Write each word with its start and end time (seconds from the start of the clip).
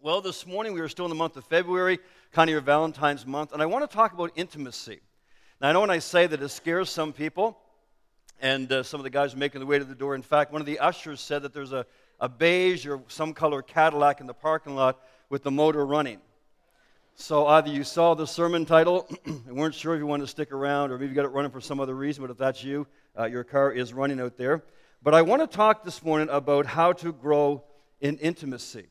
Well, 0.00 0.20
this 0.20 0.46
morning 0.46 0.74
we 0.74 0.80
were 0.80 0.88
still 0.88 1.06
in 1.06 1.08
the 1.08 1.16
month 1.16 1.36
of 1.36 1.44
February, 1.46 1.98
kind 2.30 2.48
of 2.48 2.52
your 2.52 2.60
Valentine's 2.60 3.26
month, 3.26 3.52
and 3.52 3.60
I 3.60 3.66
want 3.66 3.82
to 3.82 3.92
talk 3.92 4.12
about 4.12 4.30
intimacy. 4.36 5.00
Now, 5.60 5.70
I 5.70 5.72
know 5.72 5.80
when 5.80 5.90
I 5.90 5.98
say 5.98 6.28
that 6.28 6.40
it 6.40 6.48
scares 6.50 6.88
some 6.88 7.12
people, 7.12 7.58
and 8.40 8.70
uh, 8.70 8.84
some 8.84 9.00
of 9.00 9.04
the 9.04 9.10
guys 9.10 9.34
are 9.34 9.38
making 9.38 9.58
their 9.58 9.66
way 9.66 9.76
to 9.76 9.84
the 9.84 9.96
door. 9.96 10.14
In 10.14 10.22
fact, 10.22 10.52
one 10.52 10.62
of 10.62 10.66
the 10.66 10.78
ushers 10.78 11.20
said 11.20 11.42
that 11.42 11.52
there's 11.52 11.72
a, 11.72 11.84
a 12.20 12.28
beige 12.28 12.86
or 12.86 13.02
some 13.08 13.34
color 13.34 13.60
Cadillac 13.60 14.20
in 14.20 14.28
the 14.28 14.34
parking 14.34 14.76
lot 14.76 15.00
with 15.30 15.42
the 15.42 15.50
motor 15.50 15.84
running. 15.84 16.20
So 17.16 17.48
either 17.48 17.68
you 17.68 17.82
saw 17.82 18.14
the 18.14 18.26
sermon 18.26 18.66
title 18.66 19.08
and 19.24 19.56
weren't 19.56 19.74
sure 19.74 19.96
if 19.96 19.98
you 19.98 20.06
wanted 20.06 20.26
to 20.26 20.30
stick 20.30 20.52
around, 20.52 20.92
or 20.92 20.98
maybe 20.98 21.08
you 21.08 21.16
got 21.16 21.24
it 21.24 21.32
running 21.32 21.50
for 21.50 21.60
some 21.60 21.80
other 21.80 21.96
reason, 21.96 22.22
but 22.22 22.30
if 22.30 22.38
that's 22.38 22.62
you, 22.62 22.86
uh, 23.18 23.24
your 23.24 23.42
car 23.42 23.72
is 23.72 23.92
running 23.92 24.20
out 24.20 24.36
there. 24.36 24.62
But 25.02 25.14
I 25.14 25.22
want 25.22 25.42
to 25.42 25.48
talk 25.48 25.82
this 25.82 26.04
morning 26.04 26.28
about 26.30 26.66
how 26.66 26.92
to 26.92 27.12
grow 27.12 27.64
in 28.00 28.16
intimacy 28.18 28.86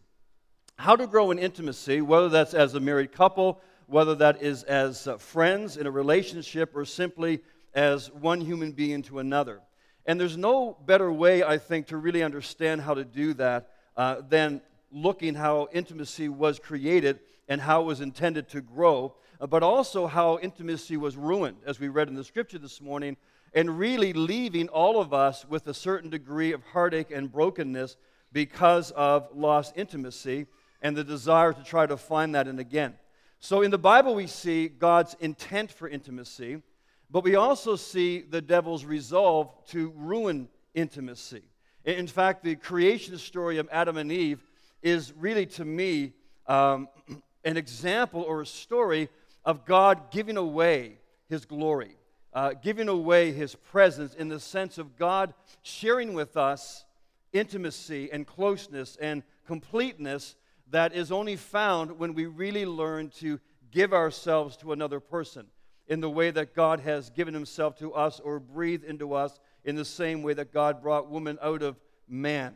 how 0.78 0.96
to 0.96 1.08
grow 1.08 1.32
in 1.32 1.40
intimacy, 1.40 2.02
whether 2.02 2.30
that's 2.30 2.54
as 2.54 2.76
a 2.76 2.80
married 2.80 3.12
couple, 3.12 3.60
whether 3.88 4.14
that 4.16 4.42
is 4.42 4.64
as 4.64 5.08
uh, 5.08 5.18
friends 5.18 5.76
in 5.76 5.88
a 5.88 5.92
relationship, 5.92 6.76
or 6.76 6.86
simply 6.86 7.40
as 7.74 8.12
one 8.12 8.40
human 8.40 8.72
being 8.72 9.02
to 9.02 9.20
another. 9.20 9.60
And 10.06 10.20
there's 10.20 10.38
no 10.38 10.78
better 10.86 11.12
way, 11.12 11.44
I 11.44 11.58
think, 11.58 11.88
to 11.88 11.98
really 11.98 12.24
understand 12.24 12.82
how 12.82 12.94
to 12.94 13.04
do 13.04 13.34
that 13.36 13.72
uh, 13.98 14.22
than 14.30 14.62
looking 14.92 15.36
how 15.36 15.68
intimacy 15.74 16.30
was 16.30 16.60
created 16.60 17.20
and 17.50 17.60
how 17.60 17.82
it 17.82 17.86
was 17.86 18.02
intended 18.02 18.48
to 18.50 18.62
grow, 18.62 19.16
but 19.50 19.64
also 19.64 20.06
how 20.06 20.38
intimacy 20.40 20.96
was 20.96 21.18
ruined, 21.18 21.58
as 21.66 21.80
we 21.80 21.88
read 21.88 22.08
in 22.08 22.16
the 22.16 22.24
scripture 22.24 22.60
this 22.60 22.82
morning, 22.82 23.18
and 23.54 23.80
really 23.80 24.14
leaving 24.14 24.68
all 24.70 25.02
of 25.02 25.14
us 25.14 25.46
with 25.50 25.68
a 25.68 25.74
certain 25.74 26.10
degree 26.10 26.52
of 26.52 26.62
heartache 26.64 27.10
and 27.12 27.32
brokenness 27.32 27.98
because 28.32 28.92
of 28.92 29.28
lost 29.34 29.74
intimacy 29.76 30.46
and 30.82 30.96
the 30.96 31.04
desire 31.04 31.54
to 31.54 31.64
try 31.64 31.86
to 31.86 31.98
find 31.98 32.36
that 32.36 32.48
in 32.48 32.60
again. 32.60 32.96
So 33.40 33.62
in 33.62 33.72
the 33.72 33.78
Bible, 33.78 34.16
we 34.16 34.28
see 34.28 34.68
God's 34.68 35.16
intent 35.20 35.72
for 35.72 35.88
intimacy, 35.88 36.62
but 37.10 37.24
we 37.24 37.36
also 37.36 37.76
see 37.76 38.22
the 38.22 38.42
devil's 38.42 38.84
resolve 38.84 39.52
to 39.68 39.94
ruin 39.96 40.50
intimacy. 40.74 41.44
In 41.86 42.08
fact, 42.08 42.44
the 42.44 42.56
creation 42.56 43.18
story 43.18 43.60
of 43.60 43.70
Adam 43.72 43.98
and 43.98 44.12
Eve 44.12 44.44
is 44.82 45.14
really, 45.14 45.46
to 45.46 45.66
me, 45.66 46.14
um, 46.48 46.90
an 47.46 47.58
example 47.58 48.24
or 48.24 48.42
a 48.42 48.46
story 48.46 49.10
of 49.46 49.66
God 49.66 50.12
giving 50.12 50.36
away 50.36 50.98
his 51.30 51.46
glory, 51.46 51.96
uh, 52.34 52.54
giving 52.62 52.90
away 52.90 53.32
his 53.32 53.56
presence 53.56 54.14
in 54.16 54.28
the 54.28 54.40
sense 54.40 54.78
of 54.78 54.98
God 54.98 55.34
sharing 55.62 56.14
with 56.14 56.36
us 56.36 56.86
intimacy 57.32 58.10
and 58.12 58.28
closeness 58.28 58.98
and 59.00 59.24
completeness 59.46 60.36
that 60.72 60.94
is 60.94 61.12
only 61.12 61.36
found 61.36 61.98
when 61.98 62.14
we 62.14 62.26
really 62.26 62.66
learn 62.66 63.10
to 63.10 63.40
give 63.72 63.94
ourselves 63.94 64.58
to 64.58 64.72
another 64.72 65.00
person 65.00 65.46
in 65.88 66.02
the 66.02 66.10
way 66.10 66.32
that 66.32 66.54
God 66.54 66.82
has 66.82 67.10
given 67.10 67.34
himself 67.34 67.78
to 67.80 67.94
us 67.94 68.20
or 68.20 68.40
breathed 68.40 68.84
into 68.84 69.14
us 69.14 69.40
in 69.64 69.76
the 69.76 69.86
same 69.86 70.22
way 70.24 70.34
that 70.34 70.54
God 70.54 70.82
brought 70.82 71.10
woman 71.10 71.38
out 71.42 71.62
of 71.62 71.78
man. 72.08 72.56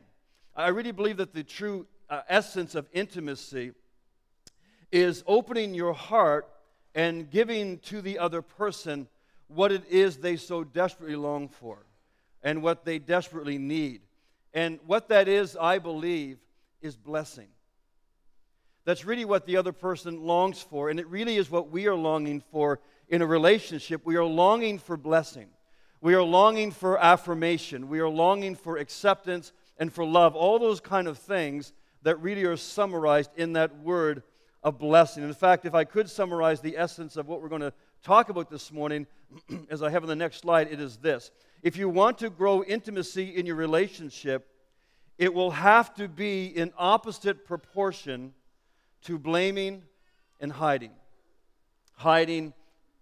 I 0.56 0.70
really 0.70 0.92
believe 0.92 1.18
that 1.18 1.34
the 1.34 1.44
true 1.44 1.88
uh, 2.10 2.22
essence 2.28 2.76
of 2.76 2.88
intimacy 2.92 3.72
is 4.92 5.24
opening 5.26 5.74
your 5.74 5.94
heart 5.94 6.50
and 6.94 7.30
giving 7.30 7.80
to 7.80 8.02
the 8.02 8.20
other 8.20 8.42
person 8.42 9.08
what 9.48 9.72
it 9.72 9.84
is 9.90 10.18
they 10.18 10.36
so 10.36 10.64
desperately 10.64 11.16
long 11.16 11.48
for 11.48 11.86
and 12.44 12.62
what 12.62 12.84
they 12.84 13.00
desperately 13.00 13.58
need. 13.58 14.02
And 14.54 14.80
what 14.86 15.08
that 15.10 15.28
is, 15.28 15.56
I 15.56 15.80
believe, 15.80 16.38
is 16.82 16.98
blessing. 16.98 17.48
That's 18.84 19.06
really 19.06 19.26
what 19.26 19.46
the 19.46 19.58
other 19.58 19.72
person 19.72 20.24
longs 20.24 20.62
for, 20.62 20.90
and 20.90 21.00
it 21.00 21.08
really 21.08 21.38
is 21.38 21.52
what 21.52 21.70
we 21.70 21.88
are 21.88 21.96
longing 21.96 22.42
for 22.52 22.80
in 23.10 23.22
a 23.22 23.28
relationship. 23.28 24.02
We 24.06 24.16
are 24.16 24.26
longing 24.26 24.80
for 24.80 24.98
blessing. 24.98 25.50
We 26.02 26.16
are 26.16 26.24
longing 26.24 26.72
for 26.72 26.98
affirmation. 26.98 27.88
We 27.88 28.00
are 28.00 28.10
longing 28.10 28.56
for 28.56 28.78
acceptance 28.78 29.52
and 29.78 29.94
for 29.94 30.04
love. 30.04 30.36
All 30.36 30.58
those 30.58 30.80
kind 30.80 31.08
of 31.08 31.20
things 31.20 31.74
that 32.02 32.20
really 32.20 32.44
are 32.46 32.58
summarized 32.58 33.30
in 33.36 33.54
that 33.54 33.78
word 33.80 34.24
of 34.64 34.80
blessing. 34.80 35.24
In 35.24 35.34
fact, 35.34 35.66
if 35.66 35.76
I 35.76 35.84
could 35.84 36.10
summarize 36.10 36.62
the 36.62 36.78
essence 36.78 37.18
of 37.18 37.28
what 37.28 37.42
we're 37.42 37.50
going 37.50 37.62
to 37.62 37.74
talk 38.04 38.30
about 38.30 38.50
this 38.50 38.72
morning, 38.72 39.06
as 39.70 39.84
I 39.84 39.92
have 39.92 40.04
on 40.04 40.10
the 40.10 40.16
next 40.16 40.38
slide, 40.38 40.72
it 40.72 40.80
is 40.80 40.98
this. 40.98 41.30
If 41.62 41.78
you 41.78 41.88
want 41.88 42.18
to 42.20 42.32
grow 42.32 42.64
intimacy 42.64 43.36
in 43.36 43.46
your 43.46 43.56
relationship, 43.56 44.48
it 45.20 45.32
will 45.32 45.52
have 45.52 45.94
to 45.96 46.08
be 46.08 46.46
in 46.46 46.74
opposite 46.78 47.46
proportion 47.46 48.34
to 49.04 49.18
blaming 49.18 49.84
and 50.40 50.52
hiding. 50.52 50.92
Hiding 51.94 52.54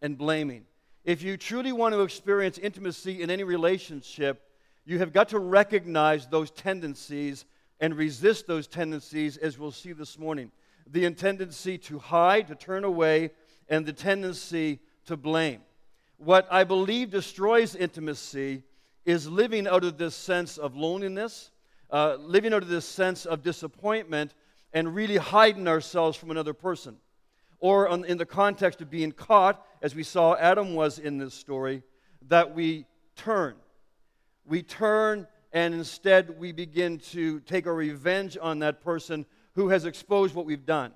and 0.02 0.18
blaming. 0.18 0.66
If 1.04 1.24
you 1.24 1.38
truly 1.38 1.72
want 1.72 1.94
to 1.94 2.02
experience 2.02 2.58
intimacy 2.58 3.22
in 3.22 3.30
any 3.30 3.44
relationship, 3.44 4.42
you 4.86 5.00
have 5.00 5.14
got 5.14 5.30
to 5.30 5.40
recognize 5.40 6.28
those 6.28 6.52
tendencies 6.52 7.46
and 7.80 7.96
resist 7.96 8.48
those 8.48 8.68
tendencies, 8.68 9.38
as 9.38 9.58
we'll 9.58 9.72
see 9.72 9.94
this 9.94 10.20
morning. 10.20 10.52
The 10.92 11.10
tendency 11.12 11.78
to 11.80 12.00
hide, 12.00 12.48
to 12.48 12.56
turn 12.56 12.84
away, 12.84 13.32
and 13.70 13.86
the 13.86 13.94
tendency 13.94 14.80
to 15.06 15.16
blame. 15.16 15.62
What 16.18 16.48
I 16.52 16.64
believe 16.64 17.12
destroys 17.12 17.76
intimacy 17.76 18.64
is 19.06 19.28
living 19.28 19.68
out 19.68 19.84
of 19.84 19.98
this 19.98 20.16
sense 20.16 20.58
of 20.58 20.76
loneliness, 20.76 21.52
uh, 21.90 22.18
living 22.20 22.54
out 22.54 22.62
of 22.62 22.70
this 22.70 22.86
sense 22.86 23.26
of 23.26 23.42
disappointment, 23.42 24.34
and 24.74 24.94
really 24.94 25.18
hiding 25.18 25.68
ourselves 25.68 26.18
from 26.18 26.32
another 26.32 26.54
person. 26.54 26.98
Or 27.60 27.88
on, 27.90 28.06
in 28.06 28.18
the 28.18 28.26
context 28.26 28.82
of 28.82 28.90
being 28.90 29.12
caught, 29.12 29.66
as 29.82 29.96
we 29.96 30.04
saw 30.04 30.36
Adam 30.36 30.76
was 30.76 31.00
in 31.00 31.18
this 31.18 31.34
story, 31.34 31.84
that 32.28 32.56
we 32.56 32.86
turn. 33.16 33.56
We 34.46 34.64
turn 34.64 35.28
and 35.52 35.74
instead 35.74 36.40
we 36.40 36.52
begin 36.52 37.00
to 37.00 37.40
take 37.42 37.68
our 37.68 37.74
revenge 37.74 38.38
on 38.40 38.60
that 38.60 38.82
person 38.82 39.26
who 39.56 39.70
has 39.70 39.86
exposed 39.86 40.36
what 40.36 40.46
we've 40.46 40.66
done, 40.66 40.94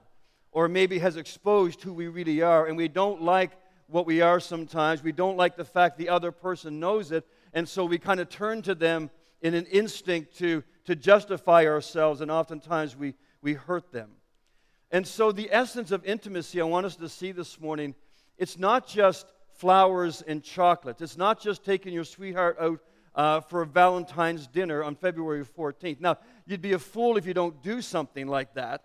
or 0.52 0.68
maybe 0.68 1.00
has 1.00 1.18
exposed 1.18 1.82
who 1.82 1.94
we 1.94 2.08
really 2.08 2.42
are, 2.42 2.68
and 2.68 2.78
we 2.78 2.88
don't 2.88 3.22
like 3.22 3.52
what 3.88 4.06
we 4.06 4.22
are 4.22 4.40
sometimes. 4.40 5.04
We 5.04 5.12
don't 5.12 5.38
like 5.38 5.56
the 5.58 5.66
fact 5.66 5.98
the 5.98 6.10
other 6.10 6.32
person 6.32 6.80
knows 6.80 7.12
it, 7.12 7.26
and 7.54 7.68
so 7.68 7.84
we 7.86 7.98
kind 7.98 8.20
of 8.20 8.30
turn 8.30 8.62
to 8.64 8.76
them 8.76 9.10
in 9.42 9.54
an 9.54 9.66
instinct 9.66 10.38
to, 10.38 10.64
to 10.86 10.96
justify 10.96 11.66
ourselves, 11.66 12.22
and 12.22 12.32
oftentimes 12.32 12.96
we, 12.96 13.16
we 13.44 13.54
hurt 13.54 13.92
them. 13.92 14.10
And 14.90 15.06
so, 15.06 15.32
the 15.32 15.50
essence 15.52 15.92
of 15.92 16.04
intimacy 16.06 16.62
I 16.62 16.64
want 16.64 16.86
us 16.86 16.96
to 16.96 17.10
see 17.10 17.32
this 17.32 17.60
morning, 17.60 17.94
it's 18.38 18.58
not 18.58 18.88
just 18.88 19.28
flowers 19.56 20.24
and 20.26 20.42
chocolate. 20.42 21.02
It's 21.02 21.18
not 21.18 21.42
just 21.42 21.64
taking 21.64 21.94
your 21.94 22.04
sweetheart 22.04 22.58
out 22.60 22.80
uh, 23.16 23.42
for 23.42 23.62
a 23.62 23.66
Valentine's 23.66 24.48
dinner 24.48 24.84
on 24.84 24.96
February 24.96 25.46
14th. 25.46 26.00
Now, 26.00 26.18
you'd 26.46 26.62
be 26.62 26.74
a 26.74 26.80
fool 26.80 27.18
if 27.18 27.26
you 27.26 27.34
don't 27.34 27.62
do 27.62 27.82
something 27.82 28.28
like 28.28 28.54
that. 28.56 28.84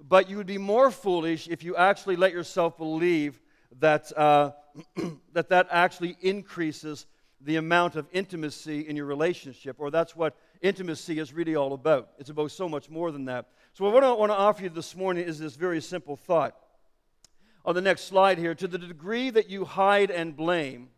But 0.00 0.28
you 0.28 0.36
would 0.36 0.46
be 0.46 0.58
more 0.58 0.90
foolish 0.90 1.46
if 1.48 1.62
you 1.62 1.76
actually 1.76 2.16
let 2.16 2.32
yourself 2.32 2.76
believe 2.76 3.40
that 3.78 4.16
uh, 4.16 4.52
that, 5.32 5.48
that 5.50 5.68
actually 5.70 6.16
increases 6.20 7.06
the 7.40 7.56
amount 7.56 7.96
of 7.96 8.06
intimacy 8.12 8.88
in 8.88 8.96
your 8.96 9.06
relationship, 9.06 9.76
or 9.78 9.90
that's 9.90 10.14
what 10.16 10.36
intimacy 10.62 11.18
is 11.18 11.34
really 11.34 11.56
all 11.56 11.74
about. 11.74 12.10
It's 12.18 12.30
about 12.30 12.50
so 12.52 12.68
much 12.68 12.88
more 12.88 13.10
than 13.10 13.26
that. 13.26 13.48
So, 13.74 13.88
what 13.90 14.04
I 14.04 14.12
want 14.12 14.30
to 14.30 14.36
offer 14.36 14.62
you 14.62 14.68
this 14.68 14.96
morning 14.96 15.24
is 15.24 15.38
this 15.38 15.56
very 15.56 15.80
simple 15.80 16.16
thought. 16.16 16.56
On 17.64 17.74
the 17.74 17.80
next 17.80 18.04
slide 18.04 18.38
here, 18.38 18.54
to 18.54 18.66
the 18.66 18.78
degree 18.78 19.30
that 19.30 19.50
you 19.50 19.64
hide 19.64 20.10
and 20.10 20.36
blame, 20.36 20.88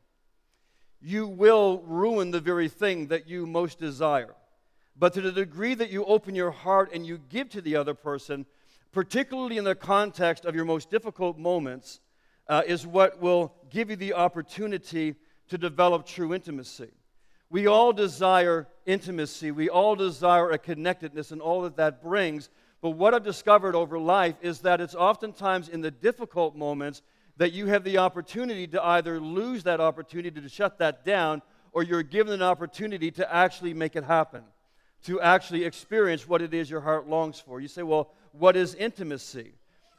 you 1.00 1.26
will 1.26 1.82
ruin 1.86 2.30
the 2.30 2.40
very 2.40 2.68
thing 2.68 3.08
that 3.08 3.28
you 3.28 3.46
most 3.46 3.78
desire. 3.78 4.34
But 4.96 5.12
to 5.14 5.20
the 5.20 5.32
degree 5.32 5.74
that 5.74 5.90
you 5.90 6.04
open 6.04 6.34
your 6.34 6.50
heart 6.50 6.90
and 6.92 7.04
you 7.04 7.18
give 7.28 7.50
to 7.50 7.60
the 7.60 7.76
other 7.76 7.94
person, 7.94 8.46
particularly 8.92 9.58
in 9.58 9.64
the 9.64 9.74
context 9.74 10.44
of 10.44 10.54
your 10.54 10.64
most 10.64 10.90
difficult 10.90 11.36
moments, 11.36 12.00
uh, 12.48 12.62
is 12.66 12.86
what 12.86 13.20
will 13.20 13.54
give 13.70 13.90
you 13.90 13.96
the 13.96 14.14
opportunity 14.14 15.16
to 15.48 15.58
develop 15.58 16.06
true 16.06 16.32
intimacy. 16.32 16.90
We 17.54 17.68
all 17.68 17.92
desire 17.92 18.66
intimacy. 18.84 19.52
We 19.52 19.68
all 19.68 19.94
desire 19.94 20.50
a 20.50 20.58
connectedness 20.58 21.30
and 21.30 21.40
all 21.40 21.62
that 21.62 21.76
that 21.76 22.02
brings. 22.02 22.50
But 22.82 22.90
what 22.90 23.14
I've 23.14 23.22
discovered 23.22 23.76
over 23.76 23.96
life 23.96 24.34
is 24.42 24.58
that 24.62 24.80
it's 24.80 24.96
oftentimes 24.96 25.68
in 25.68 25.80
the 25.80 25.92
difficult 25.92 26.56
moments 26.56 27.00
that 27.36 27.52
you 27.52 27.68
have 27.68 27.84
the 27.84 27.98
opportunity 27.98 28.66
to 28.66 28.84
either 28.84 29.20
lose 29.20 29.62
that 29.62 29.80
opportunity 29.80 30.40
to 30.40 30.48
shut 30.48 30.78
that 30.78 31.04
down 31.04 31.42
or 31.70 31.84
you're 31.84 32.02
given 32.02 32.32
an 32.32 32.42
opportunity 32.42 33.12
to 33.12 33.32
actually 33.32 33.72
make 33.72 33.94
it 33.94 34.02
happen, 34.02 34.42
to 35.04 35.20
actually 35.20 35.62
experience 35.62 36.26
what 36.26 36.42
it 36.42 36.52
is 36.52 36.68
your 36.68 36.80
heart 36.80 37.08
longs 37.08 37.38
for. 37.38 37.60
You 37.60 37.68
say, 37.68 37.84
well, 37.84 38.10
what 38.32 38.56
is 38.56 38.74
intimacy? 38.74 39.52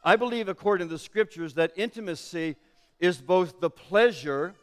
I 0.03 0.17
believe, 0.17 0.49
according 0.49 0.89
to 0.89 0.93
the 0.93 0.99
scriptures, 0.99 1.53
that 1.53 1.71
intimacy 1.77 2.57
is 2.99 3.15
both 3.21 3.61
the 3.61 3.69
pleasure 3.69 4.55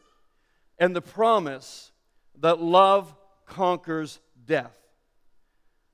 and 0.77 0.95
the 0.95 1.01
promise 1.01 1.89
that 2.39 2.61
love 2.61 3.13
conquers 3.45 4.19
death, 4.45 4.77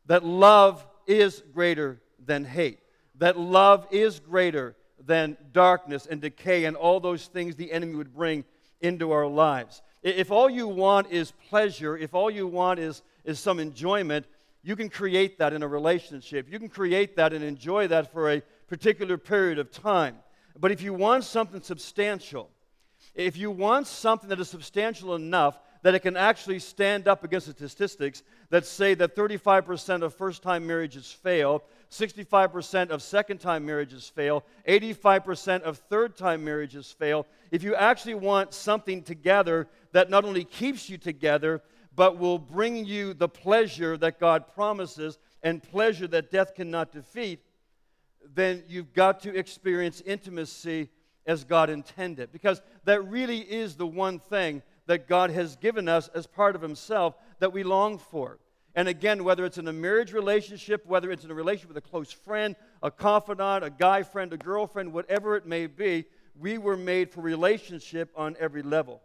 that 0.06 0.24
love 0.24 0.86
is 1.08 1.44
greater 1.54 2.02
than 2.24 2.46
hate, 2.46 2.80
that 3.16 3.38
love 3.38 3.88
is 3.92 4.20
greater 4.20 4.76
than 5.06 5.38
darkness 5.52 6.06
and 6.06 6.22
decay 6.22 6.66
and 6.66 6.76
all 6.76 7.00
those 7.00 7.28
things 7.28 7.56
the 7.56 7.72
enemy 7.72 7.96
would 7.96 8.14
bring 8.14 8.44
into 8.82 9.12
our 9.12 9.28
lives. 9.28 9.82
If 10.02 10.32
all 10.32 10.50
you 10.50 10.68
want 10.68 11.12
is 11.12 11.32
pleasure, 11.50 11.98
if 11.98 12.14
all 12.14 12.32
you 12.32 12.48
want 12.48 12.80
is, 12.80 13.02
is 13.26 13.40
some 13.40 13.60
enjoyment, 13.60 14.26
you 14.62 14.76
can 14.76 14.90
create 14.90 15.40
that 15.40 15.54
in 15.54 15.64
a 15.64 15.68
relationship. 15.68 16.48
You 16.50 16.60
can 16.60 16.70
create 16.70 17.16
that 17.18 17.34
and 17.34 17.44
enjoy 17.44 17.88
that 17.88 18.12
for 18.12 18.32
a 18.32 18.42
particular 18.68 19.18
period 19.18 19.60
of 19.60 19.72
time. 19.72 20.18
But 20.58 20.72
if 20.72 20.82
you 20.82 20.94
want 20.94 21.24
something 21.24 21.62
substantial, 21.62 22.50
if 23.16 23.38
you 23.38 23.52
want 23.52 23.88
something 23.88 24.30
that 24.30 24.40
is 24.40 24.50
substantial 24.50 25.16
enough 25.16 25.60
that 25.82 25.96
it 25.96 26.00
can 26.00 26.18
actually 26.18 26.60
stand 26.60 27.08
up 27.08 27.24
against 27.24 27.48
the 27.48 27.54
statistics 27.54 28.24
that 28.50 28.66
say 28.66 28.94
that 28.94 29.16
35% 29.16 30.02
of 30.02 30.14
first 30.14 30.44
time 30.44 30.68
marriages 30.68 31.12
fail, 31.12 31.64
65% 31.90 32.90
of 32.90 33.02
second 33.02 33.40
time 33.40 33.66
marriages 33.66 34.08
fail, 34.08 34.44
85% 34.68 35.62
of 35.62 35.78
third 35.78 36.18
time 36.18 36.44
marriages 36.44 36.92
fail. 36.92 37.26
If 37.52 37.64
you 37.64 37.76
actually 37.76 38.16
want 38.16 38.54
something 38.54 39.04
together 39.04 39.68
that 39.94 40.10
not 40.10 40.26
only 40.26 40.44
keeps 40.44 40.90
you 40.90 40.98
together, 40.98 41.62
but 41.96 42.18
will 42.18 42.40
bring 42.40 42.86
you 42.86 43.14
the 43.14 43.30
pleasure 43.30 43.98
that 43.98 44.20
God 44.20 44.54
promises 44.54 45.18
and 45.44 45.64
pleasure 45.64 46.08
that 46.08 46.32
death 46.32 46.56
cannot 46.56 46.92
defeat, 46.92 47.42
then 48.34 48.64
you've 48.68 48.94
got 48.94 49.22
to 49.22 49.36
experience 49.36 50.02
intimacy 50.06 50.90
as 51.26 51.44
God 51.44 51.70
intended. 51.70 52.32
Because 52.32 52.62
that 52.86 53.08
really 53.08 53.40
is 53.40 53.76
the 53.76 53.88
one 53.88 54.20
thing 54.20 54.62
that 54.90 55.08
God 55.08 55.30
has 55.30 55.56
given 55.56 55.88
us 55.88 56.08
as 56.16 56.26
part 56.26 56.56
of 56.56 56.64
Himself 56.64 57.14
that 57.38 57.54
we 57.54 57.62
long 57.62 58.00
for. 58.00 58.40
And 58.74 58.88
again, 58.88 59.24
whether 59.24 59.46
it's 59.46 59.60
in 59.60 59.68
a 59.68 59.74
marriage 59.74 60.14
relationship, 60.14 60.84
whether 60.88 61.12
it's 61.12 61.24
in 61.24 61.30
a 61.30 61.36
relationship 61.36 61.76
with 61.76 61.78
a 61.78 61.88
close 61.88 62.12
friend, 62.12 62.56
a 62.82 62.90
confidant, 62.90 63.64
a 63.64 63.70
guy 63.70 64.02
friend, 64.02 64.34
a 64.34 64.38
girlfriend, 64.38 64.92
whatever 64.92 65.36
it 65.36 65.46
may 65.46 65.68
be, 65.68 66.06
we 66.40 66.58
were 66.58 66.76
made 66.76 67.12
for 67.12 67.22
relationship 67.22 68.12
on 68.16 68.36
every 68.40 68.64
level. 68.64 69.00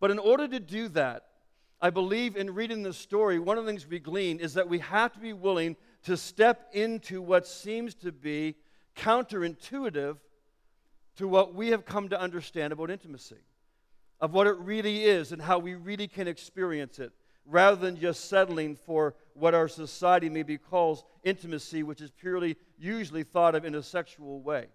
But 0.00 0.10
in 0.12 0.18
order 0.18 0.48
to 0.48 0.58
do 0.58 0.88
that, 0.88 1.26
I 1.82 1.90
believe 1.90 2.34
in 2.34 2.54
reading 2.54 2.82
the 2.82 2.94
story, 2.94 3.38
one 3.38 3.58
of 3.58 3.66
the 3.66 3.70
things 3.70 3.86
we 3.86 3.98
glean 3.98 4.40
is 4.40 4.54
that 4.54 4.66
we 4.66 4.78
have 4.78 5.12
to 5.12 5.20
be 5.20 5.34
willing 5.34 5.76
to 6.04 6.16
step 6.16 6.70
into 6.72 7.20
what 7.20 7.46
seems 7.46 7.94
to 7.96 8.12
be 8.12 8.54
counterintuitive 8.96 10.16
to 11.16 11.28
what 11.28 11.54
we 11.54 11.68
have 11.68 11.84
come 11.84 12.08
to 12.08 12.18
understand 12.18 12.72
about 12.72 12.90
intimacy, 12.90 13.36
of 14.20 14.32
what 14.32 14.46
it 14.46 14.56
really 14.58 15.04
is 15.04 15.32
and 15.32 15.40
how 15.40 15.58
we 15.58 15.74
really 15.74 16.08
can 16.08 16.28
experience 16.28 16.98
it, 16.98 17.12
rather 17.46 17.76
than 17.76 17.98
just 17.98 18.28
settling 18.28 18.76
for 18.76 19.14
what 19.34 19.54
our 19.54 19.68
society 19.68 20.28
maybe 20.28 20.58
calls 20.58 21.04
intimacy, 21.24 21.82
which 21.82 22.00
is 22.00 22.10
purely 22.10 22.56
usually 22.78 23.22
thought 23.22 23.54
of 23.54 23.64
in 23.64 23.74
a 23.74 23.82
sexual 23.82 24.40
way. 24.40 24.66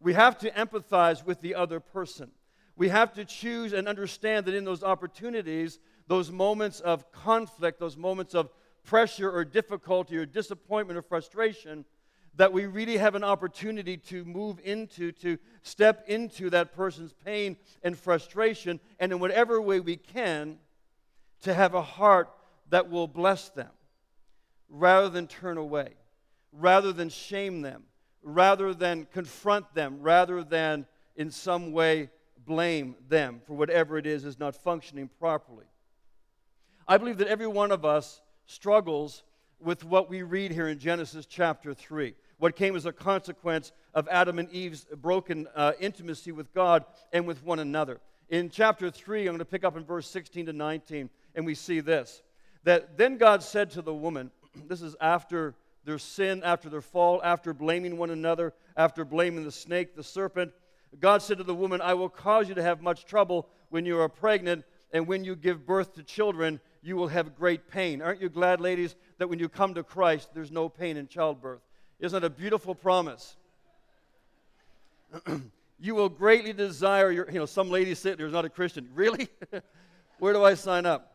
We 0.00 0.12
have 0.14 0.38
to 0.38 0.50
empathize 0.52 1.24
with 1.26 1.40
the 1.40 1.54
other 1.56 1.80
person. 1.80 2.30
We 2.76 2.88
have 2.88 3.12
to 3.14 3.24
choose 3.24 3.72
and 3.72 3.88
understand 3.88 4.46
that 4.46 4.54
in 4.54 4.64
those 4.64 4.84
opportunities, 4.84 5.80
those 6.06 6.30
moments 6.30 6.78
of 6.78 7.10
conflict, 7.10 7.80
those 7.80 7.96
moments 7.96 8.34
of 8.34 8.50
pressure 8.84 9.30
or 9.30 9.44
difficulty 9.44 10.16
or 10.16 10.24
disappointment 10.24 10.96
or 10.96 11.02
frustration, 11.02 11.84
that 12.38 12.52
we 12.52 12.66
really 12.66 12.96
have 12.96 13.16
an 13.16 13.24
opportunity 13.24 13.96
to 13.96 14.24
move 14.24 14.60
into, 14.62 15.10
to 15.10 15.36
step 15.62 16.04
into 16.06 16.48
that 16.50 16.72
person's 16.72 17.12
pain 17.12 17.56
and 17.82 17.98
frustration, 17.98 18.78
and 19.00 19.10
in 19.10 19.18
whatever 19.18 19.60
way 19.60 19.80
we 19.80 19.96
can, 19.96 20.56
to 21.42 21.52
have 21.52 21.74
a 21.74 21.82
heart 21.82 22.30
that 22.70 22.88
will 22.88 23.08
bless 23.08 23.48
them 23.50 23.70
rather 24.68 25.08
than 25.08 25.26
turn 25.26 25.56
away, 25.56 25.94
rather 26.52 26.92
than 26.92 27.08
shame 27.08 27.60
them, 27.60 27.82
rather 28.22 28.72
than 28.72 29.08
confront 29.12 29.74
them, 29.74 29.98
rather 30.00 30.44
than 30.44 30.86
in 31.16 31.32
some 31.32 31.72
way 31.72 32.08
blame 32.46 32.94
them 33.08 33.40
for 33.46 33.54
whatever 33.54 33.98
it 33.98 34.06
is 34.06 34.24
is 34.24 34.38
not 34.38 34.54
functioning 34.54 35.10
properly. 35.18 35.66
I 36.86 36.98
believe 36.98 37.18
that 37.18 37.28
every 37.28 37.48
one 37.48 37.72
of 37.72 37.84
us 37.84 38.20
struggles 38.46 39.24
with 39.58 39.82
what 39.82 40.08
we 40.08 40.22
read 40.22 40.52
here 40.52 40.68
in 40.68 40.78
Genesis 40.78 41.26
chapter 41.26 41.74
3 41.74 42.14
what 42.38 42.56
came 42.56 42.76
as 42.76 42.86
a 42.86 42.92
consequence 42.92 43.72
of 43.94 44.08
Adam 44.08 44.38
and 44.38 44.50
Eve's 44.50 44.86
broken 44.96 45.46
uh, 45.54 45.72
intimacy 45.80 46.32
with 46.32 46.52
God 46.54 46.84
and 47.12 47.26
with 47.26 47.42
one 47.44 47.58
another. 47.58 48.00
In 48.28 48.50
chapter 48.50 48.90
3, 48.90 49.22
I'm 49.22 49.26
going 49.26 49.38
to 49.38 49.44
pick 49.44 49.64
up 49.64 49.76
in 49.76 49.84
verse 49.84 50.08
16 50.08 50.46
to 50.46 50.52
19, 50.52 51.10
and 51.34 51.46
we 51.46 51.54
see 51.54 51.80
this 51.80 52.22
that 52.64 52.98
then 52.98 53.16
God 53.16 53.42
said 53.42 53.70
to 53.70 53.82
the 53.82 53.94
woman, 53.94 54.30
this 54.68 54.82
is 54.82 54.94
after 55.00 55.54
their 55.84 55.98
sin, 55.98 56.42
after 56.44 56.68
their 56.68 56.82
fall, 56.82 57.20
after 57.24 57.54
blaming 57.54 57.96
one 57.96 58.10
another, 58.10 58.52
after 58.76 59.04
blaming 59.04 59.44
the 59.44 59.52
snake, 59.52 59.96
the 59.96 60.02
serpent. 60.02 60.52
God 61.00 61.22
said 61.22 61.38
to 61.38 61.44
the 61.44 61.54
woman, 61.54 61.80
I 61.80 61.94
will 61.94 62.08
cause 62.08 62.48
you 62.48 62.54
to 62.56 62.62
have 62.62 62.82
much 62.82 63.06
trouble 63.06 63.48
when 63.70 63.86
you 63.86 63.98
are 64.00 64.08
pregnant, 64.08 64.64
and 64.92 65.06
when 65.06 65.24
you 65.24 65.34
give 65.36 65.66
birth 65.66 65.94
to 65.94 66.02
children, 66.02 66.60
you 66.82 66.96
will 66.96 67.08
have 67.08 67.36
great 67.36 67.68
pain. 67.68 68.02
Aren't 68.02 68.20
you 68.20 68.28
glad, 68.28 68.60
ladies, 68.60 68.96
that 69.18 69.28
when 69.28 69.38
you 69.38 69.48
come 69.48 69.74
to 69.74 69.82
Christ, 69.82 70.30
there's 70.34 70.50
no 70.50 70.68
pain 70.68 70.96
in 70.96 71.08
childbirth? 71.08 71.60
Isn't 72.00 72.20
that 72.20 72.26
a 72.26 72.30
beautiful 72.30 72.74
promise? 72.74 73.36
you 75.80 75.94
will 75.94 76.08
greatly 76.08 76.52
desire 76.52 77.10
your, 77.10 77.26
you 77.30 77.38
know, 77.38 77.46
some 77.46 77.70
lady 77.70 77.94
sitting 77.94 78.18
there's 78.18 78.32
not 78.32 78.44
a 78.44 78.50
Christian. 78.50 78.88
Really? 78.94 79.28
Where 80.18 80.32
do 80.32 80.42
I 80.42 80.54
sign 80.54 80.84
up? 80.84 81.14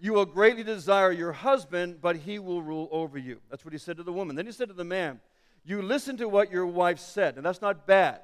You 0.00 0.12
will 0.12 0.26
greatly 0.26 0.62
desire 0.62 1.10
your 1.10 1.32
husband, 1.32 1.98
but 2.00 2.16
he 2.16 2.38
will 2.38 2.62
rule 2.62 2.88
over 2.92 3.18
you. 3.18 3.40
That's 3.50 3.64
what 3.64 3.72
he 3.72 3.78
said 3.78 3.96
to 3.96 4.04
the 4.04 4.12
woman. 4.12 4.36
Then 4.36 4.46
he 4.46 4.52
said 4.52 4.68
to 4.68 4.74
the 4.74 4.84
man, 4.84 5.20
You 5.64 5.82
listen 5.82 6.16
to 6.18 6.28
what 6.28 6.52
your 6.52 6.66
wife 6.66 7.00
said. 7.00 7.36
And 7.36 7.44
that's 7.44 7.60
not 7.60 7.84
bad, 7.84 8.20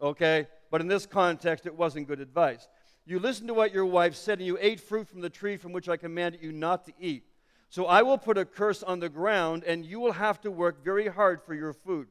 okay? 0.00 0.46
But 0.70 0.80
in 0.80 0.88
this 0.88 1.04
context, 1.04 1.66
it 1.66 1.74
wasn't 1.74 2.08
good 2.08 2.20
advice. 2.20 2.66
You 3.04 3.18
listened 3.18 3.48
to 3.48 3.54
what 3.54 3.74
your 3.74 3.84
wife 3.84 4.14
said, 4.14 4.38
and 4.38 4.46
you 4.46 4.56
ate 4.60 4.80
fruit 4.80 5.08
from 5.08 5.20
the 5.20 5.28
tree 5.28 5.58
from 5.58 5.72
which 5.72 5.90
I 5.90 5.98
commanded 5.98 6.42
you 6.42 6.52
not 6.52 6.86
to 6.86 6.92
eat. 6.98 7.24
So 7.70 7.86
I 7.86 8.02
will 8.02 8.18
put 8.18 8.36
a 8.36 8.44
curse 8.44 8.82
on 8.82 8.98
the 8.98 9.08
ground, 9.08 9.62
and 9.64 9.86
you 9.86 10.00
will 10.00 10.12
have 10.12 10.40
to 10.40 10.50
work 10.50 10.84
very 10.84 11.06
hard 11.06 11.40
for 11.40 11.54
your 11.54 11.72
food. 11.72 12.08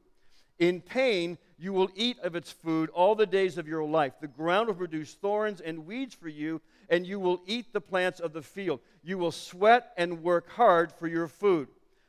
In 0.58 0.80
pain, 0.80 1.36
you 1.58 1.74
will 1.74 1.90
eat 1.94 2.18
of 2.20 2.34
its 2.34 2.50
food 2.50 2.88
all 2.90 3.14
the 3.14 3.26
days 3.26 3.58
of 3.58 3.68
your 3.68 3.84
life. 3.84 4.14
The 4.20 4.26
ground 4.26 4.68
will 4.68 4.74
produce 4.74 5.14
thorns 5.14 5.60
and 5.60 5.86
weeds 5.86 6.14
for 6.14 6.28
you, 6.28 6.62
and 6.88 7.06
you 7.06 7.20
will 7.20 7.42
eat 7.46 7.72
the 7.72 7.80
plants 7.80 8.20
of 8.20 8.32
the 8.32 8.42
field. 8.42 8.80
You 9.02 9.18
will 9.18 9.32
sweat 9.32 9.92
and 9.98 10.22
work 10.22 10.50
hard 10.50 10.92
for 10.92 11.06
your 11.06 11.28
food. 11.28 11.68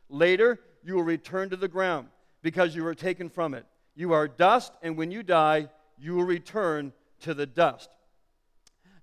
Later, 0.10 0.60
you 0.84 0.96
will 0.96 1.04
return 1.04 1.50
to 1.50 1.58
the 1.58 1.68
ground 1.68 2.08
because 2.42 2.74
you 2.74 2.84
were 2.84 2.96
taken 2.96 3.30
from 3.30 3.54
it. 3.54 3.66
You 3.96 4.14
are 4.14 4.30
dust, 4.30 4.74
and 4.82 4.98
when 4.98 5.12
you 5.12 5.24
die, 5.24 5.68
you 5.98 6.16
will 6.16 6.24
return 6.24 6.94
to 7.22 7.34
the 7.34 7.46
dust. 7.46 7.90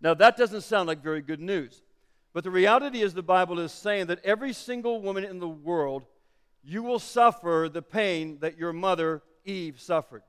Now, 0.01 0.15
that 0.15 0.39
doesn't 0.39 0.63
sound 0.63 0.89
like 0.89 1.03
very 1.03 1.21
good 1.21 1.41
news. 1.41 1.83
But 2.33 2.45
the 2.45 2.51
reality 2.51 3.01
is, 3.01 3.15
the 3.15 3.23
Bible 3.23 3.59
is 3.59 3.73
saying 3.73 4.07
that 4.07 4.25
every 4.25 4.53
single 4.53 5.01
woman 5.01 5.25
in 5.25 5.39
the 5.39 5.49
world, 5.49 6.05
you 6.63 6.83
will 6.83 6.99
suffer 6.99 7.69
the 7.73 7.83
pain 7.83 8.39
that 8.41 8.59
your 8.59 8.73
mother 8.73 9.23
Eve 9.45 9.81
suffered. 9.81 10.23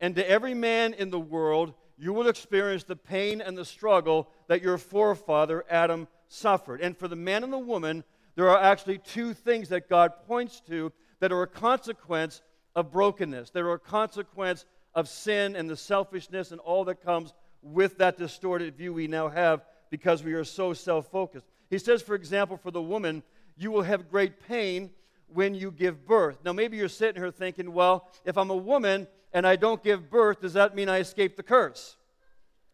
And 0.00 0.14
to 0.16 0.28
every 0.28 0.54
man 0.54 0.94
in 0.94 1.10
the 1.10 1.20
world, 1.20 1.74
you 1.98 2.12
will 2.12 2.28
experience 2.28 2.84
the 2.84 2.96
pain 2.96 3.40
and 3.40 3.56
the 3.56 3.64
struggle 3.64 4.28
that 4.48 4.62
your 4.62 4.78
forefather 4.78 5.64
Adam 5.70 6.08
suffered. 6.28 6.80
And 6.80 6.96
for 6.96 7.06
the 7.06 7.16
man 7.16 7.44
and 7.44 7.52
the 7.52 7.58
woman, 7.58 8.02
there 8.34 8.48
are 8.48 8.60
actually 8.60 8.98
two 8.98 9.34
things 9.34 9.68
that 9.68 9.88
God 9.88 10.12
points 10.26 10.60
to 10.68 10.92
that 11.20 11.32
are 11.32 11.42
a 11.42 11.46
consequence 11.46 12.42
of 12.74 12.90
brokenness. 12.90 13.50
There 13.50 13.68
are 13.68 13.74
a 13.74 13.78
consequence 13.78 14.64
of 14.94 15.08
sin 15.08 15.54
and 15.54 15.68
the 15.68 15.76
selfishness 15.76 16.50
and 16.50 16.60
all 16.60 16.84
that 16.86 17.04
comes 17.04 17.32
with 17.62 17.98
that 17.98 18.18
distorted 18.18 18.76
view 18.76 18.92
we 18.92 19.06
now 19.06 19.28
have 19.28 19.64
because 19.92 20.24
we 20.24 20.32
are 20.32 20.42
so 20.42 20.72
self 20.72 21.06
focused. 21.08 21.44
He 21.68 21.76
says, 21.76 22.00
for 22.00 22.14
example, 22.14 22.56
for 22.56 22.70
the 22.70 22.80
woman, 22.80 23.22
you 23.58 23.70
will 23.70 23.82
have 23.82 24.10
great 24.10 24.40
pain 24.48 24.90
when 25.28 25.54
you 25.54 25.70
give 25.70 26.06
birth. 26.06 26.38
Now, 26.44 26.54
maybe 26.54 26.78
you're 26.78 26.88
sitting 26.88 27.20
here 27.20 27.30
thinking, 27.30 27.74
well, 27.74 28.08
if 28.24 28.38
I'm 28.38 28.48
a 28.48 28.56
woman 28.56 29.06
and 29.34 29.46
I 29.46 29.56
don't 29.56 29.84
give 29.84 30.10
birth, 30.10 30.40
does 30.40 30.54
that 30.54 30.74
mean 30.74 30.88
I 30.88 30.98
escape 30.98 31.36
the 31.36 31.42
curse? 31.42 31.96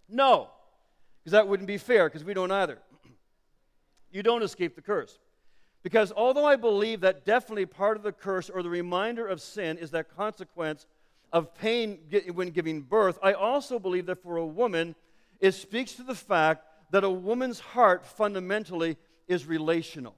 No, 0.08 0.48
because 1.18 1.32
that 1.32 1.48
wouldn't 1.48 1.66
be 1.66 1.76
fair, 1.76 2.08
because 2.08 2.22
we 2.22 2.34
don't 2.34 2.52
either. 2.52 2.78
you 4.12 4.22
don't 4.22 4.44
escape 4.44 4.76
the 4.76 4.82
curse. 4.82 5.18
Because 5.82 6.12
although 6.16 6.46
I 6.46 6.54
believe 6.54 7.00
that 7.00 7.24
definitely 7.24 7.66
part 7.66 7.96
of 7.96 8.04
the 8.04 8.12
curse 8.12 8.48
or 8.48 8.62
the 8.62 8.70
reminder 8.70 9.26
of 9.26 9.40
sin 9.40 9.76
is 9.76 9.90
that 9.90 10.14
consequence 10.16 10.86
of 11.32 11.52
pain 11.56 11.98
when 12.32 12.50
giving 12.50 12.82
birth, 12.82 13.18
I 13.24 13.32
also 13.32 13.80
believe 13.80 14.06
that 14.06 14.22
for 14.22 14.36
a 14.36 14.46
woman, 14.46 14.94
it 15.40 15.52
speaks 15.52 15.92
to 15.94 16.04
the 16.04 16.14
fact 16.14 16.64
that 16.90 17.04
a 17.04 17.10
woman's 17.10 17.60
heart 17.60 18.04
fundamentally 18.04 18.96
is 19.26 19.46
relational. 19.46 20.16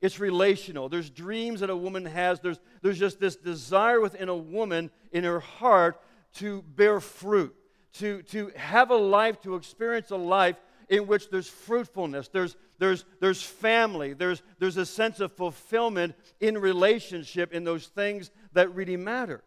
It's 0.00 0.20
relational. 0.20 0.88
There's 0.88 1.08
dreams 1.08 1.60
that 1.60 1.70
a 1.70 1.76
woman 1.76 2.04
has. 2.04 2.40
There's, 2.40 2.60
there's 2.82 2.98
just 2.98 3.20
this 3.20 3.36
desire 3.36 4.00
within 4.00 4.28
a 4.28 4.36
woman 4.36 4.90
in 5.12 5.24
her 5.24 5.40
heart 5.40 6.00
to 6.34 6.62
bear 6.62 7.00
fruit, 7.00 7.54
to, 7.94 8.22
to 8.24 8.52
have 8.56 8.90
a 8.90 8.96
life, 8.96 9.40
to 9.42 9.54
experience 9.54 10.10
a 10.10 10.16
life 10.16 10.56
in 10.88 11.06
which 11.06 11.30
there's 11.30 11.48
fruitfulness, 11.48 12.28
there's, 12.28 12.56
there's, 12.78 13.04
there's 13.20 13.42
family, 13.42 14.12
there's, 14.12 14.42
there's 14.58 14.76
a 14.76 14.84
sense 14.84 15.20
of 15.20 15.32
fulfillment 15.32 16.14
in 16.40 16.58
relationship 16.58 17.52
in 17.54 17.64
those 17.64 17.86
things 17.86 18.30
that 18.52 18.74
really 18.74 18.96
matter. 18.96 19.42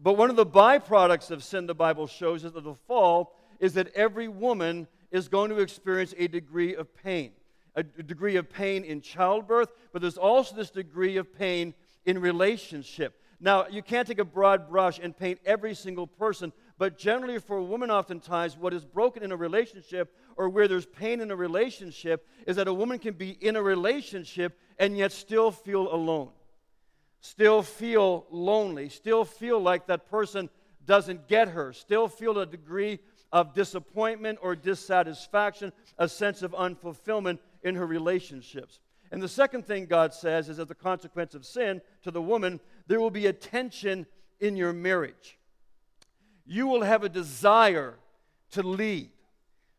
But 0.00 0.16
one 0.16 0.30
of 0.30 0.36
the 0.36 0.46
byproducts 0.46 1.30
of 1.30 1.42
sin, 1.42 1.66
the 1.66 1.74
Bible 1.74 2.06
shows 2.06 2.44
us, 2.44 2.54
of 2.54 2.64
the 2.64 2.74
fall, 2.74 3.34
is 3.60 3.74
that 3.74 3.92
every 3.94 4.28
woman 4.28 4.86
is 5.10 5.28
going 5.28 5.50
to 5.50 5.58
experience 5.58 6.14
a 6.16 6.28
degree 6.28 6.74
of 6.74 6.94
pain. 6.94 7.32
A 7.74 7.82
degree 7.82 8.36
of 8.36 8.50
pain 8.50 8.82
in 8.82 9.00
childbirth, 9.00 9.70
but 9.92 10.02
there's 10.02 10.18
also 10.18 10.56
this 10.56 10.70
degree 10.70 11.16
of 11.16 11.32
pain 11.38 11.74
in 12.04 12.18
relationship. 12.20 13.20
Now, 13.40 13.66
you 13.68 13.82
can't 13.82 14.08
take 14.08 14.18
a 14.18 14.24
broad 14.24 14.68
brush 14.68 14.98
and 15.00 15.16
paint 15.16 15.38
every 15.46 15.74
single 15.74 16.08
person, 16.08 16.52
but 16.76 16.98
generally, 16.98 17.38
for 17.38 17.58
a 17.58 17.62
woman, 17.62 17.90
oftentimes, 17.90 18.56
what 18.56 18.74
is 18.74 18.84
broken 18.84 19.22
in 19.22 19.30
a 19.30 19.36
relationship 19.36 20.12
or 20.36 20.48
where 20.48 20.66
there's 20.66 20.86
pain 20.86 21.20
in 21.20 21.30
a 21.30 21.36
relationship 21.36 22.26
is 22.46 22.56
that 22.56 22.66
a 22.66 22.74
woman 22.74 22.98
can 22.98 23.14
be 23.14 23.30
in 23.30 23.54
a 23.54 23.62
relationship 23.62 24.58
and 24.78 24.96
yet 24.96 25.12
still 25.12 25.52
feel 25.52 25.92
alone, 25.92 26.30
still 27.20 27.62
feel 27.62 28.26
lonely, 28.30 28.88
still 28.88 29.24
feel 29.24 29.60
like 29.60 29.86
that 29.86 30.10
person 30.10 30.50
doesn't 30.84 31.28
get 31.28 31.48
her, 31.48 31.72
still 31.72 32.08
feel 32.08 32.38
a 32.38 32.46
degree 32.46 32.98
of 33.32 33.54
disappointment 33.54 34.38
or 34.42 34.56
dissatisfaction, 34.56 35.72
a 35.98 36.08
sense 36.08 36.42
of 36.42 36.52
unfulfillment 36.52 37.38
in 37.62 37.74
her 37.74 37.86
relationships. 37.86 38.80
And 39.10 39.22
the 39.22 39.28
second 39.28 39.66
thing 39.66 39.86
God 39.86 40.12
says 40.12 40.48
is 40.48 40.58
as 40.58 40.70
a 40.70 40.74
consequence 40.74 41.34
of 41.34 41.46
sin 41.46 41.80
to 42.02 42.10
the 42.10 42.22
woman, 42.22 42.60
there 42.86 43.00
will 43.00 43.10
be 43.10 43.26
a 43.26 43.32
tension 43.32 44.06
in 44.40 44.56
your 44.56 44.72
marriage. 44.72 45.38
You 46.46 46.66
will 46.66 46.82
have 46.82 47.04
a 47.04 47.08
desire 47.08 47.98
to 48.52 48.62
lead. 48.62 49.10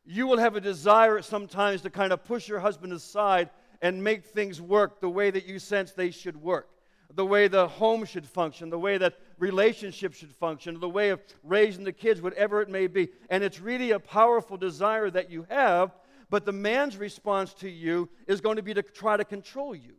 You 0.06 0.28
will 0.28 0.38
have 0.38 0.56
a 0.56 0.62
desire 0.62 1.22
sometimes 1.22 1.82
to 1.82 1.90
kind 1.90 2.12
of 2.12 2.24
push 2.24 2.48
your 2.48 2.60
husband 2.60 2.94
aside 2.94 3.50
and 3.82 4.04
make 4.04 4.26
things 4.26 4.62
work 4.62 5.00
the 5.00 5.10
way 5.10 5.32
that 5.32 5.46
you 5.46 5.60
sense 5.60 5.92
they 5.92 6.12
should 6.12 6.42
work, 6.42 6.70
the 7.14 7.26
way 7.26 7.48
the 7.48 7.68
home 7.68 8.06
should 8.06 8.26
function, 8.28 8.70
the 8.70 8.80
way 8.80 8.98
that 8.98 9.16
relationships 9.40 10.18
should 10.18 10.36
function, 10.36 10.80
the 10.80 10.90
way 10.90 11.10
of 11.10 11.22
raising 11.44 11.84
the 11.84 11.94
kids, 11.94 12.22
whatever 12.22 12.62
it 12.62 12.70
may 12.70 12.88
be. 12.88 13.10
And 13.30 13.44
it's 13.44 13.60
really 13.60 13.92
a 13.92 14.00
powerful 14.00 14.58
desire 14.58 15.10
that 15.10 15.32
you 15.32 15.48
have 15.50 15.92
but 16.30 16.46
the 16.46 16.52
man's 16.52 16.98
response 16.98 17.54
to 17.56 17.70
you 17.70 18.10
is 18.28 18.42
going 18.42 18.58
to 18.58 18.64
be 18.64 18.74
to 18.74 18.84
try 18.84 19.18
to 19.18 19.26
control 19.26 19.76
you. 19.76 19.96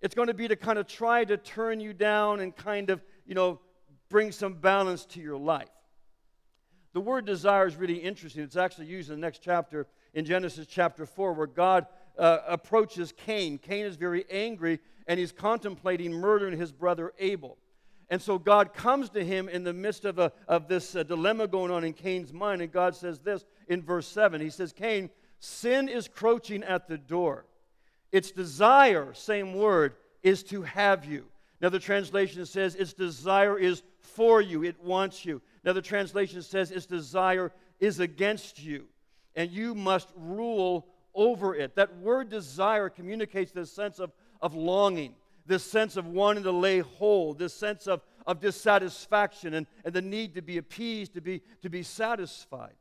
It's 0.00 0.14
going 0.14 0.28
to 0.28 0.34
be 0.34 0.48
to 0.48 0.56
kind 0.56 0.78
of 0.78 0.86
try 0.86 1.24
to 1.24 1.36
turn 1.36 1.80
you 1.80 1.94
down 1.94 2.40
and 2.40 2.54
kind 2.54 2.90
of, 2.90 3.02
you 3.26 3.34
know, 3.34 3.60
bring 4.10 4.32
some 4.32 4.54
balance 4.54 5.06
to 5.06 5.20
your 5.20 5.38
life. 5.38 5.68
The 6.92 7.00
word 7.00 7.24
desire 7.24 7.66
is 7.66 7.76
really 7.76 7.96
interesting. 7.96 8.42
It's 8.42 8.56
actually 8.56 8.86
used 8.86 9.08
in 9.08 9.16
the 9.16 9.20
next 9.20 9.40
chapter, 9.42 9.86
in 10.12 10.26
Genesis 10.26 10.66
chapter 10.66 11.06
4, 11.06 11.32
where 11.32 11.46
God 11.46 11.86
uh, 12.18 12.38
approaches 12.46 13.12
Cain. 13.16 13.58
Cain 13.58 13.86
is 13.86 13.96
very 13.96 14.26
angry 14.30 14.78
and 15.06 15.18
he's 15.18 15.32
contemplating 15.32 16.12
murdering 16.12 16.58
his 16.58 16.70
brother 16.70 17.12
Abel. 17.18 17.56
And 18.10 18.20
so 18.20 18.38
God 18.38 18.74
comes 18.74 19.10
to 19.10 19.24
him 19.24 19.48
in 19.48 19.64
the 19.64 19.72
midst 19.72 20.04
of, 20.04 20.18
a, 20.18 20.32
of 20.46 20.68
this 20.68 20.94
uh, 20.94 21.02
dilemma 21.02 21.46
going 21.46 21.70
on 21.70 21.84
in 21.84 21.92
Cain's 21.92 22.32
mind. 22.32 22.60
And 22.60 22.70
God 22.70 22.94
says 22.94 23.18
this 23.18 23.44
in 23.68 23.82
verse 23.82 24.06
7. 24.06 24.40
He 24.40 24.50
says, 24.50 24.72
Cain, 24.72 25.10
sin 25.38 25.88
is 25.88 26.08
crouching 26.08 26.62
at 26.62 26.86
the 26.86 26.98
door. 26.98 27.46
Its 28.12 28.30
desire, 28.30 29.12
same 29.14 29.54
word, 29.54 29.94
is 30.22 30.42
to 30.44 30.62
have 30.62 31.04
you. 31.04 31.24
Another 31.60 31.78
translation 31.78 32.44
says 32.46 32.74
its 32.74 32.92
desire 32.92 33.58
is 33.58 33.82
for 34.00 34.40
you, 34.40 34.64
it 34.64 34.82
wants 34.82 35.24
you. 35.24 35.40
Another 35.64 35.80
translation 35.80 36.42
says 36.42 36.70
its 36.70 36.86
desire 36.86 37.52
is 37.80 38.00
against 38.00 38.62
you, 38.62 38.84
and 39.34 39.50
you 39.50 39.74
must 39.74 40.08
rule 40.14 40.86
over 41.14 41.54
it. 41.54 41.74
That 41.74 41.96
word 41.98 42.28
desire 42.28 42.88
communicates 42.88 43.52
this 43.52 43.72
sense 43.72 43.98
of, 43.98 44.12
of 44.42 44.54
longing 44.54 45.14
this 45.46 45.62
sense 45.62 45.96
of 45.96 46.06
wanting 46.06 46.44
to 46.44 46.52
lay 46.52 46.80
hold, 46.80 47.38
this 47.38 47.54
sense 47.54 47.86
of, 47.86 48.02
of 48.26 48.40
dissatisfaction 48.40 49.54
and, 49.54 49.66
and 49.84 49.94
the 49.94 50.02
need 50.02 50.34
to 50.34 50.42
be 50.42 50.58
appeased, 50.58 51.14
to 51.14 51.20
be, 51.20 51.42
to 51.62 51.68
be 51.68 51.82
satisfied. 51.82 52.74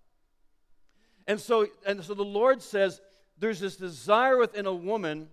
And 1.27 1.39
so, 1.39 1.67
and 1.85 2.03
so 2.03 2.13
the 2.13 2.23
Lord 2.23 2.61
says 2.61 3.01
there's 3.37 3.59
this 3.59 3.75
desire 3.75 4.37
within 4.37 4.65
a 4.65 4.73
woman 4.73 5.29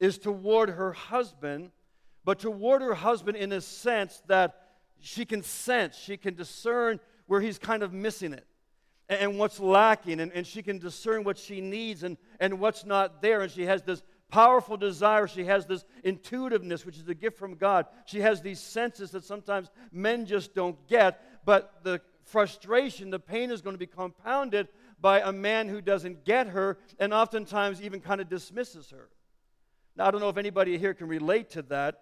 is 0.00 0.18
toward 0.18 0.70
her 0.70 0.92
husband, 0.92 1.70
but 2.24 2.38
toward 2.38 2.82
her 2.82 2.94
husband 2.94 3.36
in 3.36 3.52
a 3.52 3.60
sense 3.60 4.22
that 4.26 4.58
she 5.00 5.24
can 5.24 5.42
sense, 5.42 5.96
she 5.96 6.16
can 6.16 6.34
discern 6.34 7.00
where 7.26 7.40
he's 7.40 7.58
kind 7.58 7.82
of 7.82 7.92
missing 7.92 8.32
it 8.32 8.46
and 9.08 9.38
what's 9.38 9.60
lacking, 9.60 10.20
and, 10.20 10.32
and 10.32 10.46
she 10.46 10.62
can 10.62 10.78
discern 10.78 11.24
what 11.24 11.36
she 11.36 11.60
needs 11.60 12.02
and, 12.02 12.16
and 12.40 12.58
what's 12.58 12.84
not 12.84 13.20
there. 13.20 13.42
And 13.42 13.50
she 13.50 13.64
has 13.66 13.82
this 13.82 14.02
powerful 14.32 14.78
desire. 14.78 15.28
She 15.28 15.44
has 15.44 15.66
this 15.66 15.84
intuitiveness, 16.02 16.84
which 16.84 16.96
is 16.96 17.06
a 17.06 17.14
gift 17.14 17.38
from 17.38 17.54
God. 17.54 17.86
She 18.06 18.20
has 18.22 18.40
these 18.40 18.58
senses 18.58 19.10
that 19.12 19.24
sometimes 19.24 19.70
men 19.92 20.26
just 20.26 20.54
don't 20.54 20.76
get. 20.88 21.44
But 21.44 21.84
the 21.84 22.00
frustration, 22.24 23.10
the 23.10 23.20
pain 23.20 23.50
is 23.50 23.60
going 23.60 23.74
to 23.74 23.78
be 23.78 23.86
compounded 23.86 24.68
by 25.00 25.20
a 25.20 25.32
man 25.32 25.68
who 25.68 25.82
doesn't 25.82 26.24
get 26.24 26.48
her 26.48 26.78
and 26.98 27.12
oftentimes 27.12 27.82
even 27.82 28.00
kind 28.00 28.20
of 28.20 28.28
dismisses 28.28 28.90
her. 28.90 29.10
Now, 29.96 30.06
I 30.06 30.10
don't 30.10 30.22
know 30.22 30.30
if 30.30 30.38
anybody 30.38 30.78
here 30.78 30.94
can 30.94 31.08
relate 31.08 31.50
to 31.50 31.62
that. 31.62 32.00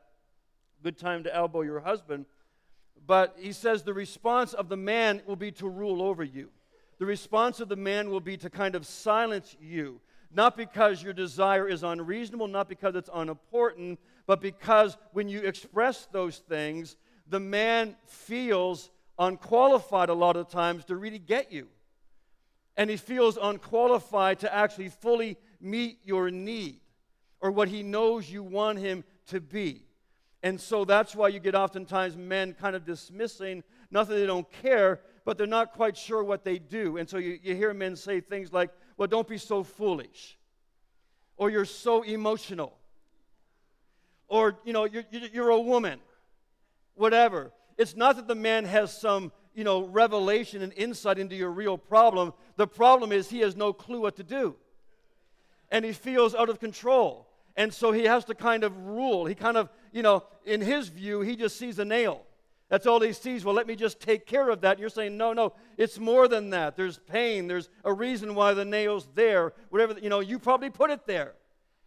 Good 0.85 0.99
time 0.99 1.25
to 1.25 1.35
elbow 1.35 1.63
your 1.63 1.81
husband. 1.81 2.27
But 3.07 3.37
he 3.41 3.51
says 3.51 3.83
the 3.83 3.95
response 3.95 4.53
of 4.53 4.69
the 4.69 4.77
man 4.77 5.21
will 5.27 5.37
be 5.37 5.51
to 5.53 5.69
rule 5.69 6.01
over 6.01 6.23
you. 6.23 6.51
The 6.99 7.07
response 7.07 7.59
of 7.59 7.69
the 7.69 7.77
man 7.77 8.11
will 8.11 8.21
be 8.21 8.37
to 8.37 8.51
kind 8.51 8.77
of 8.77 8.87
silence 8.87 9.57
you 9.61 10.01
not 10.33 10.57
because 10.57 11.03
your 11.03 11.13
desire 11.13 11.69
is 11.69 11.83
unreasonable, 11.83 12.47
not 12.47 12.69
because 12.69 12.95
it's 12.95 13.11
unimportant, 13.13 13.99
but 14.27 14.41
because 14.41 14.97
when 15.13 15.29
you 15.29 15.41
express 15.41 16.07
those 16.13 16.39
things, 16.39 16.97
the 17.29 17.41
man 17.41 17.97
feels 18.07 18.91
unqualified 19.19 20.09
a 20.09 20.15
lot 20.15 20.37
of 20.37 20.49
times 20.49 20.85
to 20.87 20.97
really 20.97 21.19
get 21.19 21.51
you. 21.51 21.69
And 22.77 22.89
he 22.89 22.97
feels 22.97 23.39
unqualified 23.41 24.41
to 24.41 24.55
actually 24.55 24.89
fully 24.89 25.37
meet 25.61 25.99
your 26.05 26.31
need 26.31 26.81
or 27.41 27.51
what 27.51 27.69
he 27.69 27.83
knows 27.83 28.31
you 28.31 28.43
want 28.43 28.79
him 28.79 29.05
to 29.27 29.41
be. 29.41 29.85
And 30.43 30.61
so 30.61 30.85
that's 30.85 31.15
why 31.15 31.29
you 31.29 31.41
get 31.41 31.55
oftentimes 31.55 32.17
men 32.17 32.55
kind 32.55 32.75
of 32.75 32.85
dismissing, 32.85 33.63
not 33.91 34.09
that 34.09 34.15
they 34.15 34.27
don't 34.27 34.51
care, 34.63 35.01
but 35.25 35.37
they're 35.37 35.47
not 35.47 35.73
quite 35.73 35.97
sure 35.97 36.25
what 36.25 36.45
they 36.45 36.59
do. 36.59 36.97
And 36.97 37.09
so 37.09 37.19
you, 37.19 37.39
you 37.43 37.55
hear 37.55 37.75
men 37.75 37.97
say 37.97 38.21
things 38.21 38.53
like, 38.53 38.71
well, 39.01 39.07
don't 39.07 39.27
be 39.27 39.39
so 39.39 39.63
foolish. 39.63 40.37
Or 41.39 41.49
you're 41.49 41.65
so 41.65 42.03
emotional. 42.03 42.77
Or, 44.29 44.59
you 44.63 44.75
know, 44.75 44.85
you're, 44.85 45.05
you're 45.11 45.49
a 45.49 45.59
woman. 45.59 46.01
Whatever. 46.97 47.51
It's 47.79 47.97
not 47.97 48.17
that 48.17 48.29
the 48.29 48.35
man 48.35 48.67
has 48.67 48.95
some, 48.95 49.33
you 49.55 49.65
know, 49.65 49.85
revelation 49.87 50.61
and 50.61 50.71
insight 50.75 51.19
into 51.19 51.35
your 51.35 51.51
real 51.51 51.79
problem. 51.79 52.35
The 52.57 52.67
problem 52.67 53.11
is 53.11 53.31
he 53.31 53.41
has 53.41 53.57
no 53.57 53.73
clue 53.73 54.03
what 54.03 54.17
to 54.17 54.23
do. 54.23 54.55
And 55.71 55.83
he 55.83 55.95
feels 55.95 56.35
out 56.35 56.51
of 56.51 56.61
control. 56.61 57.27
And 57.57 57.73
so 57.73 57.93
he 57.93 58.05
has 58.05 58.27
to 58.27 58.35
kind 58.35 58.65
of 58.65 58.77
rule. 58.77 59.25
He 59.25 59.35
kind 59.35 59.57
of, 59.57 59.71
you 59.93 60.03
know, 60.03 60.25
in 60.45 60.61
his 60.61 60.89
view, 60.89 61.23
he 61.23 61.37
just 61.37 61.57
sees 61.57 61.79
a 61.79 61.87
nail. 61.87 62.21
That's 62.71 62.87
all 62.87 63.01
he 63.01 63.13
sees. 63.13 63.45
Well, 63.45 63.55
let 63.55 63.67
me 63.67 63.75
just 63.75 64.01
take 64.01 64.27
care 64.27 64.49
of 64.49 64.61
that. 64.61 64.79
You're 64.79 64.89
saying, 64.89 65.17
no, 65.17 65.33
no, 65.33 65.55
it's 65.77 65.99
more 65.99 66.29
than 66.29 66.51
that. 66.51 66.77
There's 66.77 66.99
pain. 66.99 67.49
There's 67.49 67.69
a 67.85 67.93
reason 67.93 68.37
why 68.37 68.55
the 68.55 68.65
nail's 68.65 69.09
there. 69.15 69.53
Whatever, 69.71 69.99
you 70.01 70.09
know, 70.09 70.21
you 70.21 70.39
probably 70.39 70.71
put 70.71 70.91
it 70.91 71.05
there. 71.05 71.35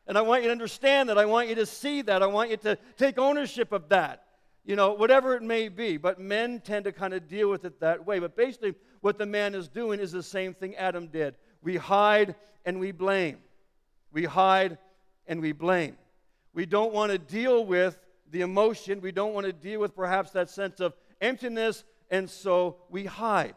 And 0.08 0.18
I 0.18 0.22
want 0.22 0.44
you 0.44 0.50
to 0.50 0.52
understand 0.52 1.08
that. 1.08 1.18
I 1.18 1.24
want 1.24 1.48
you 1.48 1.56
to 1.56 1.66
see 1.66 2.02
that. 2.02 2.22
I 2.22 2.28
want 2.28 2.50
you 2.52 2.58
to 2.58 2.78
take 2.98 3.18
ownership 3.18 3.72
of 3.72 3.88
that. 3.90 4.25
You 4.66 4.75
know, 4.75 4.94
whatever 4.94 5.36
it 5.36 5.42
may 5.42 5.70
be. 5.70 5.96
But 5.96 6.20
men 6.20 6.60
tend 6.60 6.84
to 6.84 6.92
kind 6.92 7.13
of 7.13 7.30
deal 7.30 7.50
with 7.50 7.63
it 7.63 7.80
that 7.80 8.06
way. 8.06 8.20
But 8.20 8.36
basically, 8.36 8.75
what 9.00 9.18
the 9.18 9.25
man 9.25 9.56
is 9.56 9.70
doing 9.70 10.02
is 10.02 10.12
the 10.12 10.22
same 10.22 10.54
thing 10.54 10.75
Adam 10.75 11.08
did. 11.08 11.36
We 11.62 11.78
hide 11.78 12.36
and 12.66 12.82
we 12.82 12.92
blame. 12.92 13.38
We 14.12 14.25
hide 14.25 14.78
and 15.28 15.40
we 15.40 15.54
blame. 15.54 15.96
We 16.54 16.66
don't 16.66 16.92
want 16.92 17.13
to 17.13 17.18
deal 17.18 17.66
with 17.66 17.98
the 18.34 18.42
emotion. 18.42 19.00
We 19.00 19.12
don't 19.12 19.34
want 19.34 19.46
to 19.46 19.54
deal 19.54 19.80
with 19.80 19.96
perhaps 19.96 20.32
that 20.32 20.50
sense 20.50 20.80
of 20.80 20.94
emptiness, 21.22 21.86
and 22.10 22.30
so 22.30 22.78
we 22.90 23.06
hide. 23.06 23.54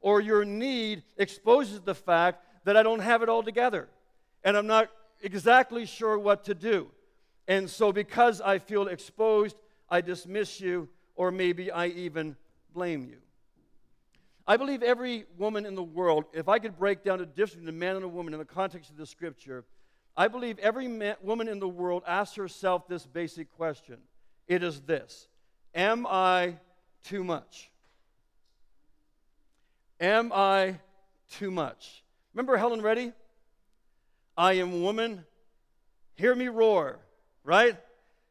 Or 0.00 0.20
your 0.20 0.44
need 0.44 1.02
exposes 1.18 1.82
the 1.82 1.94
fact 1.94 2.42
that 2.64 2.76
I 2.76 2.82
don't 2.82 3.00
have 3.00 3.22
it 3.22 3.28
all 3.28 3.42
together, 3.42 3.86
and 4.42 4.56
I'm 4.56 4.66
not 4.66 4.90
exactly 5.22 5.84
sure 5.84 6.18
what 6.18 6.44
to 6.46 6.54
do. 6.54 6.88
And 7.46 7.68
so, 7.68 7.92
because 7.92 8.40
I 8.40 8.58
feel 8.58 8.88
exposed, 8.88 9.56
I 9.90 10.00
dismiss 10.00 10.58
you, 10.58 10.88
or 11.14 11.30
maybe 11.30 11.70
I 11.70 11.88
even 11.88 12.34
blame 12.72 13.04
you. 13.04 13.18
I 14.46 14.56
believe 14.56 14.82
every 14.82 15.26
woman 15.36 15.66
in 15.66 15.74
the 15.74 15.82
world, 15.82 16.24
if 16.32 16.48
I 16.48 16.58
could 16.58 16.78
break 16.78 17.04
down 17.04 17.18
the 17.18 17.26
difference 17.26 17.56
between 17.56 17.68
a 17.68 17.72
man 17.72 17.96
and 17.96 18.04
a 18.04 18.08
woman 18.08 18.32
in 18.32 18.38
the 18.38 18.46
context 18.46 18.90
of 18.90 18.96
the 18.96 19.06
scripture, 19.06 19.64
I 20.16 20.28
believe 20.28 20.58
every 20.60 20.88
man, 20.88 21.16
woman 21.22 21.48
in 21.48 21.58
the 21.58 21.68
world 21.68 22.02
asks 22.06 22.36
herself 22.36 22.88
this 22.88 23.04
basic 23.04 23.54
question 23.56 23.98
it 24.48 24.62
is 24.62 24.80
this 24.82 25.28
Am 25.74 26.06
I 26.06 26.56
too 27.04 27.24
much? 27.24 27.70
Am 30.00 30.32
I 30.32 30.78
too 31.32 31.50
much? 31.50 32.02
Remember 32.34 32.56
Helen 32.56 32.82
Reddy? 32.82 33.12
I 34.36 34.54
am 34.54 34.82
woman, 34.82 35.24
hear 36.16 36.34
me 36.34 36.48
roar, 36.48 36.98
right? 37.44 37.76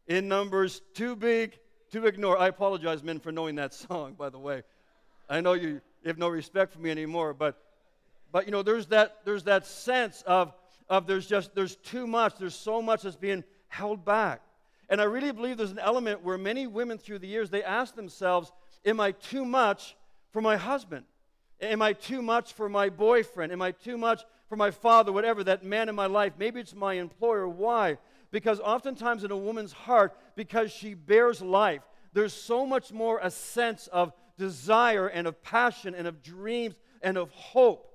In 0.08 0.28
Numbers, 0.28 0.82
too 0.94 1.16
big 1.16 1.58
to 1.92 2.06
ignore. 2.06 2.38
I 2.38 2.50
apologize, 2.50 3.02
men, 3.02 3.20
for 3.20 3.32
knowing 3.32 3.56
that 3.56 3.74
song, 3.74 4.16
by 4.18 4.30
the 4.30 4.40
way. 4.40 4.64
I 5.30 5.40
know 5.40 5.54
you 5.54 5.80
have 6.06 6.18
no 6.18 6.28
respect 6.28 6.74
for 6.74 6.80
me 6.80 6.92
anymore, 6.92 7.34
but, 7.34 7.58
but 8.32 8.46
you 8.46 8.52
know, 8.52 8.62
there's 8.62 8.88
that, 8.88 9.20
there's 9.24 9.44
that 9.44 9.66
sense 9.66 10.22
of, 10.28 10.54
of 10.90 11.08
there's 11.08 11.26
just, 11.26 11.56
there's 11.56 11.78
too 11.78 12.06
much, 12.06 12.36
there's 12.38 12.56
so 12.56 12.82
much 12.82 13.04
that's 13.04 13.16
being 13.16 13.44
held 13.70 14.04
back. 14.04 14.42
And 14.90 15.02
I 15.02 15.06
really 15.06 15.32
believe 15.32 15.58
there's 15.58 15.72
an 15.72 15.80
element 15.80 16.24
where 16.24 16.38
many 16.38 16.68
women 16.68 16.98
through 16.98 17.20
the 17.20 17.28
years, 17.28 17.50
they 17.50 17.64
ask 17.64 17.96
themselves, 17.96 18.52
am 18.86 19.00
I 19.00 19.12
too 19.12 19.46
much 19.46 19.96
for 20.32 20.42
my 20.42 20.58
husband? 20.58 21.06
Am 21.62 21.82
I 21.82 21.94
too 21.94 22.22
much 22.22 22.54
for 22.54 22.68
my 22.68 22.90
boyfriend? 22.90 23.52
Am 23.52 23.62
I 23.62 23.72
too 23.72 23.98
much 23.98 24.24
for 24.50 24.56
my 24.56 24.72
father, 24.72 25.12
whatever, 25.12 25.44
that 25.46 25.64
man 25.64 25.90
in 25.90 25.96
my 25.96 26.08
life? 26.08 26.34
Maybe 26.38 26.60
it's 26.60 26.76
my 26.76 26.96
employer. 26.96 27.48
Why? 27.48 27.98
Because 28.32 28.60
oftentimes 28.60 29.24
in 29.24 29.32
a 29.32 29.38
woman's 29.38 29.72
heart, 29.72 30.18
because 30.36 30.72
she 30.72 30.94
bears 30.94 31.42
life, 31.42 31.82
there's 32.12 32.34
so 32.34 32.66
much 32.66 32.92
more 32.92 33.20
a 33.22 33.32
sense 33.32 33.88
of 33.88 34.12
desire 34.38 35.08
and 35.08 35.28
of 35.28 35.42
passion 35.42 35.96
and 35.96 36.08
of 36.08 36.22
dreams 36.22 36.76
and 37.02 37.18
of 37.18 37.30
hope. 37.32 37.90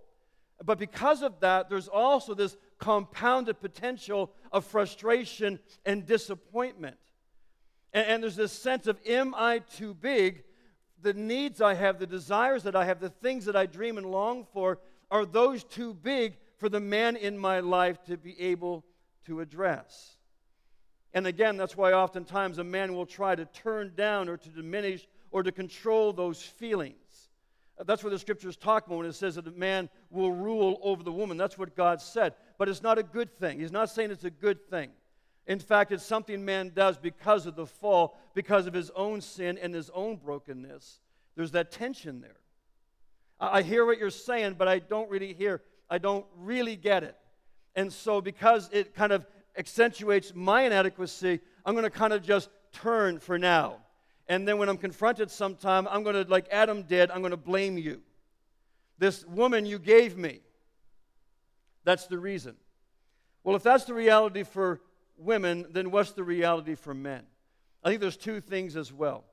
But 0.64 0.78
because 0.78 1.23
of 1.23 1.40
that, 1.40 1.68
there's 1.68 1.88
also 1.88 2.35
this 2.35 2.57
compounded 2.78 3.61
potential 3.61 4.30
of 4.52 4.64
frustration 4.64 5.58
and 5.85 6.06
disappointment. 6.06 6.97
And, 7.92 8.06
and, 8.06 8.23
there's 8.23 8.37
this 8.37 8.52
sense 8.52 8.87
of, 8.87 8.99
am 9.06 9.35
I 9.35 9.61
too 9.61 9.94
big? 9.94 10.44
The 11.00 11.14
needs 11.14 11.61
I 11.61 11.75
have, 11.75 11.99
the 11.99 12.06
desires 12.06 12.64
that 12.64 12.76
I 12.76 12.85
have, 12.85 13.00
the 13.00 13.08
things 13.08 13.44
that 13.44 13.56
I 13.56 13.66
dream 13.66 13.99
and 13.99 14.11
long 14.11 14.47
for, 14.52 14.78
are 15.11 15.25
those 15.25 15.64
too 15.64 15.94
big 15.94 16.37
for 16.58 16.68
the 16.68 16.80
man 16.80 17.16
in 17.16 17.38
my 17.38 17.61
life 17.61 18.02
to 18.04 18.16
be 18.16 18.38
able 18.40 18.85
to 19.26 19.40
address? 19.40 20.16
And 21.14 21.26
again, 21.26 21.56
that's 21.56 21.76
why 21.76 21.92
oftentimes 21.92 22.58
a 22.58 22.64
man 22.64 22.94
will 22.94 23.06
try 23.06 23.35
to 23.35 23.47
turn 23.47 23.92
down 23.97 24.28
or 24.28 24.37
to 24.37 24.49
diminish 24.50 25.06
or 25.30 25.42
to 25.42 25.52
control 25.52 26.12
those 26.12 26.42
feelings. 26.42 26.97
That's 27.87 28.02
what 28.02 28.11
the 28.11 28.18
scriptures 28.18 28.56
talk 28.56 28.87
about 28.87 28.99
when 28.99 29.06
it 29.06 29.14
says 29.14 29.37
that 29.37 29.47
a 29.47 29.52
man 29.52 29.88
will 30.11 30.32
rule 30.32 30.80
over 30.82 31.02
the 31.02 31.12
woman. 31.12 31.37
That's 31.37 31.56
what 31.56 31.76
God 31.76 32.00
said. 32.00 32.35
But 32.58 32.68
it's 32.68 32.82
not 32.82 32.99
a 32.99 33.02
good 33.02 33.37
thing. 33.38 33.61
He's 33.61 33.73
not 33.73 33.90
saying 33.90 34.11
it's 34.11 34.25
a 34.25 34.30
good 34.30 34.68
thing. 34.68 34.90
In 35.47 35.58
fact, 35.58 35.92
it's 35.92 36.04
something 36.04 36.44
man 36.44 36.73
does 36.75 36.99
because 36.99 37.47
of 37.47 37.56
the 37.56 37.66
fall, 37.66 38.18
because 38.35 38.66
of 38.66 38.75
his 38.75 38.90
own 38.90 39.20
sin 39.20 39.58
and 39.58 39.75
his 39.75 39.90
own 39.90 40.16
brokenness. 40.16 41.00
There's 41.37 41.52
that 41.52 41.70
tension 41.70 42.20
there. 42.20 42.37
I 43.40 43.62
hear 43.62 43.87
what 43.87 43.99
you're 43.99 44.11
saying, 44.11 44.56
but 44.58 44.66
I 44.66 44.80
don't 44.80 45.08
really 45.08 45.32
hear, 45.32 45.62
I 45.88 45.99
don't 45.99 46.26
really 46.37 46.76
get 46.76 47.04
it. 47.04 47.16
And 47.76 47.92
so, 47.92 48.20
because 48.20 48.68
it 48.73 48.94
kind 48.94 49.12
of 49.12 49.25
accentuates 49.56 50.32
my 50.35 50.62
inadequacy, 50.62 51.40
I'm 51.64 51.75
going 51.75 51.85
to 51.85 51.90
kind 51.90 52.12
of 52.12 52.23
just 52.23 52.50
turn 52.73 53.20
for 53.20 53.38
now. 53.38 53.76
And 54.28 54.47
then 54.47 54.58
when 54.58 54.68
I'm 54.68 54.76
confronted 54.76 55.30
sometime, 55.30 55.88
I'm 55.88 56.02
going 56.02 56.25
to, 56.25 56.30
like 56.30 56.47
Adam 56.52 56.82
did, 56.82 57.11
I'm 57.11 57.20
going 57.20 57.30
to 57.30 57.37
blame 57.37 57.78
you. 57.78 58.00
This 58.99 59.25
woman 59.25 59.64
you 59.64 59.78
gave 59.78 60.16
me. 60.16 60.40
That's 61.85 62.06
the 62.06 62.18
reason. 62.18 62.56
Well, 63.42 63.56
if 63.56 63.62
that's 63.62 63.85
the 63.85 63.94
reality 63.94 64.42
for 64.42 64.80
women, 65.16 65.66
then 65.70 65.90
what's 65.90 66.12
the 66.12 66.25
reality 66.25 66.75
for 66.75 66.92
men? 66.92 67.23
I 67.82 67.88
think 67.88 68.00
there's 68.00 68.16
two 68.16 68.40
things 68.40 68.76
as 68.76 68.92
well. 68.92 69.25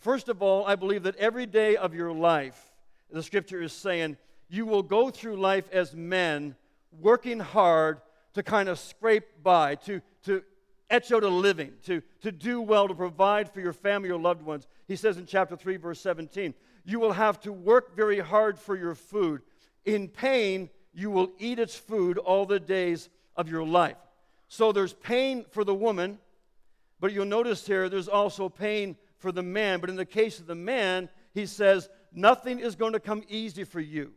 First 0.00 0.28
of 0.28 0.42
all, 0.42 0.66
I 0.66 0.74
believe 0.74 1.04
that 1.04 1.16
every 1.16 1.46
day 1.46 1.76
of 1.76 1.94
your 1.94 2.12
life, 2.12 2.72
the 3.10 3.22
scripture 3.22 3.62
is 3.62 3.72
saying, 3.72 4.16
you 4.48 4.66
will 4.66 4.82
go 4.82 5.10
through 5.10 5.36
life 5.36 5.68
as 5.70 5.94
men 5.94 6.56
working 7.00 7.38
hard 7.38 8.00
to 8.34 8.42
kind 8.42 8.68
of 8.68 8.78
scrape 8.78 9.42
by, 9.42 9.76
to, 9.76 10.00
to 10.24 10.42
etch 10.90 11.12
out 11.12 11.24
a 11.24 11.28
living, 11.28 11.72
to, 11.84 12.02
to 12.22 12.32
do 12.32 12.60
well, 12.60 12.88
to 12.88 12.94
provide 12.94 13.52
for 13.52 13.60
your 13.60 13.72
family 13.72 14.10
or 14.10 14.18
loved 14.18 14.42
ones. 14.42 14.66
He 14.86 14.96
says 14.96 15.16
in 15.16 15.26
chapter 15.26 15.56
3, 15.56 15.76
verse 15.76 16.00
17, 16.00 16.54
You 16.84 17.00
will 17.00 17.12
have 17.12 17.40
to 17.40 17.52
work 17.52 17.96
very 17.96 18.20
hard 18.20 18.58
for 18.58 18.76
your 18.76 18.94
food. 18.94 19.42
In 19.84 20.08
pain, 20.08 20.70
you 20.92 21.10
will 21.10 21.32
eat 21.38 21.58
its 21.58 21.76
food 21.76 22.18
all 22.18 22.46
the 22.46 22.60
days 22.60 23.08
of 23.36 23.48
your 23.48 23.64
life. 23.64 23.96
So 24.48 24.72
there's 24.72 24.92
pain 24.92 25.44
for 25.50 25.64
the 25.64 25.74
woman, 25.74 26.18
but 27.00 27.12
you'll 27.12 27.24
notice 27.24 27.66
here 27.66 27.88
there's 27.88 28.08
also 28.08 28.48
pain 28.48 28.96
for 29.18 29.32
the 29.32 29.42
man. 29.42 29.80
But 29.80 29.90
in 29.90 29.96
the 29.96 30.04
case 30.04 30.38
of 30.38 30.46
the 30.46 30.54
man, 30.54 31.08
he 31.32 31.46
says, 31.46 31.88
Nothing 32.12 32.60
is 32.60 32.76
going 32.76 32.92
to 32.92 33.00
come 33.00 33.24
easy 33.28 33.64
for 33.64 33.80
you. 33.80 34.12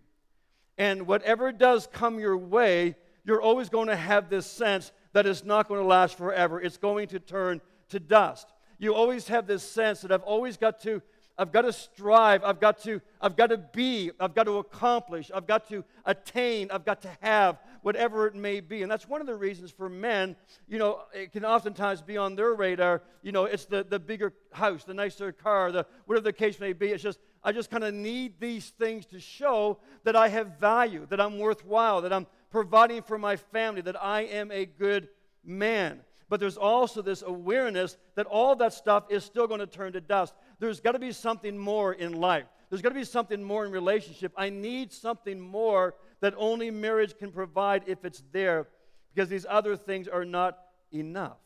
And 0.77 1.07
whatever 1.07 1.51
does 1.51 1.87
come 1.91 2.19
your 2.19 2.37
way, 2.37 2.95
you're 3.25 3.41
always 3.41 3.69
going 3.69 3.87
to 3.87 3.95
have 3.95 4.29
this 4.29 4.45
sense 4.45 4.91
that 5.17 5.25
it's 5.25 5.43
not 5.43 5.67
going 5.67 5.81
to 5.81 5.87
last 5.87 6.15
forever. 6.15 6.61
It's 6.61 6.77
going 6.77 7.07
to 7.07 7.19
turn 7.19 7.59
to 7.89 7.99
dust. 7.99 8.53
You 8.77 8.93
always 8.93 9.27
have 9.29 9.47
this 9.47 9.63
sense 9.63 10.01
that 10.01 10.11
I've 10.11 10.21
always 10.21 10.57
got 10.57 10.79
to 10.81 11.01
I've 11.39 11.51
got 11.51 11.63
to 11.63 11.73
strive, 11.73 12.43
I've 12.43 12.59
got 12.59 12.83
to 12.83 13.01
I've 13.19 13.35
got 13.35 13.47
to 13.47 13.57
be, 13.57 14.11
I've 14.19 14.35
got 14.35 14.43
to 14.43 14.57
accomplish, 14.57 15.31
I've 15.33 15.47
got 15.47 15.67
to 15.69 15.83
attain, 16.05 16.69
I've 16.71 16.85
got 16.85 17.01
to 17.01 17.09
have 17.21 17.57
whatever 17.81 18.27
it 18.27 18.35
may 18.35 18.59
be. 18.59 18.83
And 18.83 18.91
that's 18.91 19.07
one 19.07 19.21
of 19.21 19.27
the 19.27 19.35
reasons 19.35 19.71
for 19.71 19.89
men, 19.89 20.35
you 20.67 20.77
know, 20.77 21.01
it 21.13 21.31
can 21.31 21.45
oftentimes 21.45 22.01
be 22.03 22.17
on 22.17 22.35
their 22.35 22.53
radar, 22.53 23.01
you 23.23 23.31
know, 23.31 23.45
it's 23.45 23.65
the 23.65 23.83
the 23.83 23.99
bigger 23.99 24.33
house, 24.51 24.83
the 24.83 24.93
nicer 24.93 25.31
car, 25.31 25.71
the 25.71 25.87
whatever 26.05 26.25
the 26.25 26.33
case 26.33 26.59
may 26.59 26.73
be. 26.73 26.89
It's 26.89 27.01
just 27.01 27.19
I 27.43 27.53
just 27.53 27.71
kind 27.71 27.83
of 27.83 27.93
need 27.95 28.39
these 28.39 28.69
things 28.69 29.07
to 29.07 29.19
show 29.19 29.79
that 30.03 30.15
I 30.15 30.27
have 30.27 30.59
value, 30.59 31.07
that 31.09 31.19
I'm 31.19 31.39
worthwhile, 31.39 32.01
that 32.01 32.13
I'm 32.13 32.27
providing 32.57 33.03
for 33.03 33.19
my 33.19 33.35
family, 33.35 33.81
that 33.81 34.01
I 34.03 34.21
am 34.21 34.49
a 34.51 34.65
good 34.65 35.09
man. 35.45 35.99
But 36.27 36.39
there's 36.39 36.57
also 36.57 37.03
this 37.03 37.21
awareness 37.21 37.97
that 38.15 38.25
all 38.25 38.55
that 38.55 38.73
stuff 38.73 39.03
is 39.11 39.23
still 39.23 39.45
going 39.45 39.59
to 39.59 39.67
turn 39.67 39.93
to 39.93 40.01
dust. 40.01 40.33
There's 40.57 40.79
got 40.79 40.93
to 40.93 40.99
be 40.99 41.11
something 41.11 41.55
more 41.55 41.93
in 41.93 42.13
life. 42.13 42.45
There's 42.71 42.81
got 42.81 42.89
to 42.89 42.95
be 42.95 43.03
something 43.03 43.43
more 43.43 43.63
in 43.63 43.71
relationship. 43.71 44.33
I 44.35 44.49
need 44.49 44.91
something 44.91 45.39
more 45.39 45.93
that 46.21 46.33
only 46.35 46.71
marriage 46.71 47.15
can 47.15 47.31
provide 47.31 47.83
if 47.85 48.03
it's 48.03 48.23
there, 48.31 48.67
because 49.13 49.29
these 49.29 49.45
other 49.47 49.77
things 49.77 50.07
are 50.07 50.25
not 50.25 50.57
enough. 50.91 51.37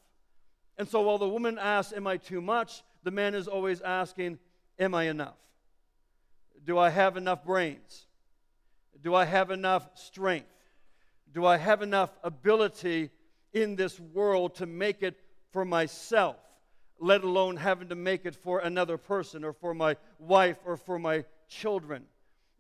And 0.78 0.88
so 0.88 1.02
while 1.02 1.18
the 1.18 1.28
woman 1.28 1.60
asks, 1.60 1.92
Am 1.92 2.08
I 2.08 2.16
too 2.16 2.40
much? 2.40 2.84
the 3.04 3.12
man 3.12 3.36
is 3.36 3.50
always 3.50 3.82
asking, 3.82 4.40
Am 4.80 4.96
I 4.96 5.10
enough? 5.10 5.36
Do 6.66 6.78
I 6.78 6.90
have 6.90 7.18
enough 7.18 7.44
brains? 7.44 8.06
Do 9.04 9.14
I 9.14 9.26
have 9.26 9.52
enough 9.52 9.90
strength? 9.96 10.48
Do 11.34 11.46
I 11.46 11.58
have 11.58 11.82
enough 11.82 12.12
ability 12.24 13.10
in 13.54 13.76
this 13.76 14.00
world 14.00 14.56
to 14.56 14.66
make 14.66 15.04
it 15.04 15.20
for 15.52 15.66
myself, 15.66 16.38
let 17.00 17.24
alone 17.24 17.58
having 17.58 17.90
to 17.90 17.96
make 17.96 18.26
it 18.26 18.36
for 18.36 18.60
another 18.60 18.98
person 18.98 19.44
or 19.44 19.54
for 19.54 19.74
my 19.74 19.96
wife 20.20 20.58
or 20.66 20.78
for 20.78 21.00
my 21.00 21.26
children? 21.48 22.06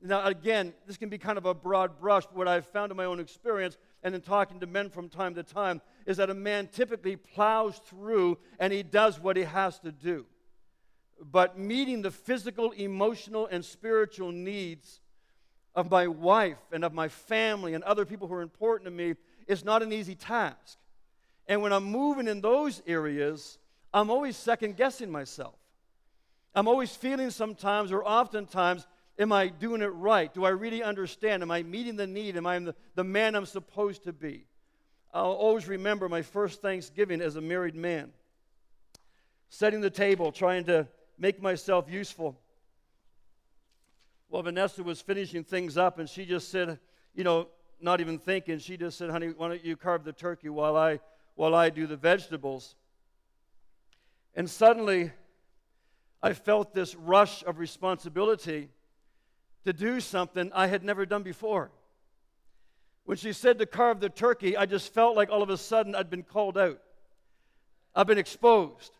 Now, 0.03 0.25
again, 0.25 0.73
this 0.87 0.97
can 0.97 1.09
be 1.09 1.17
kind 1.17 1.37
of 1.37 1.45
a 1.45 1.53
broad 1.53 1.99
brush, 1.99 2.25
but 2.25 2.35
what 2.35 2.47
I've 2.47 2.65
found 2.65 2.91
in 2.91 2.97
my 2.97 3.05
own 3.05 3.19
experience 3.19 3.77
and 4.03 4.15
in 4.15 4.21
talking 4.21 4.59
to 4.61 4.67
men 4.67 4.89
from 4.89 5.09
time 5.09 5.35
to 5.35 5.43
time 5.43 5.79
is 6.05 6.17
that 6.17 6.29
a 6.29 6.33
man 6.33 6.67
typically 6.67 7.15
plows 7.15 7.79
through 7.85 8.39
and 8.59 8.73
he 8.73 8.81
does 8.81 9.19
what 9.19 9.37
he 9.37 9.43
has 9.43 9.79
to 9.79 9.91
do. 9.91 10.25
But 11.23 11.59
meeting 11.59 12.01
the 12.01 12.09
physical, 12.09 12.71
emotional, 12.71 13.45
and 13.45 13.63
spiritual 13.63 14.31
needs 14.31 15.01
of 15.75 15.89
my 15.89 16.07
wife 16.07 16.57
and 16.71 16.83
of 16.83 16.93
my 16.93 17.07
family 17.07 17.73
and 17.73 17.83
other 17.83 18.05
people 18.05 18.27
who 18.27 18.33
are 18.33 18.41
important 18.41 18.85
to 18.85 18.91
me 18.91 19.15
is 19.47 19.63
not 19.63 19.81
an 19.81 19.93
easy 19.93 20.15
task. 20.15 20.77
And 21.47 21.61
when 21.61 21.73
I'm 21.73 21.85
moving 21.85 22.27
in 22.27 22.41
those 22.41 22.81
areas, 22.85 23.57
I'm 23.93 24.09
always 24.09 24.37
second 24.37 24.77
guessing 24.77 25.11
myself. 25.11 25.55
I'm 26.53 26.67
always 26.67 26.95
feeling 26.95 27.29
sometimes 27.29 27.91
or 27.91 28.05
oftentimes, 28.05 28.85
am 29.17 29.31
I 29.31 29.47
doing 29.47 29.81
it 29.81 29.87
right? 29.87 30.33
Do 30.33 30.43
I 30.43 30.49
really 30.49 30.83
understand? 30.83 31.43
Am 31.43 31.51
I 31.51 31.63
meeting 31.63 31.95
the 31.95 32.07
need? 32.07 32.35
Am 32.35 32.45
I 32.45 32.59
the, 32.59 32.75
the 32.95 33.03
man 33.03 33.35
I'm 33.35 33.45
supposed 33.45 34.03
to 34.03 34.13
be? 34.13 34.45
I'll 35.13 35.31
always 35.31 35.67
remember 35.67 36.07
my 36.07 36.21
first 36.21 36.61
Thanksgiving 36.61 37.21
as 37.21 37.35
a 37.35 37.41
married 37.41 37.75
man, 37.75 38.11
setting 39.49 39.81
the 39.81 39.89
table, 39.89 40.31
trying 40.31 40.65
to 40.65 40.87
make 41.17 41.41
myself 41.41 41.89
useful. 41.89 42.37
Well, 44.31 44.43
Vanessa 44.43 44.81
was 44.81 45.01
finishing 45.01 45.43
things 45.43 45.77
up, 45.77 45.99
and 45.99 46.07
she 46.07 46.25
just 46.25 46.49
said, 46.49 46.79
you 47.13 47.25
know, 47.25 47.49
not 47.81 47.99
even 47.99 48.17
thinking, 48.17 48.59
she 48.59 48.77
just 48.77 48.97
said, 48.97 49.09
honey, 49.09 49.33
why 49.35 49.49
don't 49.49 49.65
you 49.65 49.75
carve 49.75 50.05
the 50.05 50.13
turkey 50.13 50.47
while 50.47 50.77
I, 50.77 51.01
while 51.35 51.53
I 51.53 51.69
do 51.69 51.85
the 51.85 51.97
vegetables? 51.97 52.75
And 54.33 54.49
suddenly, 54.49 55.11
I 56.23 56.31
felt 56.31 56.73
this 56.73 56.95
rush 56.95 57.43
of 57.43 57.59
responsibility 57.59 58.69
to 59.65 59.73
do 59.73 59.99
something 59.99 60.49
I 60.53 60.67
had 60.67 60.85
never 60.85 61.05
done 61.05 61.23
before. 61.23 61.69
When 63.03 63.17
she 63.17 63.33
said 63.33 63.59
to 63.59 63.65
carve 63.65 63.99
the 63.99 64.07
turkey, 64.07 64.55
I 64.55 64.65
just 64.65 64.93
felt 64.93 65.17
like 65.17 65.29
all 65.29 65.43
of 65.43 65.49
a 65.49 65.57
sudden 65.57 65.93
I'd 65.93 66.09
been 66.09 66.23
called 66.23 66.57
out. 66.57 66.79
I've 67.93 68.07
been 68.07 68.17
exposed 68.17 68.93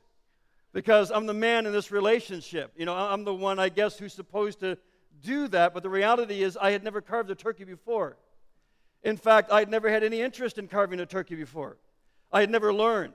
because 0.73 1.09
I'm 1.09 1.25
the 1.25 1.33
man 1.33 1.65
in 1.65 1.71
this 1.71 1.89
relationship. 1.89 2.73
You 2.75 2.85
know, 2.85 2.93
I'm 2.93 3.23
the 3.23 3.33
one, 3.33 3.59
I 3.59 3.69
guess, 3.69 3.97
who's 3.97 4.11
supposed 4.11 4.59
to 4.59 4.77
do 5.21 5.47
that, 5.49 5.73
but 5.73 5.83
the 5.83 5.89
reality 5.89 6.43
is 6.43 6.57
I 6.57 6.71
had 6.71 6.83
never 6.83 7.01
carved 7.01 7.29
a 7.29 7.35
turkey 7.35 7.63
before. 7.63 8.17
In 9.03 9.17
fact, 9.17 9.51
I 9.51 9.59
had 9.59 9.69
never 9.69 9.89
had 9.89 10.03
any 10.03 10.21
interest 10.21 10.57
in 10.57 10.67
carving 10.67 10.99
a 10.99 11.05
turkey 11.05 11.35
before. 11.35 11.77
I 12.31 12.41
had 12.41 12.49
never 12.49 12.73
learned. 12.73 13.13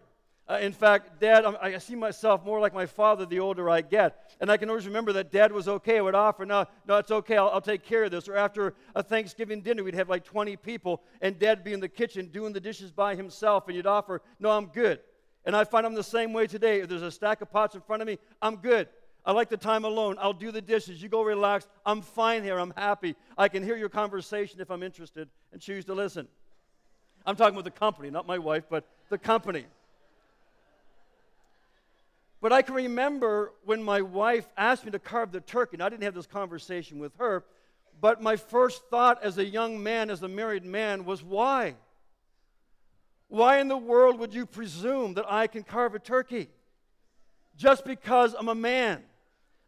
Uh, 0.49 0.59
in 0.61 0.73
fact, 0.73 1.21
Dad, 1.21 1.45
I'm, 1.45 1.57
i 1.61 1.77
see 1.79 1.97
myself 1.97 2.45
more 2.45 2.61
like 2.61 2.73
my 2.73 2.87
father 2.87 3.27
the 3.27 3.40
older 3.40 3.69
I 3.69 3.81
get. 3.81 4.37
And 4.40 4.51
I 4.51 4.57
can 4.57 4.69
always 4.69 4.87
remember 4.87 5.12
that 5.14 5.33
Dad 5.33 5.51
was 5.51 5.66
okay. 5.66 5.99
I 5.99 6.01
would 6.01 6.14
offer, 6.14 6.47
no, 6.47 6.66
no, 6.87 6.99
it's 6.99 7.11
okay, 7.11 7.37
I'll, 7.37 7.49
I'll 7.49 7.61
take 7.61 7.83
care 7.83 8.05
of 8.05 8.12
this. 8.12 8.29
Or 8.29 8.37
after 8.37 8.75
a 8.95 9.03
Thanksgiving 9.03 9.61
dinner, 9.61 9.83
we'd 9.83 9.95
have 9.95 10.09
like 10.09 10.25
20 10.25 10.57
people, 10.57 11.03
and 11.21 11.37
Dad 11.38 11.59
would 11.59 11.64
be 11.64 11.73
in 11.73 11.81
the 11.81 11.88
kitchen 11.88 12.29
doing 12.29 12.53
the 12.53 12.61
dishes 12.61 12.92
by 12.92 13.16
himself, 13.16 13.66
and 13.66 13.77
you'd 13.77 13.87
offer, 13.87 14.23
no, 14.38 14.51
I'm 14.51 14.66
good. 14.66 15.01
And 15.45 15.57
I 15.57 15.64
find 15.64 15.85
I'm 15.85 15.95
the 15.95 16.05
same 16.05 16.33
way 16.33 16.47
today. 16.47 16.81
If 16.81 16.88
there's 16.88 17.03
a 17.03 17.11
stack 17.11 17.40
of 17.40 17.51
pots 17.51 17.75
in 17.75 17.81
front 17.81 18.03
of 18.03 18.07
me, 18.07 18.19
I'm 18.40 18.57
good. 18.57 18.88
I 19.26 19.32
like 19.32 19.48
the 19.48 19.56
time 19.56 19.84
alone. 19.84 20.16
I'll 20.20 20.32
do 20.32 20.52
the 20.52 20.62
dishes. 20.62 21.02
You 21.02 21.08
go 21.08 21.22
relax. 21.22 21.66
I'm 21.84 22.00
fine 22.00 22.44
here. 22.44 22.58
I'm 22.58 22.72
happy. 22.76 23.16
I 23.36 23.48
can 23.48 23.64
hear 23.64 23.76
your 23.76 23.88
conversation 23.88 24.60
if 24.60 24.70
I'm 24.70 24.84
interested 24.84 25.28
and 25.52 25.60
choose 25.60 25.84
to 25.86 25.94
listen. 25.94 26.28
I'm 27.26 27.34
talking 27.34 27.56
with 27.56 27.64
the 27.64 27.72
company, 27.72 28.08
not 28.08 28.28
my 28.28 28.38
wife, 28.38 28.64
but 28.70 28.86
the 29.10 29.18
company. 29.18 29.66
But 32.40 32.52
I 32.52 32.62
can 32.62 32.76
remember 32.76 33.52
when 33.64 33.82
my 33.82 34.00
wife 34.00 34.46
asked 34.56 34.84
me 34.84 34.92
to 34.92 35.00
carve 35.00 35.32
the 35.32 35.40
turkey, 35.40 35.74
and 35.74 35.82
I 35.82 35.88
didn't 35.88 36.04
have 36.04 36.14
this 36.14 36.26
conversation 36.26 37.00
with 37.00 37.12
her, 37.18 37.44
but 38.00 38.22
my 38.22 38.36
first 38.36 38.84
thought 38.90 39.24
as 39.24 39.38
a 39.38 39.44
young 39.44 39.82
man, 39.82 40.08
as 40.08 40.22
a 40.22 40.28
married 40.28 40.64
man, 40.64 41.04
was 41.04 41.24
why? 41.24 41.74
Why 43.26 43.58
in 43.58 43.66
the 43.66 43.76
world 43.76 44.20
would 44.20 44.32
you 44.32 44.46
presume 44.46 45.14
that 45.14 45.24
I 45.28 45.48
can 45.48 45.64
carve 45.64 45.96
a 45.96 45.98
turkey? 45.98 46.48
Just 47.56 47.84
because 47.84 48.36
I'm 48.38 48.48
a 48.48 48.54
man. 48.54 49.02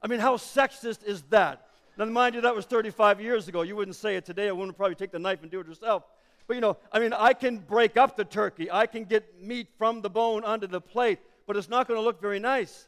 I 0.02 0.06
mean, 0.06 0.20
how 0.20 0.36
sexist 0.36 1.04
is 1.04 1.22
that? 1.30 1.66
Now, 1.96 2.04
mind 2.04 2.34
you, 2.34 2.40
that 2.42 2.54
was 2.54 2.64
35 2.64 3.20
years 3.20 3.48
ago. 3.48 3.62
You 3.62 3.74
wouldn't 3.76 3.96
say 3.96 4.16
it 4.16 4.24
today. 4.24 4.46
A 4.46 4.54
woman 4.54 4.60
wouldn't 4.60 4.76
probably 4.76 4.94
take 4.94 5.10
the 5.10 5.18
knife 5.18 5.42
and 5.42 5.50
do 5.50 5.60
it 5.60 5.66
herself. 5.66 6.04
But 6.46 6.54
you 6.54 6.60
know, 6.60 6.76
I 6.92 7.00
mean, 7.00 7.12
I 7.12 7.32
can 7.32 7.58
break 7.58 7.96
up 7.96 8.16
the 8.16 8.24
turkey. 8.24 8.70
I 8.70 8.86
can 8.86 9.04
get 9.04 9.42
meat 9.42 9.68
from 9.76 10.00
the 10.00 10.08
bone 10.08 10.44
onto 10.44 10.66
the 10.66 10.80
plate 10.80 11.18
but 11.48 11.56
it's 11.56 11.70
not 11.70 11.88
going 11.88 11.98
to 11.98 12.04
look 12.04 12.20
very 12.20 12.38
nice. 12.38 12.86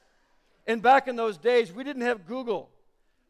And 0.66 0.82
back 0.82 1.08
in 1.08 1.16
those 1.16 1.38
days, 1.38 1.72
we 1.72 1.82
didn't 1.82 2.02
have 2.02 2.26
Google. 2.26 2.68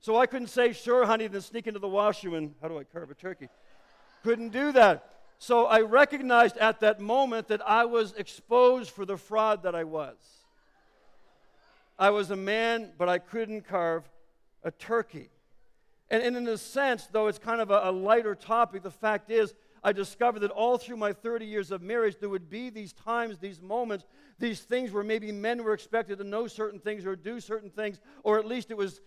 So 0.01 0.16
I 0.16 0.27
couldn't 0.27 0.49
say, 0.49 0.73
sure, 0.73 1.07
honey, 1.07 1.29
then 1.29 1.40
sneak 1.40 1.69
into 1.69 1.79
the 1.79 1.88
washroom 1.88 2.35
and 2.35 2.55
how 2.61 2.69
do 2.69 2.77
I 2.77 2.85
carve 2.85 3.11
a 3.11 3.14
turkey? 3.14 3.49
couldn't 4.23 4.51
do 4.51 4.73
that. 4.73 5.14
So 5.38 5.64
I 5.64 5.81
recognized 5.81 6.59
at 6.59 6.81
that 6.81 7.01
moment 7.01 7.49
that 7.49 7.66
I 7.66 7.87
was 7.87 8.12
exposed 8.14 8.90
for 8.90 9.07
the 9.07 9.16
fraud 9.16 9.62
that 9.62 9.75
I 9.75 9.85
was. 9.85 10.16
I 12.01 12.09
was 12.09 12.31
a 12.31 12.37
man, 12.37 12.93
but 12.97 13.11
I 13.11 13.19
couldn't 13.19 13.69
carve 13.69 14.09
a 14.65 14.71
turkey. 14.71 15.29
And, 16.11 16.23
and 16.23 16.35
in 16.35 16.49
a 16.49 16.57
sense, 16.57 17.07
though 17.07 17.27
it's 17.27 17.39
kind 17.39 17.61
of 17.61 17.71
a, 17.71 17.83
a 17.85 17.93
lighter 17.93 18.35
topic, 18.35 18.83
the 18.83 18.91
fact 18.91 19.31
is, 19.31 19.55
I 19.85 19.93
discovered 19.93 20.41
that 20.41 20.51
all 20.51 20.79
through 20.79 20.97
my 20.97 21.13
30 21.13 21.45
years 21.45 21.71
of 21.71 21.83
marriage, 21.83 22.17
there 22.19 22.31
would 22.31 22.49
be 22.49 22.71
these 22.71 22.95
times, 22.95 23.39
these 23.39 23.61
moments, 23.61 24.07
these 24.39 24.61
things 24.61 24.93
where 24.93 25.05
maybe 25.05 25.31
men 25.31 25.63
were 25.63 25.75
expected 25.75 26.17
to 26.19 26.25
know 26.25 26.47
certain 26.47 26.81
things 26.81 27.05
or 27.05 27.17
do 27.17 27.39
certain 27.39 27.69
things, 27.71 28.01
or 28.23 28.39
at 28.39 28.47
least 28.47 28.71
it 28.71 28.79
was 28.79 29.03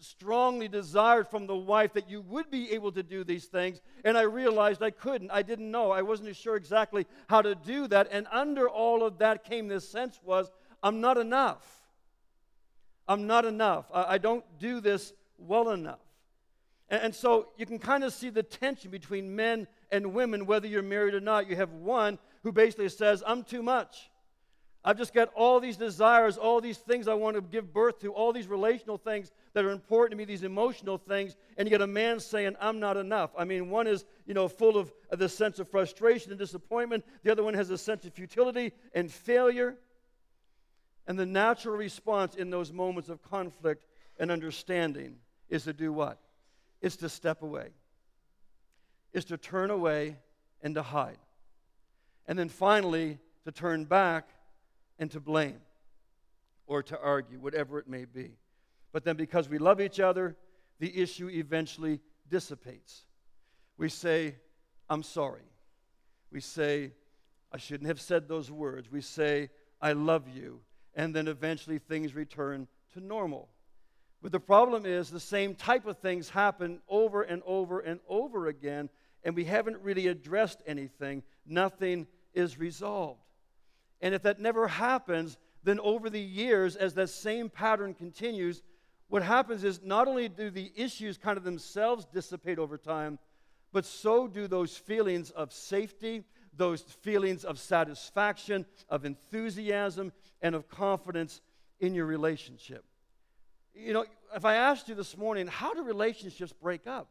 strongly 0.00 0.68
desired 0.68 1.28
from 1.28 1.46
the 1.46 1.56
wife 1.56 1.92
that 1.92 2.08
you 2.08 2.22
would 2.22 2.50
be 2.50 2.72
able 2.72 2.92
to 2.92 3.02
do 3.02 3.24
these 3.24 3.44
things. 3.44 3.82
And 4.04 4.16
I 4.16 4.22
realized 4.22 4.82
I 4.82 4.90
couldn't. 4.90 5.30
I 5.30 5.42
didn't 5.42 5.70
know. 5.70 5.90
I 5.90 6.00
wasn't 6.00 6.34
sure 6.34 6.56
exactly 6.56 7.06
how 7.28 7.42
to 7.42 7.54
do 7.54 7.88
that. 7.88 8.08
And 8.10 8.26
under 8.32 8.68
all 8.70 9.02
of 9.02 9.18
that 9.18 9.44
came 9.44 9.68
this 9.68 9.86
sense 9.86 10.18
was, 10.24 10.50
I'm 10.82 11.02
not 11.02 11.18
enough. 11.18 11.77
I'm 13.08 13.26
not 13.26 13.44
enough. 13.44 13.90
I, 13.92 14.14
I 14.14 14.18
don't 14.18 14.44
do 14.58 14.80
this 14.80 15.12
well 15.38 15.70
enough. 15.70 16.00
And, 16.88 17.02
and 17.02 17.14
so 17.14 17.48
you 17.56 17.66
can 17.66 17.78
kind 17.78 18.04
of 18.04 18.12
see 18.12 18.30
the 18.30 18.42
tension 18.42 18.90
between 18.90 19.34
men 19.34 19.66
and 19.90 20.12
women, 20.12 20.46
whether 20.46 20.68
you're 20.68 20.82
married 20.82 21.14
or 21.14 21.20
not. 21.20 21.48
You 21.48 21.56
have 21.56 21.72
one 21.72 22.18
who 22.42 22.52
basically 22.52 22.88
says, 22.90 23.22
I'm 23.26 23.42
too 23.42 23.62
much. 23.62 24.10
I've 24.84 24.96
just 24.96 25.12
got 25.12 25.30
all 25.34 25.58
these 25.58 25.76
desires, 25.76 26.38
all 26.38 26.60
these 26.60 26.78
things 26.78 27.08
I 27.08 27.14
want 27.14 27.34
to 27.36 27.42
give 27.42 27.72
birth 27.74 27.98
to, 28.00 28.12
all 28.12 28.32
these 28.32 28.46
relational 28.46 28.96
things 28.96 29.32
that 29.52 29.64
are 29.64 29.70
important 29.70 30.12
to 30.12 30.16
me, 30.16 30.24
these 30.24 30.44
emotional 30.44 30.98
things, 30.98 31.36
and 31.56 31.66
you 31.66 31.70
get 31.70 31.82
a 31.82 31.86
man 31.86 32.20
saying, 32.20 32.56
I'm 32.60 32.78
not 32.78 32.96
enough. 32.96 33.30
I 33.36 33.44
mean, 33.44 33.70
one 33.70 33.86
is, 33.86 34.04
you 34.24 34.34
know, 34.34 34.46
full 34.46 34.78
of, 34.78 34.92
this 35.10 35.36
sense 35.36 35.58
of 35.58 35.68
frustration 35.68 36.30
and 36.30 36.38
disappointment. 36.38 37.04
The 37.24 37.32
other 37.32 37.42
one 37.42 37.54
has 37.54 37.70
a 37.70 37.78
sense 37.78 38.04
of 38.06 38.14
futility 38.14 38.72
and 38.94 39.10
failure. 39.10 39.76
And 41.08 41.18
the 41.18 41.26
natural 41.26 41.76
response 41.76 42.36
in 42.36 42.50
those 42.50 42.72
moments 42.72 43.08
of 43.08 43.20
conflict 43.22 43.84
and 44.20 44.30
understanding 44.30 45.16
is 45.48 45.64
to 45.64 45.72
do 45.72 45.92
what? 45.92 46.18
It's 46.80 46.96
to 46.98 47.08
step 47.08 47.42
away 47.42 47.70
it's 49.12 49.26
to 49.26 49.36
turn 49.36 49.70
away 49.70 50.16
and 50.62 50.74
to 50.74 50.82
hide. 50.82 51.18
And 52.26 52.38
then 52.38 52.48
finally, 52.48 53.18
to 53.44 53.52
turn 53.52 53.84
back 53.84 54.28
and 54.98 55.10
to 55.12 55.20
blame 55.20 55.60
or 56.66 56.82
to 56.84 57.00
argue, 57.00 57.38
whatever 57.38 57.78
it 57.78 57.88
may 57.88 58.04
be. 58.04 58.36
But 58.92 59.04
then, 59.04 59.16
because 59.16 59.48
we 59.48 59.58
love 59.58 59.80
each 59.80 60.00
other, 60.00 60.36
the 60.78 61.00
issue 61.00 61.28
eventually 61.28 62.00
dissipates. 62.28 63.04
We 63.78 63.88
say, 63.88 64.36
I'm 64.90 65.02
sorry. 65.02 65.44
We 66.30 66.40
say, 66.40 66.92
I 67.50 67.56
shouldn't 67.56 67.88
have 67.88 68.00
said 68.00 68.28
those 68.28 68.50
words. 68.50 68.90
We 68.90 69.00
say, 69.00 69.50
I 69.80 69.92
love 69.92 70.28
you. 70.28 70.60
And 70.98 71.14
then 71.14 71.28
eventually 71.28 71.78
things 71.78 72.14
return 72.14 72.66
to 72.92 73.00
normal. 73.00 73.48
But 74.20 74.32
the 74.32 74.40
problem 74.40 74.84
is 74.84 75.08
the 75.08 75.20
same 75.20 75.54
type 75.54 75.86
of 75.86 75.98
things 75.98 76.28
happen 76.28 76.80
over 76.88 77.22
and 77.22 77.40
over 77.46 77.78
and 77.78 78.00
over 78.08 78.48
again, 78.48 78.90
and 79.22 79.36
we 79.36 79.44
haven't 79.44 79.80
really 79.80 80.08
addressed 80.08 80.60
anything. 80.66 81.22
Nothing 81.46 82.08
is 82.34 82.58
resolved. 82.58 83.20
And 84.00 84.12
if 84.12 84.22
that 84.22 84.40
never 84.40 84.66
happens, 84.66 85.38
then 85.62 85.78
over 85.78 86.10
the 86.10 86.20
years, 86.20 86.74
as 86.74 86.94
that 86.94 87.10
same 87.10 87.48
pattern 87.48 87.94
continues, 87.94 88.62
what 89.06 89.22
happens 89.22 89.62
is 89.62 89.80
not 89.84 90.08
only 90.08 90.28
do 90.28 90.50
the 90.50 90.72
issues 90.74 91.16
kind 91.16 91.38
of 91.38 91.44
themselves 91.44 92.06
dissipate 92.06 92.58
over 92.58 92.76
time, 92.76 93.20
but 93.72 93.84
so 93.84 94.26
do 94.26 94.48
those 94.48 94.76
feelings 94.76 95.30
of 95.30 95.52
safety, 95.52 96.24
those 96.56 96.82
feelings 96.82 97.44
of 97.44 97.58
satisfaction, 97.58 98.66
of 98.88 99.04
enthusiasm, 99.04 100.12
and 100.42 100.54
of 100.54 100.68
confidence 100.68 101.40
in 101.80 101.94
your 101.94 102.06
relationship. 102.06 102.84
You 103.74 103.92
know, 103.92 104.04
if 104.34 104.44
I 104.44 104.54
asked 104.54 104.88
you 104.88 104.94
this 104.94 105.16
morning, 105.16 105.46
how 105.46 105.74
do 105.74 105.82
relationships 105.82 106.52
break 106.52 106.86
up? 106.86 107.08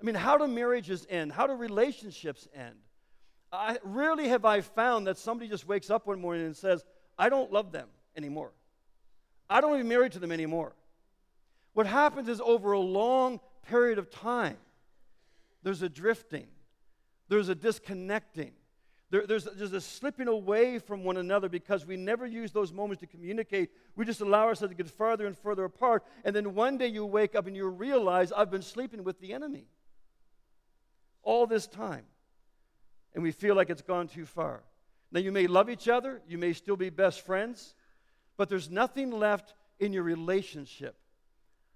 I 0.00 0.04
mean, 0.04 0.14
how 0.14 0.36
do 0.38 0.46
marriages 0.46 1.06
end? 1.08 1.32
How 1.32 1.46
do 1.46 1.54
relationships 1.54 2.46
end? 2.54 2.76
I, 3.52 3.78
rarely 3.82 4.28
have 4.28 4.44
I 4.44 4.60
found 4.60 5.06
that 5.06 5.16
somebody 5.18 5.48
just 5.48 5.66
wakes 5.66 5.90
up 5.90 6.06
one 6.06 6.20
morning 6.20 6.46
and 6.46 6.56
says, 6.56 6.84
I 7.18 7.28
don't 7.28 7.52
love 7.52 7.72
them 7.72 7.88
anymore. 8.16 8.52
I 9.48 9.60
don't 9.60 9.76
be 9.76 9.82
married 9.82 10.12
to 10.12 10.18
them 10.18 10.32
anymore. 10.32 10.74
What 11.72 11.86
happens 11.86 12.28
is 12.28 12.40
over 12.40 12.72
a 12.72 12.80
long 12.80 13.40
period 13.68 13.98
of 13.98 14.10
time, 14.10 14.56
there's 15.62 15.82
a 15.82 15.88
drifting, 15.88 16.46
there's 17.28 17.48
a 17.48 17.54
disconnecting, 17.54 18.52
there, 19.10 19.24
there's, 19.26 19.44
there's 19.44 19.72
a 19.72 19.80
slipping 19.80 20.26
away 20.26 20.80
from 20.80 21.04
one 21.04 21.16
another 21.16 21.48
because 21.48 21.86
we 21.86 21.96
never 21.96 22.26
use 22.26 22.50
those 22.50 22.72
moments 22.72 23.00
to 23.00 23.06
communicate. 23.06 23.70
We 23.94 24.04
just 24.04 24.20
allow 24.20 24.46
ourselves 24.46 24.74
to 24.74 24.82
get 24.82 24.90
further 24.90 25.26
and 25.26 25.38
further 25.38 25.64
apart. 25.64 26.04
And 26.24 26.34
then 26.34 26.54
one 26.54 26.76
day 26.76 26.88
you 26.88 27.06
wake 27.06 27.36
up 27.36 27.46
and 27.46 27.54
you 27.54 27.68
realize, 27.68 28.32
I've 28.32 28.50
been 28.50 28.62
sleeping 28.62 29.04
with 29.04 29.20
the 29.20 29.32
enemy 29.32 29.66
all 31.22 31.46
this 31.46 31.68
time. 31.68 32.04
And 33.14 33.22
we 33.22 33.30
feel 33.30 33.54
like 33.54 33.70
it's 33.70 33.82
gone 33.82 34.08
too 34.08 34.26
far. 34.26 34.62
Now, 35.12 35.20
you 35.20 35.30
may 35.30 35.46
love 35.46 35.70
each 35.70 35.88
other, 35.88 36.20
you 36.28 36.36
may 36.36 36.52
still 36.52 36.76
be 36.76 36.90
best 36.90 37.24
friends, 37.24 37.74
but 38.36 38.48
there's 38.48 38.68
nothing 38.68 39.12
left 39.12 39.54
in 39.78 39.92
your 39.92 40.02
relationship 40.02 40.96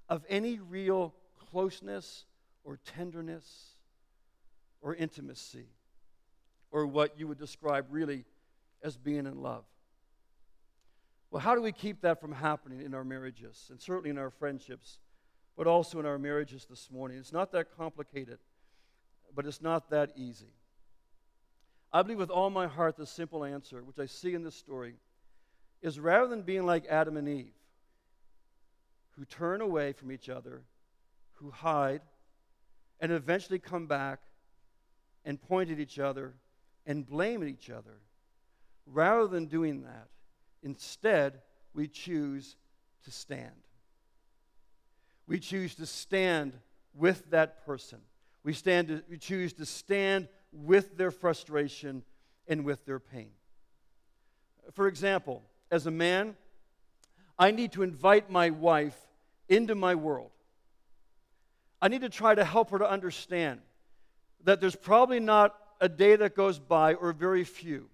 of 0.08 0.24
any 0.28 0.58
real 0.58 1.14
closeness 1.50 2.24
or 2.64 2.80
tenderness 2.84 3.76
or 4.82 4.96
intimacy 4.96 5.68
or 6.70 6.86
what 6.86 7.18
you 7.18 7.26
would 7.28 7.38
describe 7.38 7.86
really 7.90 8.24
as 8.82 8.96
being 8.96 9.26
in 9.26 9.42
love. 9.42 9.64
Well, 11.30 11.40
how 11.40 11.54
do 11.54 11.62
we 11.62 11.72
keep 11.72 12.00
that 12.02 12.20
from 12.20 12.32
happening 12.32 12.80
in 12.80 12.94
our 12.94 13.04
marriages 13.04 13.68
and 13.70 13.80
certainly 13.80 14.10
in 14.10 14.18
our 14.18 14.30
friendships, 14.30 14.98
but 15.56 15.66
also 15.66 16.00
in 16.00 16.06
our 16.06 16.18
marriages 16.18 16.66
this 16.68 16.90
morning? 16.90 17.18
It's 17.18 17.32
not 17.32 17.52
that 17.52 17.76
complicated, 17.76 18.38
but 19.34 19.46
it's 19.46 19.62
not 19.62 19.90
that 19.90 20.12
easy. 20.16 20.52
I 21.92 22.02
believe 22.02 22.18
with 22.18 22.30
all 22.30 22.50
my 22.50 22.66
heart 22.66 22.96
the 22.96 23.06
simple 23.06 23.44
answer, 23.44 23.82
which 23.82 23.98
I 23.98 24.06
see 24.06 24.34
in 24.34 24.42
this 24.42 24.54
story, 24.54 24.94
is 25.82 25.98
rather 25.98 26.26
than 26.26 26.42
being 26.42 26.66
like 26.66 26.86
Adam 26.86 27.16
and 27.16 27.28
Eve, 27.28 27.54
who 29.16 29.24
turn 29.24 29.60
away 29.60 29.92
from 29.92 30.12
each 30.12 30.28
other, 30.28 30.62
who 31.34 31.50
hide, 31.50 32.02
and 33.00 33.10
eventually 33.12 33.58
come 33.58 33.86
back 33.86 34.20
and 35.24 35.40
point 35.40 35.70
at 35.70 35.80
each 35.80 35.98
other 35.98 36.34
and 36.90 37.06
blame 37.06 37.44
each 37.44 37.70
other. 37.70 38.00
Rather 38.84 39.28
than 39.28 39.46
doing 39.46 39.82
that, 39.82 40.08
instead, 40.64 41.40
we 41.72 41.86
choose 41.86 42.56
to 43.04 43.12
stand. 43.12 43.54
We 45.28 45.38
choose 45.38 45.76
to 45.76 45.86
stand 45.86 46.52
with 46.92 47.30
that 47.30 47.64
person. 47.64 48.00
We, 48.42 48.54
stand 48.54 48.88
to, 48.88 49.04
we 49.08 49.18
choose 49.18 49.52
to 49.52 49.66
stand 49.66 50.26
with 50.52 50.96
their 50.96 51.12
frustration 51.12 52.02
and 52.48 52.64
with 52.64 52.84
their 52.86 52.98
pain. 52.98 53.30
For 54.72 54.88
example, 54.88 55.44
as 55.70 55.86
a 55.86 55.92
man, 55.92 56.34
I 57.38 57.52
need 57.52 57.70
to 57.72 57.84
invite 57.84 58.30
my 58.30 58.50
wife 58.50 58.98
into 59.48 59.76
my 59.76 59.94
world. 59.94 60.32
I 61.80 61.86
need 61.86 62.00
to 62.00 62.08
try 62.08 62.34
to 62.34 62.44
help 62.44 62.70
her 62.70 62.80
to 62.80 62.90
understand 62.90 63.60
that 64.42 64.60
there's 64.60 64.74
probably 64.74 65.20
not 65.20 65.54
a 65.80 65.88
day 65.88 66.16
that 66.16 66.34
goes 66.34 66.58
by, 66.58 66.94
or 66.94 67.12
very 67.12 67.44
few, 67.44 67.88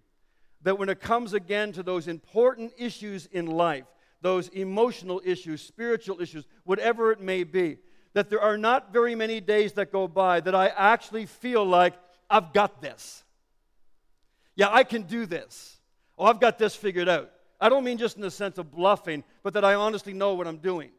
that 0.63 0.79
when 0.79 0.89
it 0.89 1.01
comes 1.01 1.33
again 1.33 1.73
to 1.73 1.83
those 1.83 2.09
important 2.09 2.73
issues 2.77 3.27
in 3.27 3.47
life, 3.47 3.85
those 4.21 4.49
emotional 4.49 5.21
issues, 5.25 5.63
spiritual 5.63 6.21
issues, 6.21 6.45
whatever 6.65 7.13
it 7.13 7.21
may 7.21 7.45
be, 7.45 7.79
that 8.15 8.31
there 8.31 8.41
are 8.41 8.57
not 8.57 8.93
very 8.93 9.15
many 9.15 9.41
days 9.41 9.75
that 9.75 9.93
go 9.93 10.09
by 10.09 10.41
that 10.41 10.55
I 10.55 10.69
actually 10.69 11.27
feel 11.27 11.65
like 11.65 11.95
I've 12.29 12.53
got 12.53 12.81
this. 12.81 13.23
Yeah, 14.57 14.69
I 14.71 14.85
can 14.85 15.03
do 15.03 15.27
this. 15.27 15.79
Oh, 16.19 16.25
I've 16.25 16.41
got 16.41 16.59
this 16.59 16.75
figured 16.75 17.09
out. 17.09 17.31
I 17.61 17.69
don't 17.69 17.85
mean 17.85 17.99
just 17.99 18.17
in 18.17 18.23
the 18.23 18.31
sense 18.31 18.59
of 18.59 18.73
bluffing, 18.73 19.23
but 19.43 19.55
that 19.55 19.65
I 19.65 19.75
honestly 19.75 20.13
know 20.13 20.35
what 20.35 20.47
I'm 20.47 20.57
doing. 20.57 20.91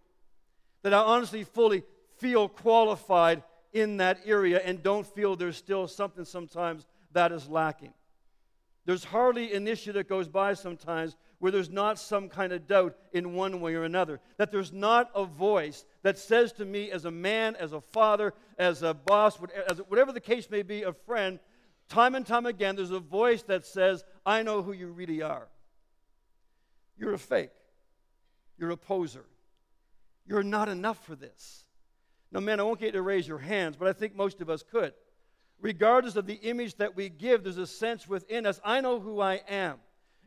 That 0.83 0.93
I 0.93 0.99
honestly 0.99 1.43
fully 1.43 1.83
feel 2.17 2.47
qualified 2.47 3.43
in 3.73 3.97
that 3.97 4.19
area 4.25 4.61
and 4.63 4.81
don't 4.81 5.05
feel 5.05 5.35
there's 5.35 5.57
still 5.57 5.87
something 5.87 6.25
sometimes 6.25 6.85
that 7.11 7.31
is 7.31 7.47
lacking. 7.47 7.93
There's 8.85 9.03
hardly 9.03 9.53
an 9.53 9.67
issue 9.67 9.91
that 9.93 10.07
goes 10.07 10.29
by 10.29 10.53
sometimes 10.53 11.17
where 11.39 11.51
there's 11.51 11.69
not 11.69 11.99
some 11.99 12.29
kind 12.29 12.53
of 12.53 12.67
doubt 12.67 12.95
in 13.11 13.33
one 13.33 13.59
way 13.59 13.75
or 13.75 13.83
another. 13.83 14.19
That 14.37 14.51
there's 14.51 14.71
not 14.71 15.11
a 15.13 15.25
voice 15.25 15.85
that 16.03 16.17
says 16.17 16.53
to 16.53 16.65
me, 16.65 16.89
as 16.89 17.05
a 17.05 17.11
man, 17.11 17.55
as 17.57 17.73
a 17.73 17.81
father, 17.81 18.33
as 18.57 18.83
a 18.83 18.93
boss, 18.93 19.35
whatever 19.35 20.13
the 20.13 20.21
case 20.21 20.49
may 20.49 20.63
be, 20.63 20.83
a 20.83 20.93
friend, 20.93 21.39
time 21.89 22.15
and 22.15 22.25
time 22.25 22.45
again, 22.45 22.75
there's 22.75 22.91
a 22.91 22.99
voice 22.99 23.43
that 23.43 23.65
says, 23.65 24.03
I 24.25 24.41
know 24.41 24.61
who 24.61 24.71
you 24.71 24.87
really 24.87 25.21
are. 25.21 25.47
You're 26.97 27.13
a 27.13 27.19
fake. 27.19 27.51
You're 28.57 28.71
a 28.71 28.77
poser. 28.77 29.25
You're 30.25 30.43
not 30.43 30.69
enough 30.69 31.05
for 31.05 31.15
this. 31.15 31.65
Now, 32.31 32.39
man, 32.39 32.59
I 32.59 32.63
won't 32.63 32.79
get 32.79 32.87
you 32.87 32.91
to 32.93 33.01
raise 33.01 33.27
your 33.27 33.37
hands, 33.37 33.75
but 33.77 33.87
I 33.87 33.93
think 33.93 34.15
most 34.15 34.41
of 34.41 34.49
us 34.49 34.63
could. 34.63 34.93
Regardless 35.59 36.15
of 36.15 36.27
the 36.27 36.35
image 36.35 36.75
that 36.75 36.95
we 36.95 37.09
give, 37.09 37.43
there's 37.43 37.57
a 37.57 37.67
sense 37.67 38.07
within 38.07 38.45
us 38.45 38.59
I 38.63 38.81
know 38.81 38.99
who 38.99 39.21
I 39.21 39.41
am. 39.47 39.79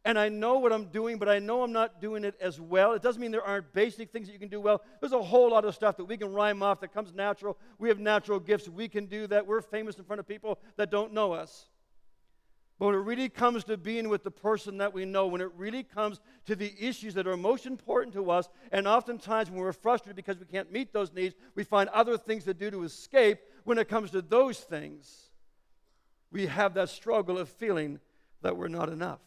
And 0.05 0.19
I 0.19 0.31
know 0.31 0.59
what 0.59 0.73
I'm 0.73 0.87
doing, 0.87 1.19
but 1.19 1.29
I 1.29 1.41
know 1.41 1.63
I'm 1.63 1.73
not 1.73 2.01
doing 2.01 2.25
it 2.25 2.35
as 2.41 2.59
well. 2.59 2.95
It 2.95 3.03
doesn't 3.03 3.21
mean 3.21 3.31
there 3.31 3.45
aren't 3.45 3.71
basic 3.75 4.11
things 4.11 4.29
that 4.29 4.33
you 4.33 4.39
can 4.39 4.49
do 4.49 4.61
well. 4.61 4.81
There's 4.99 5.13
a 5.13 5.23
whole 5.23 5.51
lot 5.51 5.67
of 5.67 5.75
stuff 5.75 5.99
that 5.99 6.07
we 6.07 6.17
can 6.17 6.33
rhyme 6.33 6.63
off 6.63 6.81
that 6.81 6.95
comes 6.95 7.13
natural. 7.13 7.59
We 7.79 7.91
have 7.91 7.99
natural 7.99 8.41
gifts. 8.41 8.67
We 8.67 8.89
can 8.89 9.05
do 9.07 9.27
that. 9.27 9.47
We're 9.47 9.61
famous 9.61 9.99
in 9.99 10.05
front 10.05 10.21
of 10.21 10.27
people 10.27 10.59
that 10.77 10.91
don't 10.91 11.13
know 11.13 11.33
us. 11.33 11.69
But 12.81 12.87
when 12.87 12.95
it 12.95 12.99
really 13.01 13.29
comes 13.29 13.65
to 13.65 13.77
being 13.77 14.09
with 14.09 14.25
the 14.25 14.31
person 14.31 14.79
that 14.79 14.95
we 14.95 15.05
know, 15.05 15.27
when 15.27 15.43
it 15.43 15.51
really 15.55 15.83
comes 15.83 16.19
to 16.47 16.57
the 16.57 16.73
issues 16.81 17.13
that 17.13 17.27
are 17.27 17.37
most 17.37 17.67
important 17.67 18.15
to 18.15 18.31
us, 18.31 18.49
and 18.73 18.89
oftentimes 18.89 19.51
when 19.51 19.61
we're 19.61 19.75
frustrated 19.75 20.17
because 20.17 20.39
we 20.39 20.47
can't 20.47 20.73
meet 20.73 20.91
those 20.91 21.13
needs, 21.13 21.35
we 21.55 21.63
find 21.63 21.91
other 21.91 22.17
things 22.17 22.45
to 22.45 22.55
do 22.55 22.71
to 22.71 22.83
escape. 22.85 23.39
When 23.65 23.77
it 23.77 23.91
comes 23.91 24.13
to 24.13 24.23
those 24.23 24.61
things, 24.61 25.29
we 26.33 26.47
have 26.47 26.73
that 26.73 26.89
struggle 26.89 27.37
of 27.37 27.51
feeling 27.51 28.01
that 28.41 28.57
we're 28.57 28.69
not 28.69 28.89
enough. 28.89 29.21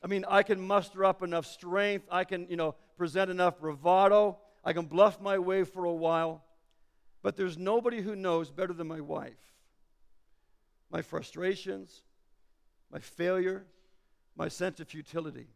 I 0.00 0.06
mean, 0.06 0.24
I 0.28 0.44
can 0.44 0.60
muster 0.60 1.04
up 1.04 1.24
enough 1.24 1.46
strength, 1.46 2.06
I 2.12 2.22
can, 2.22 2.46
you 2.48 2.56
know, 2.56 2.76
present 2.96 3.28
enough 3.28 3.58
bravado, 3.58 4.38
I 4.64 4.72
can 4.72 4.86
bluff 4.86 5.20
my 5.20 5.36
way 5.36 5.64
for 5.64 5.84
a 5.84 5.92
while, 5.92 6.44
but 7.22 7.34
there's 7.34 7.58
nobody 7.58 8.02
who 8.02 8.14
knows 8.14 8.52
better 8.52 8.72
than 8.72 8.86
my 8.86 9.00
wife 9.00 9.34
my 10.92 11.00
frustrations, 11.00 12.02
my 12.92 13.00
failure, 13.00 13.64
my 14.36 14.48
sense 14.48 14.78
of 14.80 14.88
futility. 14.88 15.46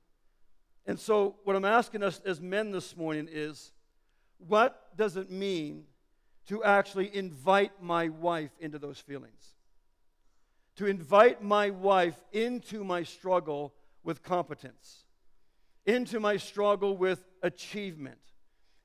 And 0.87 0.99
so, 0.99 1.37
what 1.45 1.55
I'm 1.55 1.65
asking 1.65 2.03
us 2.03 2.21
as 2.25 2.41
men 2.41 2.71
this 2.71 2.97
morning 2.97 3.29
is 3.31 3.73
what 4.39 4.97
does 4.97 5.17
it 5.17 5.31
mean 5.31 5.85
to 6.47 6.63
actually 6.63 7.15
invite 7.15 7.83
my 7.83 8.09
wife 8.09 8.53
into 8.61 8.79
those 8.79 8.99
feelings? 8.99 9.55
To 10.77 10.87
invite 10.87 11.43
my 11.43 11.71
wife 11.71 12.23
into 12.33 12.85
my 12.85 13.03
struggle 13.03 13.75
with 14.05 14.23
competence, 14.23 15.05
into 15.85 16.21
my 16.21 16.37
struggle 16.37 16.97
with 16.97 17.25
achievement, 17.43 18.21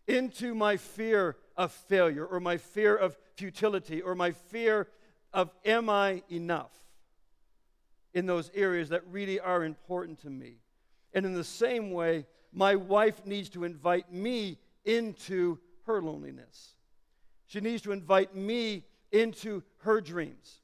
into 0.07 0.55
my 0.55 0.77
fear 0.77 1.37
of 1.55 1.71
failure, 1.71 2.25
or 2.25 2.39
my 2.39 2.57
fear 2.57 2.95
of 2.95 3.17
futility, 3.35 4.01
or 4.01 4.15
my 4.15 4.31
fear 4.31 4.87
of 5.33 5.51
am 5.63 5.89
I 5.89 6.23
enough? 6.31 6.80
In 8.13 8.25
those 8.25 8.51
areas 8.53 8.89
that 8.89 9.01
really 9.07 9.39
are 9.39 9.63
important 9.63 10.19
to 10.21 10.29
me. 10.29 10.55
And 11.13 11.25
in 11.25 11.33
the 11.33 11.43
same 11.43 11.91
way, 11.91 12.25
my 12.53 12.75
wife 12.75 13.25
needs 13.25 13.49
to 13.49 13.63
invite 13.63 14.11
me 14.11 14.57
into 14.85 15.57
her 15.85 16.01
loneliness. 16.01 16.75
She 17.47 17.61
needs 17.61 17.81
to 17.83 17.91
invite 17.91 18.35
me 18.35 18.85
into 19.11 19.63
her 19.79 19.99
dreams, 20.01 20.61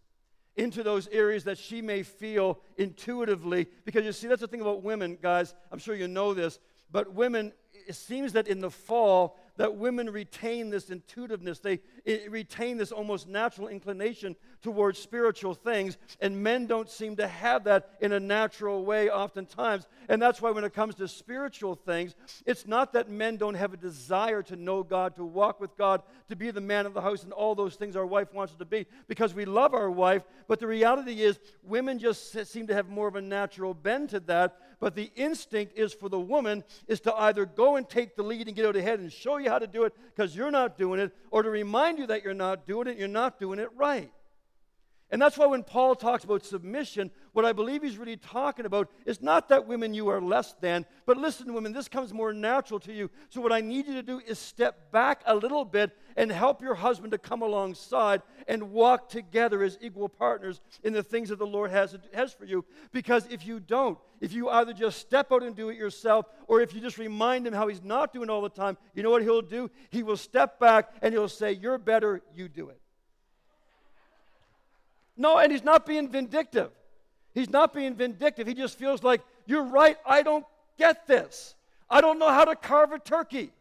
into 0.56 0.84
those 0.84 1.08
areas 1.10 1.44
that 1.46 1.58
she 1.58 1.82
may 1.82 2.04
feel 2.04 2.60
intuitively. 2.78 3.68
Because 3.86 4.06
you 4.06 4.12
see, 4.12 4.28
that's 4.28 4.42
the 4.42 4.48
thing 4.48 4.62
about 4.62 4.84
women, 4.84 5.18
guys. 5.22 5.54
I'm 5.72 5.80
sure 5.80 5.96
you 5.96 6.08
know 6.08 6.34
this, 6.34 6.60
but 6.92 7.14
women, 7.14 7.52
it 7.88 7.96
seems 7.96 8.34
that 8.34 8.48
in 8.48 8.60
the 8.62 8.72
fall, 8.72 9.38
that 9.58 9.76
women 9.76 10.10
retain 10.10 10.70
this 10.70 10.90
intuitiveness. 10.90 11.60
They 11.60 11.80
retain 12.30 12.78
this 12.78 12.92
almost 12.92 13.28
natural 13.28 13.68
inclination 13.68 14.36
towards 14.64 14.98
spiritual 14.98 15.54
things, 15.54 15.98
and 16.20 16.42
men 16.42 16.66
don't 16.66 16.90
seem 16.90 17.16
to 17.18 17.28
have 17.28 17.66
that 17.66 17.92
in 18.02 18.12
a 18.12 18.20
natural 18.20 18.86
way 18.86 19.10
oftentimes. 19.10 19.88
And 20.10 20.22
that's 20.22 20.42
why 20.42 20.52
when 20.52 20.64
it 20.64 20.74
comes 20.74 20.96
to 20.96 21.08
spiritual 21.08 21.76
things, 21.76 22.16
it's 22.46 22.66
not 22.66 22.94
that 22.94 23.10
men 23.10 23.38
don't 23.38 23.54
have 23.54 23.74
a 23.74 23.78
desire 23.78 24.42
to 24.44 24.56
know 24.56 24.84
God, 24.84 25.16
to 25.18 25.26
walk 25.26 25.60
with 25.60 25.76
God, 25.78 26.02
to 26.30 26.36
be 26.36 26.52
the 26.52 26.62
man 26.62 26.86
of 26.86 26.94
the 26.94 27.02
house, 27.02 27.24
and 27.24 27.34
all 27.34 27.56
those 27.56 27.76
things 27.76 27.96
our 27.96 28.06
wife 28.06 28.34
wants 28.34 28.56
to 28.56 28.66
be, 28.66 28.86
because 29.08 29.34
we 29.34 29.46
love 29.46 29.74
our 29.74 29.92
wife. 29.92 30.24
But 30.48 30.60
the 30.60 30.68
reality 30.68 31.22
is, 31.22 31.40
women 31.64 32.00
just 32.00 32.32
seem 32.48 32.68
to 32.68 32.74
have 32.74 32.90
more 32.90 33.08
of 33.08 33.16
a 33.16 33.22
natural 33.22 33.74
bend 33.74 34.10
to 34.10 34.20
that. 34.22 34.58
But 34.80 34.96
the 34.96 35.12
instinct 35.16 35.78
is 35.78 35.94
for 35.94 36.08
the 36.08 36.20
woman 36.20 36.64
is 36.88 37.00
to 37.02 37.16
either 37.16 37.46
go 37.46 37.78
and 37.78 37.90
take 37.90 38.16
the 38.16 38.24
lead 38.24 38.48
and 38.48 38.56
get 38.56 38.66
out 38.66 38.76
ahead 38.76 39.00
and 39.00 39.12
show 39.12 39.38
you 39.38 39.50
how 39.50 39.60
to 39.60 39.68
do 39.68 39.86
it 39.86 39.94
because 40.16 40.36
you're 40.36 40.52
not 40.52 40.78
doing 40.78 41.00
it, 41.00 41.12
or 41.32 41.42
to 41.42 41.50
remind 41.50 41.98
you 41.98 42.08
that 42.08 42.24
you're 42.24 42.34
not 42.34 42.68
doing 42.68 42.88
it, 42.88 42.98
you're 42.98 43.08
not 43.08 43.40
doing 43.40 43.58
it 43.58 43.70
right. 43.76 44.12
And 45.10 45.22
that's 45.22 45.38
why 45.38 45.46
when 45.46 45.64
Paul 45.64 45.96
talks 45.96 46.26
about 46.26 46.44
submission, 46.44 47.12
what 47.32 47.46
I 47.46 47.54
believe 47.54 47.82
he's 47.82 47.98
really 47.98 48.18
talking 48.18 48.66
about 48.66 48.90
is 49.06 49.22
not 49.22 49.48
that 49.50 49.66
women 49.66 49.94
you 49.94 50.10
are 50.10 50.20
less 50.20 50.54
than, 50.60 50.86
but 51.06 51.16
listen, 51.16 51.54
women, 51.54 51.72
this 51.72 51.88
comes 51.88 52.14
more 52.14 52.34
natural 52.34 52.78
to 52.82 52.92
you. 52.92 53.10
So, 53.30 53.40
what 53.40 53.54
I 53.54 53.62
need 53.62 53.88
you 53.88 53.94
to 53.94 54.04
do 54.04 54.20
is 54.20 54.38
step 54.38 54.92
back 54.92 55.22
a 55.26 55.34
little 55.34 55.64
bit 55.64 55.96
and 56.18 56.30
help 56.30 56.62
your 56.62 56.76
husband 56.76 57.12
to 57.12 57.18
come 57.18 57.42
alongside 57.42 58.22
and 58.50 58.72
walk 58.72 59.08
together 59.08 59.64
as 59.64 59.78
equal 59.80 60.10
partners 60.10 60.60
in 60.84 60.92
the 60.92 61.04
things 61.04 61.30
that 61.30 61.40
the 61.40 61.48
Lord 61.48 61.72
has, 61.72 61.96
has 62.14 62.34
for 62.34 62.44
you. 62.44 62.66
Because 62.92 63.26
if 63.30 63.46
you 63.46 63.62
don't, 63.62 63.98
if 64.20 64.34
you 64.34 64.50
either 64.50 64.74
just 64.74 65.00
step 65.00 65.32
out 65.32 65.42
and 65.42 65.56
do 65.56 65.70
it 65.70 65.78
yourself, 65.78 66.26
or 66.48 66.60
if 66.60 66.74
you 66.74 66.82
just 66.82 66.98
remind 66.98 67.48
him 67.48 67.54
how 67.54 67.70
he's 67.70 67.84
not 67.84 68.12
doing 68.12 68.30
all 68.30 68.42
the 68.42 68.50
time, 68.50 68.78
you 68.94 69.04
know 69.04 69.12
what 69.12 69.22
he'll 69.22 69.42
do? 69.42 69.72
He 69.90 70.04
will 70.04 70.18
step 70.18 70.60
back 70.60 70.90
and 71.02 71.14
he'll 71.14 71.30
say, 71.30 71.54
You're 71.54 71.78
better, 71.78 72.22
you 72.36 72.50
do 72.50 72.70
it. 72.70 72.82
No, 75.18 75.38
and 75.38 75.52
he's 75.52 75.64
not 75.64 75.86
being 75.86 76.10
vindictive. 76.10 76.72
He's 77.34 77.50
not 77.50 77.74
being 77.74 77.96
vindictive. 77.96 78.48
He 78.48 78.54
just 78.54 78.78
feels 78.78 79.04
like, 79.04 79.22
you're 79.46 79.64
right, 79.64 79.98
I 80.06 80.24
don't 80.24 80.46
get 80.78 81.08
this. 81.08 81.56
I 81.90 82.02
don't 82.02 82.20
know 82.20 82.30
how 82.30 82.46
to 82.46 82.56
carve 82.56 82.92
a 82.92 83.00
turkey. 83.00 83.52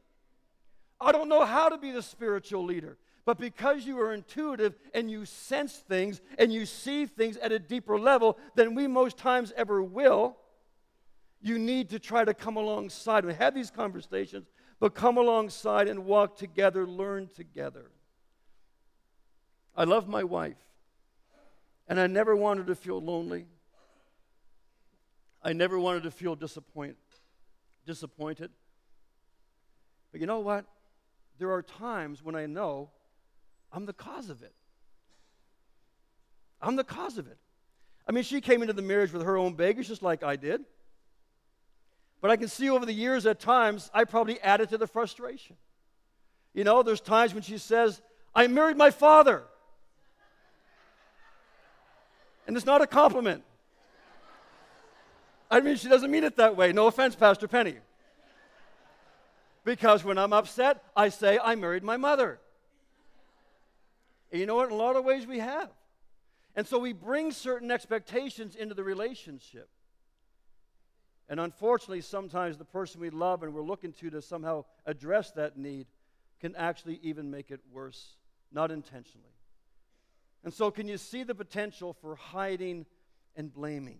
I 1.00 1.12
don't 1.12 1.28
know 1.28 1.44
how 1.44 1.68
to 1.68 1.78
be 1.78 1.90
the 1.90 2.02
spiritual 2.02 2.64
leader. 2.64 2.96
But 3.24 3.38
because 3.38 3.84
you 3.84 3.98
are 4.00 4.14
intuitive 4.14 4.76
and 4.94 5.10
you 5.10 5.24
sense 5.24 5.74
things 5.74 6.20
and 6.38 6.52
you 6.52 6.64
see 6.64 7.06
things 7.06 7.36
at 7.38 7.52
a 7.52 7.58
deeper 7.58 7.98
level 7.98 8.38
than 8.54 8.74
we 8.74 8.86
most 8.86 9.16
times 9.16 9.52
ever 9.56 9.82
will, 9.82 10.36
you 11.42 11.58
need 11.58 11.90
to 11.90 11.98
try 11.98 12.24
to 12.24 12.34
come 12.34 12.56
alongside 12.56 13.24
and 13.24 13.32
have 13.34 13.54
these 13.54 13.70
conversations, 13.70 14.46
but 14.78 14.94
come 14.94 15.16
alongside 15.16 15.88
and 15.88 16.04
walk 16.04 16.36
together, 16.36 16.86
learn 16.86 17.28
together. 17.34 17.90
I 19.76 19.84
love 19.84 20.08
my 20.08 20.24
wife. 20.24 20.56
And 21.88 22.00
I 22.00 22.06
never 22.06 22.34
wanted 22.34 22.66
to 22.66 22.74
feel 22.74 23.00
lonely. 23.00 23.46
I 25.42 25.52
never 25.52 25.78
wanted 25.78 26.02
to 26.04 26.10
feel 26.10 26.34
disappoint, 26.34 26.96
disappointed. 27.84 28.50
But 30.10 30.20
you 30.20 30.26
know 30.26 30.40
what? 30.40 30.64
There 31.38 31.52
are 31.52 31.62
times 31.62 32.24
when 32.24 32.34
I 32.34 32.46
know 32.46 32.90
I'm 33.72 33.86
the 33.86 33.92
cause 33.92 34.30
of 34.30 34.42
it. 34.42 34.54
I'm 36.60 36.76
the 36.76 36.84
cause 36.84 37.18
of 37.18 37.26
it. 37.28 37.38
I 38.08 38.12
mean, 38.12 38.24
she 38.24 38.40
came 38.40 38.62
into 38.62 38.72
the 38.72 38.82
marriage 38.82 39.12
with 39.12 39.22
her 39.22 39.36
own 39.36 39.54
baggage 39.54 39.88
just 39.88 40.02
like 40.02 40.22
I 40.22 40.36
did. 40.36 40.64
But 42.20 42.30
I 42.30 42.36
can 42.36 42.48
see 42.48 42.70
over 42.70 42.86
the 42.86 42.92
years 42.92 43.26
at 43.26 43.38
times 43.38 43.90
I 43.92 44.04
probably 44.04 44.40
added 44.40 44.70
to 44.70 44.78
the 44.78 44.86
frustration. 44.86 45.56
You 46.54 46.64
know, 46.64 46.82
there's 46.82 47.00
times 47.00 47.34
when 47.34 47.42
she 47.42 47.58
says, 47.58 48.00
I 48.34 48.46
married 48.46 48.76
my 48.76 48.90
father. 48.90 49.42
And 52.46 52.56
it's 52.56 52.66
not 52.66 52.80
a 52.80 52.86
compliment. 52.86 53.42
I 55.50 55.60
mean, 55.60 55.76
she 55.76 55.88
doesn't 55.88 56.10
mean 56.10 56.24
it 56.24 56.36
that 56.36 56.56
way. 56.56 56.72
No 56.72 56.86
offense, 56.86 57.14
Pastor 57.14 57.48
Penny. 57.48 57.76
Because 59.64 60.04
when 60.04 60.18
I'm 60.18 60.32
upset, 60.32 60.82
I 60.96 61.08
say, 61.08 61.38
I 61.42 61.54
married 61.56 61.82
my 61.82 61.96
mother. 61.96 62.38
And 64.30 64.40
you 64.40 64.46
know 64.46 64.56
what? 64.56 64.68
In 64.68 64.72
a 64.72 64.76
lot 64.76 64.96
of 64.96 65.04
ways, 65.04 65.26
we 65.26 65.38
have. 65.38 65.70
And 66.54 66.66
so 66.66 66.78
we 66.78 66.92
bring 66.92 67.32
certain 67.32 67.70
expectations 67.70 68.56
into 68.56 68.74
the 68.74 68.84
relationship. 68.84 69.68
And 71.28 71.40
unfortunately, 71.40 72.00
sometimes 72.00 72.56
the 72.56 72.64
person 72.64 73.00
we 73.00 73.10
love 73.10 73.42
and 73.42 73.52
we're 73.52 73.62
looking 73.62 73.92
to 73.94 74.10
to 74.10 74.22
somehow 74.22 74.64
address 74.86 75.32
that 75.32 75.56
need 75.56 75.86
can 76.40 76.54
actually 76.56 77.00
even 77.02 77.30
make 77.30 77.50
it 77.50 77.60
worse, 77.72 78.16
not 78.52 78.70
intentionally. 78.70 79.35
And 80.46 80.54
so, 80.54 80.70
can 80.70 80.86
you 80.86 80.96
see 80.96 81.24
the 81.24 81.34
potential 81.34 81.92
for 81.92 82.14
hiding 82.14 82.86
and 83.34 83.52
blaming? 83.52 83.98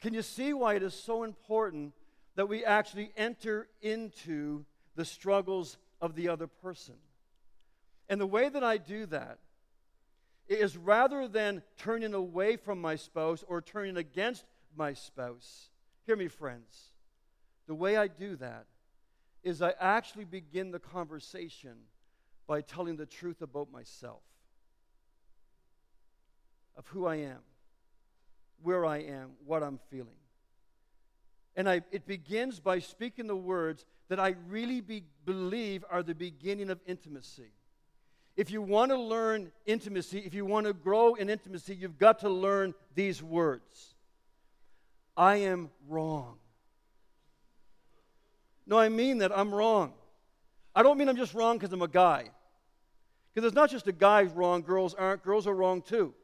Can 0.00 0.12
you 0.12 0.22
see 0.22 0.52
why 0.52 0.74
it 0.74 0.82
is 0.82 0.92
so 0.92 1.22
important 1.22 1.94
that 2.34 2.48
we 2.48 2.64
actually 2.64 3.12
enter 3.16 3.68
into 3.80 4.64
the 4.96 5.04
struggles 5.04 5.78
of 6.00 6.16
the 6.16 6.28
other 6.30 6.48
person? 6.48 6.96
And 8.08 8.20
the 8.20 8.26
way 8.26 8.48
that 8.48 8.64
I 8.64 8.76
do 8.76 9.06
that 9.06 9.38
is 10.48 10.76
rather 10.76 11.28
than 11.28 11.62
turning 11.78 12.12
away 12.12 12.56
from 12.56 12.80
my 12.80 12.96
spouse 12.96 13.44
or 13.46 13.62
turning 13.62 13.96
against 13.96 14.44
my 14.76 14.94
spouse, 14.94 15.70
hear 16.06 16.16
me, 16.16 16.26
friends, 16.26 16.90
the 17.68 17.74
way 17.76 17.96
I 17.96 18.08
do 18.08 18.34
that 18.38 18.66
is 19.44 19.62
I 19.62 19.74
actually 19.78 20.24
begin 20.24 20.72
the 20.72 20.80
conversation 20.80 21.76
by 22.48 22.62
telling 22.62 22.96
the 22.96 23.06
truth 23.06 23.42
about 23.42 23.70
myself, 23.70 24.22
of 26.76 26.86
who 26.88 27.06
I 27.06 27.16
am 27.16 27.40
where 28.64 28.84
I 28.84 28.98
am, 28.98 29.32
what 29.44 29.62
I'm 29.62 29.78
feeling. 29.90 30.08
And 31.54 31.68
I, 31.68 31.82
it 31.92 32.06
begins 32.06 32.58
by 32.58 32.80
speaking 32.80 33.28
the 33.28 33.36
words 33.36 33.84
that 34.08 34.18
I 34.18 34.34
really 34.48 34.80
be, 34.80 35.04
believe 35.24 35.84
are 35.88 36.02
the 36.02 36.14
beginning 36.14 36.70
of 36.70 36.80
intimacy. 36.86 37.52
If 38.36 38.50
you 38.50 38.62
want 38.62 38.90
to 38.90 38.98
learn 38.98 39.52
intimacy, 39.66 40.18
if 40.20 40.34
you 40.34 40.44
want 40.44 40.66
to 40.66 40.72
grow 40.72 41.14
in 41.14 41.30
intimacy, 41.30 41.76
you've 41.76 41.98
got 41.98 42.20
to 42.20 42.28
learn 42.28 42.74
these 42.96 43.22
words 43.22 43.94
I 45.16 45.36
am 45.36 45.70
wrong. 45.88 46.38
No, 48.66 48.78
I 48.78 48.88
mean 48.88 49.18
that 49.18 49.30
I'm 49.36 49.54
wrong. 49.54 49.92
I 50.74 50.82
don't 50.82 50.98
mean 50.98 51.08
I'm 51.08 51.16
just 51.16 51.34
wrong 51.34 51.56
because 51.56 51.72
I'm 51.72 51.82
a 51.82 51.88
guy. 51.88 52.30
Because 53.32 53.46
it's 53.46 53.54
not 53.54 53.70
just 53.70 53.86
a 53.86 53.92
guy's 53.92 54.32
wrong, 54.32 54.62
girls 54.62 54.94
aren't. 54.94 55.22
Girls 55.22 55.46
are 55.46 55.54
wrong 55.54 55.82
too. 55.82 56.14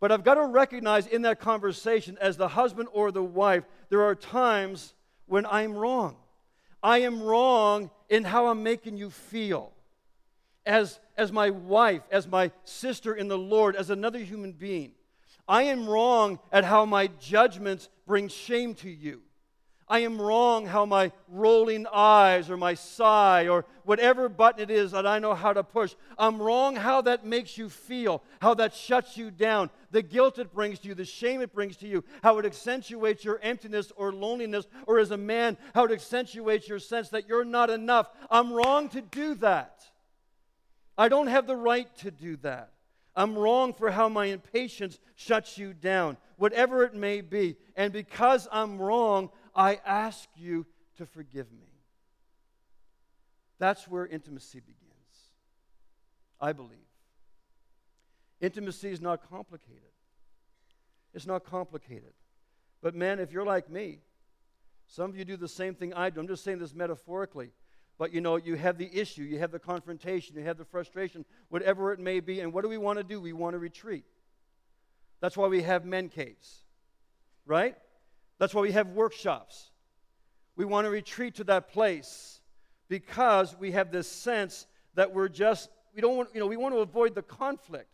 But 0.00 0.12
I've 0.12 0.24
got 0.24 0.34
to 0.34 0.44
recognize 0.44 1.06
in 1.06 1.22
that 1.22 1.40
conversation, 1.40 2.16
as 2.20 2.36
the 2.36 2.48
husband 2.48 2.88
or 2.92 3.10
the 3.10 3.22
wife, 3.22 3.64
there 3.88 4.02
are 4.02 4.14
times 4.14 4.94
when 5.26 5.44
I'm 5.46 5.76
wrong. 5.76 6.16
I 6.82 6.98
am 6.98 7.22
wrong 7.22 7.90
in 8.08 8.24
how 8.24 8.46
I'm 8.46 8.62
making 8.62 8.96
you 8.96 9.10
feel. 9.10 9.72
As, 10.64 11.00
as 11.16 11.32
my 11.32 11.50
wife, 11.50 12.02
as 12.10 12.28
my 12.28 12.52
sister 12.64 13.14
in 13.14 13.28
the 13.28 13.38
Lord, 13.38 13.74
as 13.74 13.90
another 13.90 14.18
human 14.18 14.52
being. 14.52 14.92
I 15.48 15.62
am 15.64 15.88
wrong 15.88 16.38
at 16.52 16.64
how 16.64 16.84
my 16.84 17.06
judgments 17.06 17.88
bring 18.06 18.28
shame 18.28 18.74
to 18.76 18.90
you. 18.90 19.22
I 19.90 20.00
am 20.00 20.20
wrong 20.20 20.66
how 20.66 20.84
my 20.84 21.12
rolling 21.28 21.86
eyes 21.92 22.50
or 22.50 22.56
my 22.56 22.74
sigh 22.74 23.48
or 23.48 23.64
whatever 23.84 24.28
button 24.28 24.62
it 24.62 24.70
is 24.70 24.90
that 24.90 25.06
I 25.06 25.18
know 25.18 25.34
how 25.34 25.52
to 25.52 25.64
push, 25.64 25.94
I'm 26.18 26.42
wrong 26.42 26.76
how 26.76 27.00
that 27.02 27.24
makes 27.24 27.56
you 27.56 27.70
feel, 27.70 28.22
how 28.40 28.54
that 28.54 28.74
shuts 28.74 29.16
you 29.16 29.30
down, 29.30 29.70
the 29.90 30.02
guilt 30.02 30.38
it 30.38 30.52
brings 30.52 30.78
to 30.80 30.88
you, 30.88 30.94
the 30.94 31.04
shame 31.06 31.40
it 31.40 31.54
brings 31.54 31.76
to 31.78 31.88
you, 31.88 32.04
how 32.22 32.38
it 32.38 32.44
accentuates 32.44 33.24
your 33.24 33.40
emptiness 33.42 33.90
or 33.96 34.12
loneliness, 34.12 34.66
or 34.86 34.98
as 34.98 35.10
a 35.10 35.16
man, 35.16 35.56
how 35.74 35.84
it 35.84 35.92
accentuates 35.92 36.68
your 36.68 36.78
sense 36.78 37.08
that 37.08 37.28
you're 37.28 37.44
not 37.44 37.70
enough. 37.70 38.10
I'm 38.30 38.52
wrong 38.52 38.90
to 38.90 39.00
do 39.00 39.36
that. 39.36 39.86
I 40.98 41.08
don't 41.08 41.28
have 41.28 41.46
the 41.46 41.56
right 41.56 41.88
to 41.98 42.10
do 42.10 42.36
that. 42.38 42.72
I'm 43.18 43.36
wrong 43.36 43.72
for 43.72 43.90
how 43.90 44.08
my 44.08 44.26
impatience 44.26 45.00
shuts 45.16 45.58
you 45.58 45.72
down, 45.72 46.18
whatever 46.36 46.84
it 46.84 46.94
may 46.94 47.20
be. 47.20 47.56
And 47.74 47.92
because 47.92 48.46
I'm 48.52 48.80
wrong, 48.80 49.30
I 49.58 49.80
ask 49.84 50.28
you 50.36 50.66
to 50.98 51.04
forgive 51.04 51.50
me. 51.52 51.66
That's 53.58 53.88
where 53.88 54.06
intimacy 54.06 54.60
begins, 54.60 55.32
I 56.40 56.52
believe. 56.52 56.78
Intimacy 58.40 58.90
is 58.90 59.00
not 59.00 59.28
complicated. 59.28 59.82
It's 61.12 61.26
not 61.26 61.44
complicated. 61.44 62.12
But, 62.80 62.94
man, 62.94 63.18
if 63.18 63.32
you're 63.32 63.44
like 63.44 63.68
me, 63.68 63.98
some 64.86 65.10
of 65.10 65.16
you 65.16 65.24
do 65.24 65.36
the 65.36 65.48
same 65.48 65.74
thing 65.74 65.92
I 65.92 66.10
do. 66.10 66.20
I'm 66.20 66.28
just 66.28 66.44
saying 66.44 66.60
this 66.60 66.72
metaphorically. 66.72 67.50
But 67.98 68.14
you 68.14 68.20
know, 68.20 68.36
you 68.36 68.54
have 68.54 68.78
the 68.78 68.88
issue, 68.96 69.22
you 69.22 69.40
have 69.40 69.50
the 69.50 69.58
confrontation, 69.58 70.36
you 70.36 70.44
have 70.44 70.56
the 70.56 70.64
frustration, 70.64 71.24
whatever 71.48 71.92
it 71.92 71.98
may 71.98 72.20
be. 72.20 72.38
And 72.38 72.52
what 72.52 72.62
do 72.62 72.68
we 72.68 72.78
want 72.78 72.98
to 72.98 73.04
do? 73.04 73.20
We 73.20 73.32
want 73.32 73.54
to 73.54 73.58
retreat. 73.58 74.04
That's 75.20 75.36
why 75.36 75.48
we 75.48 75.62
have 75.62 75.84
men 75.84 76.08
caves, 76.08 76.62
right? 77.44 77.74
That's 78.38 78.54
why 78.54 78.62
we 78.62 78.72
have 78.72 78.88
workshops. 78.88 79.70
We 80.56 80.64
want 80.64 80.86
to 80.86 80.90
retreat 80.90 81.36
to 81.36 81.44
that 81.44 81.72
place 81.72 82.40
because 82.88 83.56
we 83.58 83.72
have 83.72 83.92
this 83.92 84.08
sense 84.08 84.66
that 84.94 85.12
we're 85.12 85.28
just, 85.28 85.70
we 85.94 86.00
don't 86.00 86.16
want, 86.16 86.30
you 86.34 86.40
know, 86.40 86.46
we 86.46 86.56
want 86.56 86.74
to 86.74 86.80
avoid 86.80 87.14
the 87.14 87.22
conflict. 87.22 87.88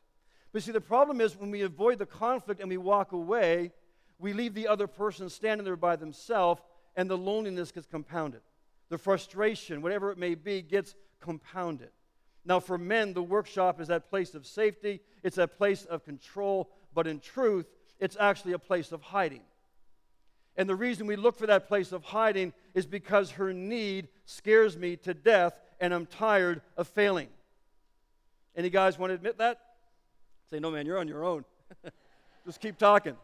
But 0.52 0.62
see, 0.62 0.72
the 0.72 0.80
problem 0.80 1.20
is 1.20 1.36
when 1.36 1.50
we 1.50 1.62
avoid 1.62 1.98
the 1.98 2.06
conflict 2.06 2.60
and 2.60 2.70
we 2.70 2.76
walk 2.76 3.12
away, 3.12 3.72
we 4.18 4.32
leave 4.32 4.54
the 4.54 4.68
other 4.68 4.86
person 4.86 5.28
standing 5.28 5.64
there 5.64 5.76
by 5.76 5.96
themselves, 5.96 6.62
and 6.96 7.10
the 7.10 7.18
loneliness 7.18 7.72
gets 7.72 7.86
compounded. 7.86 8.40
The 8.88 8.98
frustration, 8.98 9.82
whatever 9.82 10.12
it 10.12 10.18
may 10.18 10.34
be, 10.34 10.62
gets 10.62 10.94
compounded. 11.20 11.90
Now, 12.44 12.60
for 12.60 12.78
men, 12.78 13.14
the 13.14 13.22
workshop 13.22 13.80
is 13.80 13.88
that 13.88 14.08
place 14.10 14.34
of 14.34 14.46
safety, 14.46 15.00
it's 15.22 15.36
that 15.36 15.56
place 15.56 15.84
of 15.86 16.04
control, 16.04 16.70
but 16.94 17.06
in 17.06 17.18
truth, 17.18 17.66
it's 17.98 18.16
actually 18.20 18.52
a 18.52 18.58
place 18.58 18.92
of 18.92 19.02
hiding. 19.02 19.42
And 20.56 20.68
the 20.68 20.76
reason 20.76 21.06
we 21.06 21.16
look 21.16 21.36
for 21.36 21.46
that 21.46 21.66
place 21.66 21.92
of 21.92 22.04
hiding 22.04 22.52
is 22.74 22.86
because 22.86 23.32
her 23.32 23.52
need 23.52 24.08
scares 24.24 24.76
me 24.76 24.96
to 24.98 25.14
death 25.14 25.58
and 25.80 25.92
I'm 25.92 26.06
tired 26.06 26.62
of 26.76 26.86
failing. 26.88 27.28
Any 28.56 28.70
guys 28.70 28.98
want 28.98 29.10
to 29.10 29.14
admit 29.14 29.38
that? 29.38 29.60
Say, 30.50 30.60
no, 30.60 30.70
man, 30.70 30.86
you're 30.86 30.98
on 30.98 31.08
your 31.08 31.24
own. 31.24 31.44
Just 32.46 32.60
keep 32.60 32.78
talking. 32.78 33.16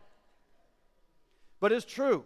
But 1.60 1.72
it's 1.72 1.84
true. 1.84 2.24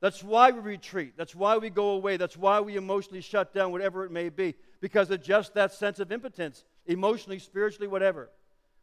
That's 0.00 0.22
why 0.22 0.50
we 0.50 0.60
retreat. 0.60 1.14
That's 1.16 1.34
why 1.34 1.56
we 1.56 1.70
go 1.70 1.90
away. 1.90 2.16
That's 2.16 2.36
why 2.36 2.60
we 2.60 2.76
emotionally 2.76 3.22
shut 3.22 3.54
down, 3.54 3.72
whatever 3.72 4.04
it 4.04 4.12
may 4.12 4.28
be, 4.28 4.54
because 4.80 5.10
of 5.10 5.22
just 5.22 5.54
that 5.54 5.72
sense 5.72 5.98
of 5.98 6.12
impotence, 6.12 6.64
emotionally, 6.86 7.38
spiritually, 7.38 7.88
whatever. 7.88 8.28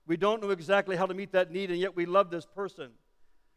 We 0.07 0.17
don't 0.17 0.41
know 0.41 0.49
exactly 0.49 0.95
how 0.95 1.05
to 1.05 1.13
meet 1.13 1.31
that 1.33 1.51
need, 1.51 1.69
and 1.69 1.79
yet 1.79 1.95
we 1.95 2.05
love 2.05 2.31
this 2.31 2.45
person. 2.45 2.89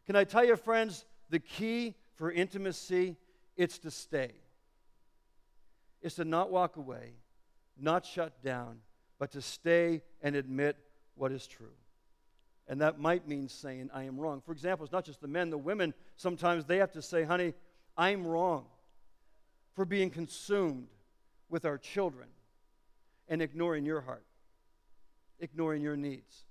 Can 0.05 0.15
I 0.15 0.23
tell 0.23 0.45
you, 0.45 0.55
friends, 0.55 1.05
the 1.31 1.39
key 1.39 1.95
for 2.15 2.31
intimacy, 2.31 3.17
it's 3.57 3.77
to 3.79 3.91
stay. 3.91 4.31
It's 6.01 6.15
to 6.15 6.25
not 6.25 6.51
walk 6.51 6.77
away, 6.77 7.13
not 7.79 8.05
shut 8.05 8.43
down, 8.43 8.79
but 9.19 9.31
to 9.31 9.41
stay 9.41 10.01
and 10.21 10.35
admit 10.35 10.77
what 11.15 11.31
is 11.31 11.47
true. 11.47 11.73
And 12.67 12.81
that 12.81 12.99
might 12.99 13.27
mean 13.27 13.47
saying, 13.47 13.89
I 13.93 14.03
am 14.03 14.19
wrong. 14.19 14.41
For 14.45 14.51
example, 14.51 14.85
it's 14.85 14.93
not 14.93 15.05
just 15.05 15.21
the 15.21 15.27
men, 15.27 15.49
the 15.49 15.57
women, 15.57 15.93
sometimes 16.15 16.65
they 16.65 16.77
have 16.77 16.91
to 16.93 17.01
say, 17.01 17.23
honey, 17.23 17.53
I'm 17.97 18.25
wrong 18.25 18.65
for 19.73 19.85
being 19.85 20.09
consumed 20.09 20.87
with 21.49 21.65
our 21.65 21.77
children 21.77 22.27
and 23.27 23.41
ignoring 23.41 23.85
your 23.85 24.01
heart, 24.01 24.25
ignoring 25.39 25.81
your 25.81 25.95
needs. 25.95 26.45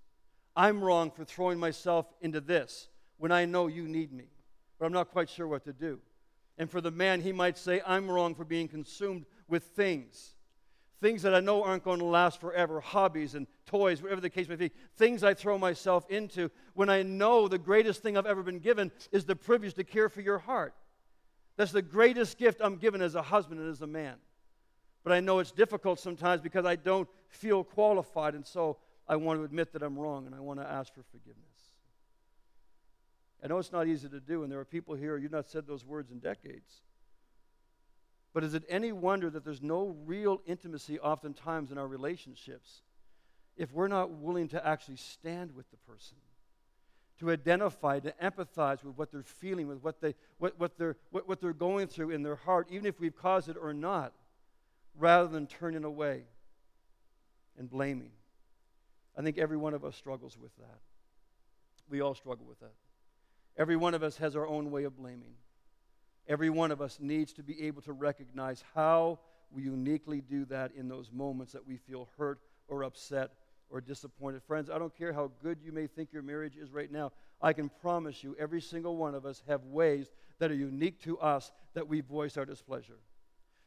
I'm 0.57 0.83
wrong 0.83 1.11
for 1.11 1.25
throwing 1.25 1.59
myself 1.59 2.07
into 2.21 2.41
this 2.41 2.89
when 3.19 3.33
I 3.33 3.45
know 3.45 3.67
you 3.67 3.89
need 3.89 4.13
me 4.13 4.27
but 4.85 4.89
I'm 4.89 4.93
not 4.93 5.13
quite 5.13 5.31
sure 5.31 5.49
what 5.49 5.65
to 5.65 5.73
do. 5.73 5.99
And 6.59 6.71
for 6.71 6.83
the 6.83 6.91
man, 6.91 7.23
he 7.23 7.33
might 7.33 7.57
say, 7.57 7.81
I'm 7.87 8.11
wrong 8.11 8.35
for 8.35 8.45
being 8.45 8.69
consumed 8.69 9.25
with 9.49 9.63
things. 9.63 10.35
Things 11.01 11.23
that 11.23 11.35
I 11.35 11.41
know 11.41 11.65
aren't 11.65 11.85
going 11.85 12.01
to 12.01 12.05
last 12.05 12.39
forever, 12.39 12.81
hobbies 12.81 13.35
and 13.35 13.47
toys, 13.65 14.03
whatever 14.03 14.21
the 14.21 14.29
case 14.29 14.47
may 14.47 14.57
be, 14.57 14.73
things 14.97 15.25
I 15.25 15.33
throw 15.33 15.57
myself 15.57 16.05
into 16.11 16.51
when 16.75 16.91
I 16.91 17.03
know 17.03 17.49
the 17.49 17.57
greatest 17.57 18.03
thing 18.03 18.19
I've 18.19 18.27
ever 18.27 18.43
been 18.43 18.59
given 18.59 18.93
is 19.11 19.25
the 19.25 19.35
privilege 19.35 19.73
to 19.73 19.85
care 19.85 20.11
for 20.11 20.21
your 20.21 20.39
heart. 20.39 20.75
That's 21.57 21.73
the 21.73 21.81
greatest 21.81 22.37
gift 22.37 22.61
I'm 22.63 22.77
given 22.77 23.01
as 23.01 23.15
a 23.15 23.23
husband 23.23 23.61
and 23.61 23.71
as 23.71 23.81
a 23.81 23.87
man. 23.87 24.17
But 25.03 25.15
I 25.15 25.21
know 25.21 25.39
it's 25.39 25.51
difficult 25.51 25.99
sometimes 25.99 26.43
because 26.43 26.67
I 26.67 26.77
don't 26.77 27.09
feel 27.31 27.65
qualified, 27.65 28.35
and 28.35 28.47
so 28.47 28.77
I 29.09 29.17
want 29.17 29.41
to 29.41 29.45
admit 29.45 29.73
that 29.73 29.83
I'm 29.83 29.99
wrong 29.99 30.27
and 30.27 30.35
I 30.35 30.41
want 30.41 30.61
to 30.61 30.71
ask 30.71 30.93
for 30.93 31.05
forgiveness. 31.11 31.54
I 33.45 33.49
know 33.49 33.59
it's 33.59 33.73
not 33.73 33.87
easy 33.87 34.09
to 34.09 34.21
do, 34.21 34.43
and 34.43 34.51
there 34.51 34.59
are 34.59 34.65
people 34.65 34.95
here, 34.95 35.19
you've 35.19 35.31
not 35.31 35.51
said 35.51 35.67
those 35.67 35.85
words 35.85 36.11
in 36.11 36.19
decades. 36.19 36.81
But 38.33 38.43
is 38.43 38.55
it 38.55 38.65
any 38.69 38.91
wonder 38.91 39.29
that 39.29 39.45
there's 39.45 39.63
no 39.63 39.95
real 40.07 40.41
intimacy 40.47 40.99
oftentimes 40.99 41.71
in 41.71 41.79
our 41.79 41.87
relationships 41.87 42.83
if 43.57 43.71
we're 43.73 43.87
not 43.89 44.11
willing 44.11 44.49
to 44.49 44.67
actually 44.67 44.97
stand 44.97 45.55
with 45.55 45.71
the 45.71 45.77
person? 45.77 46.17
to 47.21 47.31
identify, 47.31 48.01
to 48.01 48.13
empathize 48.23 48.83
with 48.83 48.97
what 48.97 49.13
they're 49.13 49.23
feeling, 49.23 49.69
with 49.69 49.83
what, 49.83 50.01
they, 50.01 50.15
what, 50.39 50.59
what, 50.59 50.77
they're, 50.77 50.97
what, 51.11 51.29
what 51.29 51.41
they're 51.41 51.53
going 51.53 51.87
through 51.87 52.11
in 52.11 52.23
their 52.23 52.37
heart, 52.37 52.67
even 52.71 52.87
if 52.87 52.99
we've 52.99 53.17
caused 53.17 53.49
it 53.49 53.57
or 53.61 53.73
not, 53.73 54.13
rather 54.99 55.29
than 55.29 55.47
turning 55.47 55.85
away 55.85 56.25
and 57.59 57.71
blaming. 57.71 58.11
I 59.17 59.23
think 59.23 59.39
every 59.39 59.57
one 59.57 59.75
of 59.75 59.85
us 59.85 59.95
struggles 59.97 60.37
with 60.37 60.57
that. 60.57 60.81
We 61.89 62.01
all 62.01 62.15
struggle 62.15 62.47
with 62.47 62.59
that. 62.61 62.73
Every 63.57 63.77
one 63.77 63.95
of 63.95 64.03
us 64.03 64.17
has 64.17 64.35
our 64.37 64.47
own 64.47 64.71
way 64.71 64.85
of 64.85 64.97
blaming. 64.97 65.35
Every 66.27 66.51
one 66.51 66.73
of 66.73 66.81
us 66.81 66.99
needs 67.01 67.33
to 67.35 67.43
be 67.43 67.67
able 67.67 67.83
to 67.83 67.93
recognize 67.93 68.65
how 68.75 69.21
we 69.51 69.63
uniquely 69.63 70.21
do 70.21 70.45
that 70.47 70.73
in 70.77 70.89
those 70.89 71.13
moments 71.13 71.53
that 71.53 71.67
we 71.67 71.77
feel 71.77 72.09
hurt 72.19 72.41
or 72.67 72.83
upset 72.83 73.33
or 73.71 73.81
disappointed. 73.81 74.43
Friends, 74.43 74.71
I 74.71 74.79
don't 74.79 74.97
care 74.97 75.13
how 75.13 75.31
good 75.43 75.59
you 75.63 75.73
may 75.73 75.87
think 75.87 76.13
your 76.13 76.23
marriage 76.23 76.57
is 76.57 76.73
right 76.73 76.91
now. 76.91 77.13
I 77.41 77.53
can 77.53 77.69
promise 77.69 78.25
you, 78.25 78.35
every 78.39 78.61
single 78.61 78.97
one 78.97 79.15
of 79.15 79.27
us 79.27 79.43
have 79.47 79.65
ways 79.65 80.11
that 80.39 80.51
are 80.51 80.55
unique 80.55 81.03
to 81.03 81.19
us 81.19 81.53
that 81.75 81.89
we 81.89 82.01
voice 82.01 82.37
our 82.37 82.47
displeasure. 82.47 82.99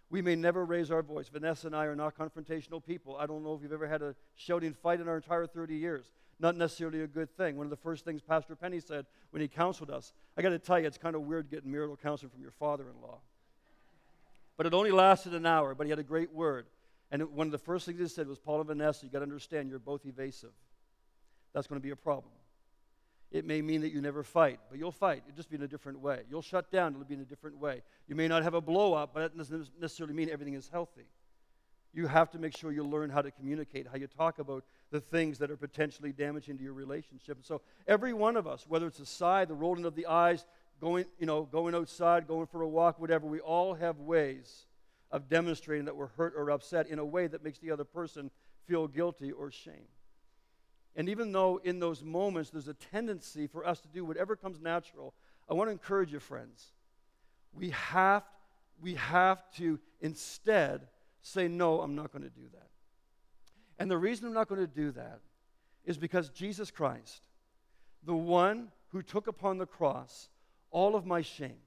We 0.09 0.21
may 0.21 0.35
never 0.35 0.65
raise 0.65 0.89
our 0.89 1.03
voice. 1.03 1.27
Vanessa 1.27 1.67
and 1.67 1.75
I 1.75 1.85
are 1.85 1.95
not 1.95 2.17
confrontational 2.17 2.83
people. 2.83 3.17
I 3.17 3.25
don't 3.25 3.43
know 3.43 3.53
if 3.53 3.61
you've 3.61 3.73
ever 3.73 3.88
had 3.88 4.01
a 4.01 4.15
shouting 4.35 4.73
fight 4.73 5.01
in 5.01 5.07
our 5.07 5.17
entire 5.17 5.45
30 5.45 5.75
years. 5.75 6.05
Not 6.39 6.55
necessarily 6.55 7.01
a 7.01 7.07
good 7.07 7.35
thing. 7.35 7.57
One 7.57 7.65
of 7.65 7.71
the 7.71 7.77
first 7.77 8.05
things 8.05 8.21
Pastor 8.21 8.55
Penny 8.55 8.79
said 8.79 9.05
when 9.31 9.41
he 9.41 9.47
counseled 9.47 9.89
us, 9.89 10.13
I 10.38 10.41
got 10.41 10.49
to 10.49 10.59
tell 10.59 10.79
you, 10.79 10.85
it's 10.85 10.97
kind 10.97 11.15
of 11.15 11.23
weird 11.23 11.49
getting 11.49 11.71
marital 11.71 11.97
counseling 11.97 12.29
from 12.29 12.41
your 12.41 12.51
father 12.51 12.85
in 12.89 13.01
law. 13.01 13.17
But 14.55 14.65
it 14.65 14.73
only 14.73 14.91
lasted 14.91 15.33
an 15.33 15.45
hour, 15.45 15.73
but 15.73 15.85
he 15.85 15.89
had 15.89 15.99
a 15.99 16.03
great 16.03 16.31
word. 16.31 16.65
And 17.11 17.23
one 17.31 17.47
of 17.47 17.51
the 17.51 17.57
first 17.57 17.85
things 17.85 17.99
he 17.99 18.07
said 18.07 18.27
was, 18.27 18.38
Paul 18.38 18.59
and 18.59 18.67
Vanessa, 18.67 19.05
you 19.05 19.11
got 19.11 19.19
to 19.19 19.23
understand 19.23 19.69
you're 19.69 19.79
both 19.79 20.05
evasive. 20.05 20.51
That's 21.53 21.67
going 21.67 21.79
to 21.79 21.83
be 21.83 21.91
a 21.91 21.95
problem. 21.95 22.33
It 23.31 23.45
may 23.45 23.61
mean 23.61 23.81
that 23.81 23.91
you 23.91 24.01
never 24.01 24.23
fight, 24.23 24.59
but 24.69 24.79
you'll 24.79 24.91
fight. 24.91 25.23
It'll 25.27 25.35
just 25.35 25.49
be 25.49 25.57
in 25.57 25.63
a 25.63 25.67
different 25.67 25.99
way. 25.99 26.21
You'll 26.29 26.41
shut 26.41 26.71
down, 26.71 26.93
it'll 26.93 27.05
be 27.05 27.15
in 27.15 27.21
a 27.21 27.25
different 27.25 27.57
way. 27.57 27.81
You 28.07 28.15
may 28.15 28.27
not 28.27 28.43
have 28.43 28.53
a 28.53 28.61
blow 28.61 28.93
up, 28.93 29.11
but 29.13 29.19
that 29.21 29.38
doesn't 29.38 29.69
necessarily 29.79 30.13
mean 30.13 30.29
everything 30.29 30.53
is 30.53 30.69
healthy. 30.69 31.07
You 31.93 32.07
have 32.07 32.29
to 32.31 32.39
make 32.39 32.55
sure 32.55 32.71
you 32.71 32.83
learn 32.83 33.09
how 33.09 33.21
to 33.21 33.31
communicate, 33.31 33.88
how 33.88 33.97
you 33.97 34.07
talk 34.07 34.39
about 34.39 34.63
the 34.91 35.01
things 35.01 35.39
that 35.39 35.49
are 35.49 35.57
potentially 35.57 36.11
damaging 36.11 36.57
to 36.57 36.63
your 36.63 36.73
relationship. 36.73 37.38
And 37.38 37.45
so 37.45 37.61
every 37.88 38.13
one 38.13 38.38
of 38.38 38.45
us, 38.45 38.65
whether 38.67 38.88
it's 38.88 38.99
a 38.99 39.05
sigh, 39.05 39.45
the 39.45 39.55
rolling 39.55 39.85
of 39.85 39.95
the 39.95 40.05
eyes, 40.05 40.45
going, 40.79 41.05
you 41.19 41.25
know, 41.25 41.43
going 41.43 41.73
outside, 41.73 42.27
going 42.27 42.47
for 42.47 42.61
a 42.61 42.67
walk, 42.67 42.99
whatever, 42.99 43.25
we 43.25 43.39
all 43.39 43.73
have 43.73 43.99
ways 43.99 44.65
of 45.11 45.29
demonstrating 45.29 45.85
that 45.85 45.95
we're 45.95 46.07
hurt 46.07 46.33
or 46.38 46.51
upset 46.51 46.88
in 46.88 46.99
a 46.99 47.05
way 47.05 47.27
that 47.27 47.43
makes 47.43 47.59
the 47.59 47.71
other 47.71 47.85
person 47.85 48.29
feel 48.67 48.88
guilty 48.88 49.31
or 49.31 49.49
shame. 49.49 49.88
And 50.95 51.09
even 51.09 51.31
though 51.31 51.61
in 51.63 51.79
those 51.79 52.03
moments 52.03 52.49
there's 52.49 52.67
a 52.67 52.73
tendency 52.73 53.47
for 53.47 53.65
us 53.65 53.79
to 53.81 53.88
do 53.88 54.03
whatever 54.03 54.35
comes 54.35 54.59
natural, 54.59 55.13
I 55.49 55.53
want 55.53 55.69
to 55.69 55.71
encourage 55.71 56.11
you, 56.11 56.19
friends. 56.19 56.71
We 57.53 57.69
have, 57.69 58.23
we 58.81 58.95
have 58.95 59.49
to 59.53 59.79
instead 60.01 60.88
say, 61.28 61.47
No, 61.47 61.82
I'm 61.82 61.95
not 61.95 62.11
going 62.11 62.23
to 62.23 62.30
do 62.30 62.47
that. 62.53 62.69
And 63.80 63.89
the 63.89 63.97
reason 63.97 64.28
I'm 64.28 64.34
not 64.34 64.47
going 64.47 64.61
to 64.61 64.67
do 64.67 64.91
that 64.91 65.19
is 65.86 65.97
because 65.97 66.30
Jesus 66.30 66.71
Christ, 66.71 67.28
the 68.03 68.15
one 68.15 68.69
who 68.89 69.01
took 69.01 69.28
upon 69.28 69.57
the 69.57 69.65
cross 69.65 70.30
all 70.71 70.95
of 70.95 71.05
my 71.05 71.21
shame, 71.21 71.59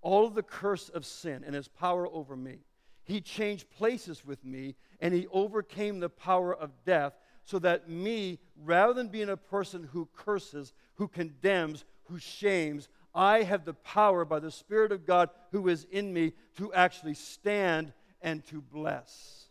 all 0.00 0.26
of 0.26 0.34
the 0.34 0.42
curse 0.42 0.88
of 0.88 1.06
sin 1.06 1.42
and 1.44 1.54
his 1.54 1.68
power 1.68 2.06
over 2.08 2.36
me. 2.36 2.58
He 3.04 3.20
changed 3.20 3.70
places 3.70 4.24
with 4.24 4.44
me 4.44 4.76
and 5.00 5.12
he 5.12 5.26
overcame 5.32 6.00
the 6.00 6.08
power 6.08 6.54
of 6.54 6.70
death 6.84 7.14
so 7.44 7.58
that 7.58 7.88
me, 7.88 8.38
rather 8.62 8.94
than 8.94 9.08
being 9.08 9.28
a 9.28 9.36
person 9.36 9.88
who 9.92 10.08
curses, 10.14 10.72
who 10.94 11.08
condemns, 11.08 11.84
who 12.04 12.18
shames, 12.18 12.88
I 13.14 13.42
have 13.42 13.64
the 13.64 13.74
power 13.74 14.24
by 14.24 14.40
the 14.40 14.50
Spirit 14.50 14.92
of 14.92 15.06
God 15.06 15.28
who 15.52 15.68
is 15.68 15.86
in 15.90 16.12
me 16.12 16.32
to 16.56 16.72
actually 16.72 17.14
stand 17.14 17.92
and 18.24 18.44
to 18.46 18.60
bless. 18.60 19.44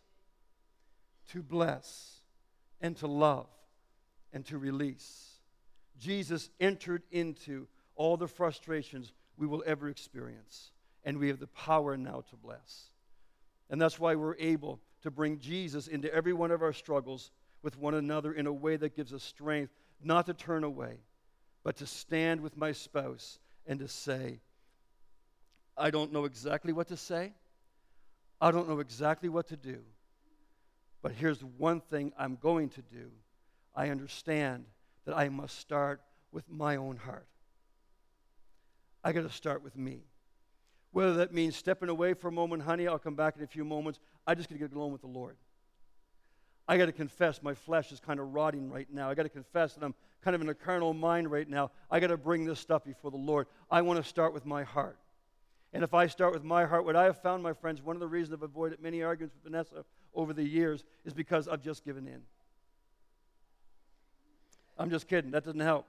To 1.30 1.42
bless 1.42 2.20
and 2.82 2.94
to 2.98 3.06
love 3.06 3.46
and 4.34 4.44
to 4.46 4.58
release. 4.58 5.30
Jesus 5.98 6.50
entered 6.60 7.04
into 7.10 7.66
all 7.94 8.18
the 8.18 8.28
frustrations 8.28 9.12
we 9.38 9.46
will 9.46 9.62
ever 9.64 9.88
experience. 9.88 10.72
And 11.04 11.18
we 11.18 11.28
have 11.28 11.38
the 11.38 11.46
power 11.46 11.96
now 11.96 12.24
to 12.28 12.36
bless. 12.36 12.90
And 13.70 13.80
that's 13.80 13.98
why 13.98 14.16
we're 14.16 14.36
able 14.36 14.80
to 15.02 15.10
bring 15.10 15.38
Jesus 15.38 15.86
into 15.86 16.12
every 16.12 16.32
one 16.32 16.50
of 16.50 16.62
our 16.62 16.72
struggles 16.72 17.30
with 17.62 17.78
one 17.78 17.94
another 17.94 18.32
in 18.32 18.46
a 18.46 18.52
way 18.52 18.76
that 18.76 18.96
gives 18.96 19.12
us 19.12 19.22
strength 19.22 19.72
not 20.02 20.26
to 20.26 20.34
turn 20.34 20.64
away, 20.64 20.98
but 21.62 21.76
to 21.76 21.86
stand 21.86 22.40
with 22.40 22.56
my 22.56 22.72
spouse 22.72 23.38
and 23.66 23.78
to 23.78 23.88
say, 23.88 24.40
I 25.76 25.90
don't 25.90 26.12
know 26.12 26.24
exactly 26.24 26.72
what 26.72 26.88
to 26.88 26.96
say. 26.96 27.32
I 28.44 28.50
don't 28.50 28.68
know 28.68 28.80
exactly 28.80 29.30
what 29.30 29.48
to 29.48 29.56
do. 29.56 29.78
But 31.00 31.12
here's 31.12 31.42
one 31.42 31.80
thing 31.80 32.12
I'm 32.18 32.36
going 32.36 32.68
to 32.70 32.82
do 32.82 33.10
I 33.74 33.88
understand 33.88 34.66
that 35.06 35.16
I 35.16 35.30
must 35.30 35.58
start 35.58 36.02
with 36.30 36.44
my 36.50 36.76
own 36.76 36.98
heart. 36.98 37.26
I 39.02 39.12
got 39.12 39.22
to 39.22 39.30
start 39.30 39.64
with 39.64 39.78
me. 39.78 40.02
Whether 40.92 41.14
that 41.14 41.32
means 41.32 41.56
stepping 41.56 41.88
away 41.88 42.12
for 42.12 42.28
a 42.28 42.32
moment, 42.32 42.64
honey, 42.64 42.86
I'll 42.86 42.98
come 42.98 43.14
back 43.14 43.38
in 43.38 43.42
a 43.42 43.46
few 43.46 43.64
moments. 43.64 43.98
I 44.26 44.34
just 44.34 44.50
got 44.50 44.56
to 44.56 44.58
get 44.58 44.76
alone 44.76 44.92
with 44.92 45.00
the 45.00 45.06
Lord. 45.06 45.38
I 46.68 46.76
got 46.76 46.86
to 46.86 46.92
confess 46.92 47.42
my 47.42 47.54
flesh 47.54 47.92
is 47.92 48.00
kind 48.00 48.20
of 48.20 48.34
rotting 48.34 48.70
right 48.70 48.88
now. 48.92 49.08
I 49.08 49.14
got 49.14 49.22
to 49.22 49.30
confess 49.30 49.72
that 49.72 49.82
I'm 49.82 49.94
kind 50.22 50.34
of 50.34 50.42
in 50.42 50.50
a 50.50 50.54
carnal 50.54 50.92
mind 50.92 51.30
right 51.30 51.48
now. 51.48 51.70
I 51.90 51.98
got 51.98 52.08
to 52.08 52.18
bring 52.18 52.44
this 52.44 52.60
stuff 52.60 52.84
before 52.84 53.10
the 53.10 53.16
Lord. 53.16 53.46
I 53.70 53.80
want 53.80 54.02
to 54.02 54.06
start 54.06 54.34
with 54.34 54.44
my 54.44 54.64
heart. 54.64 54.98
And 55.74 55.82
if 55.82 55.92
I 55.92 56.06
start 56.06 56.32
with 56.32 56.44
my 56.44 56.64
heart, 56.64 56.84
what 56.84 56.94
I 56.94 57.04
have 57.04 57.20
found, 57.20 57.42
my 57.42 57.52
friends, 57.52 57.82
one 57.82 57.96
of 57.96 58.00
the 58.00 58.06
reasons 58.06 58.32
I've 58.32 58.44
avoided 58.44 58.80
many 58.80 59.02
arguments 59.02 59.34
with 59.34 59.52
Vanessa 59.52 59.84
over 60.14 60.32
the 60.32 60.44
years 60.44 60.84
is 61.04 61.12
because 61.12 61.48
I've 61.48 61.62
just 61.62 61.84
given 61.84 62.06
in. 62.06 62.22
I'm 64.78 64.88
just 64.88 65.08
kidding. 65.08 65.32
That 65.32 65.44
doesn't 65.44 65.60
help. 65.60 65.86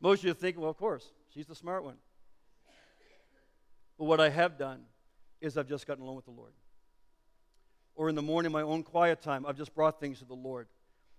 Most 0.00 0.20
of 0.20 0.28
you 0.28 0.34
think, 0.34 0.58
well, 0.58 0.70
of 0.70 0.78
course, 0.78 1.12
she's 1.34 1.46
the 1.46 1.54
smart 1.54 1.84
one. 1.84 1.96
But 3.98 4.04
what 4.04 4.18
I 4.18 4.30
have 4.30 4.56
done 4.56 4.80
is 5.42 5.58
I've 5.58 5.68
just 5.68 5.86
gotten 5.86 6.02
alone 6.02 6.16
with 6.16 6.24
the 6.24 6.30
Lord. 6.30 6.52
Or 7.96 8.08
in 8.08 8.14
the 8.14 8.22
morning, 8.22 8.50
my 8.50 8.62
own 8.62 8.82
quiet 8.82 9.20
time, 9.20 9.44
I've 9.44 9.58
just 9.58 9.74
brought 9.74 10.00
things 10.00 10.20
to 10.20 10.24
the 10.24 10.34
Lord. 10.34 10.68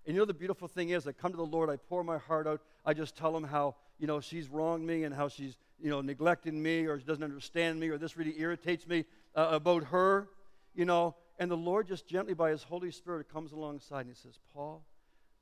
And 0.06 0.16
you 0.16 0.22
know 0.22 0.26
the 0.26 0.34
beautiful 0.34 0.68
thing 0.68 0.90
is, 0.90 1.06
I 1.08 1.12
come 1.12 1.32
to 1.32 1.38
the 1.38 1.46
Lord, 1.46 1.70
I 1.70 1.76
pour 1.76 2.04
my 2.04 2.18
heart 2.18 2.48
out, 2.48 2.62
I 2.86 2.94
just 2.94 3.16
tell 3.16 3.36
him 3.36 3.44
how, 3.44 3.76
you 4.00 4.08
know, 4.08 4.20
she's 4.20 4.48
wronged 4.48 4.86
me 4.86 5.04
and 5.04 5.14
how 5.14 5.28
she's, 5.28 5.58
you 5.80 5.90
know, 5.90 6.02
neglecting 6.02 6.62
me 6.62 6.86
or 6.86 7.00
she 7.00 7.06
doesn't 7.06 7.24
understand 7.24 7.80
me 7.80 7.90
or 7.90 7.98
this 7.98 8.18
really 8.18 8.40
irritates 8.40 8.88
me 8.88 9.06
uh, 9.36 9.50
about 9.52 9.84
her, 9.86 10.30
you 10.74 10.86
know. 10.86 11.16
And 11.38 11.50
the 11.50 11.58
Lord 11.58 11.88
just 11.88 12.08
gently 12.08 12.34
by 12.34 12.50
his 12.50 12.64
Holy 12.64 12.92
Spirit 12.92 13.32
comes 13.32 13.52
alongside 13.52 14.02
and 14.02 14.10
he 14.10 14.16
says, 14.16 14.40
Paul, 14.54 14.84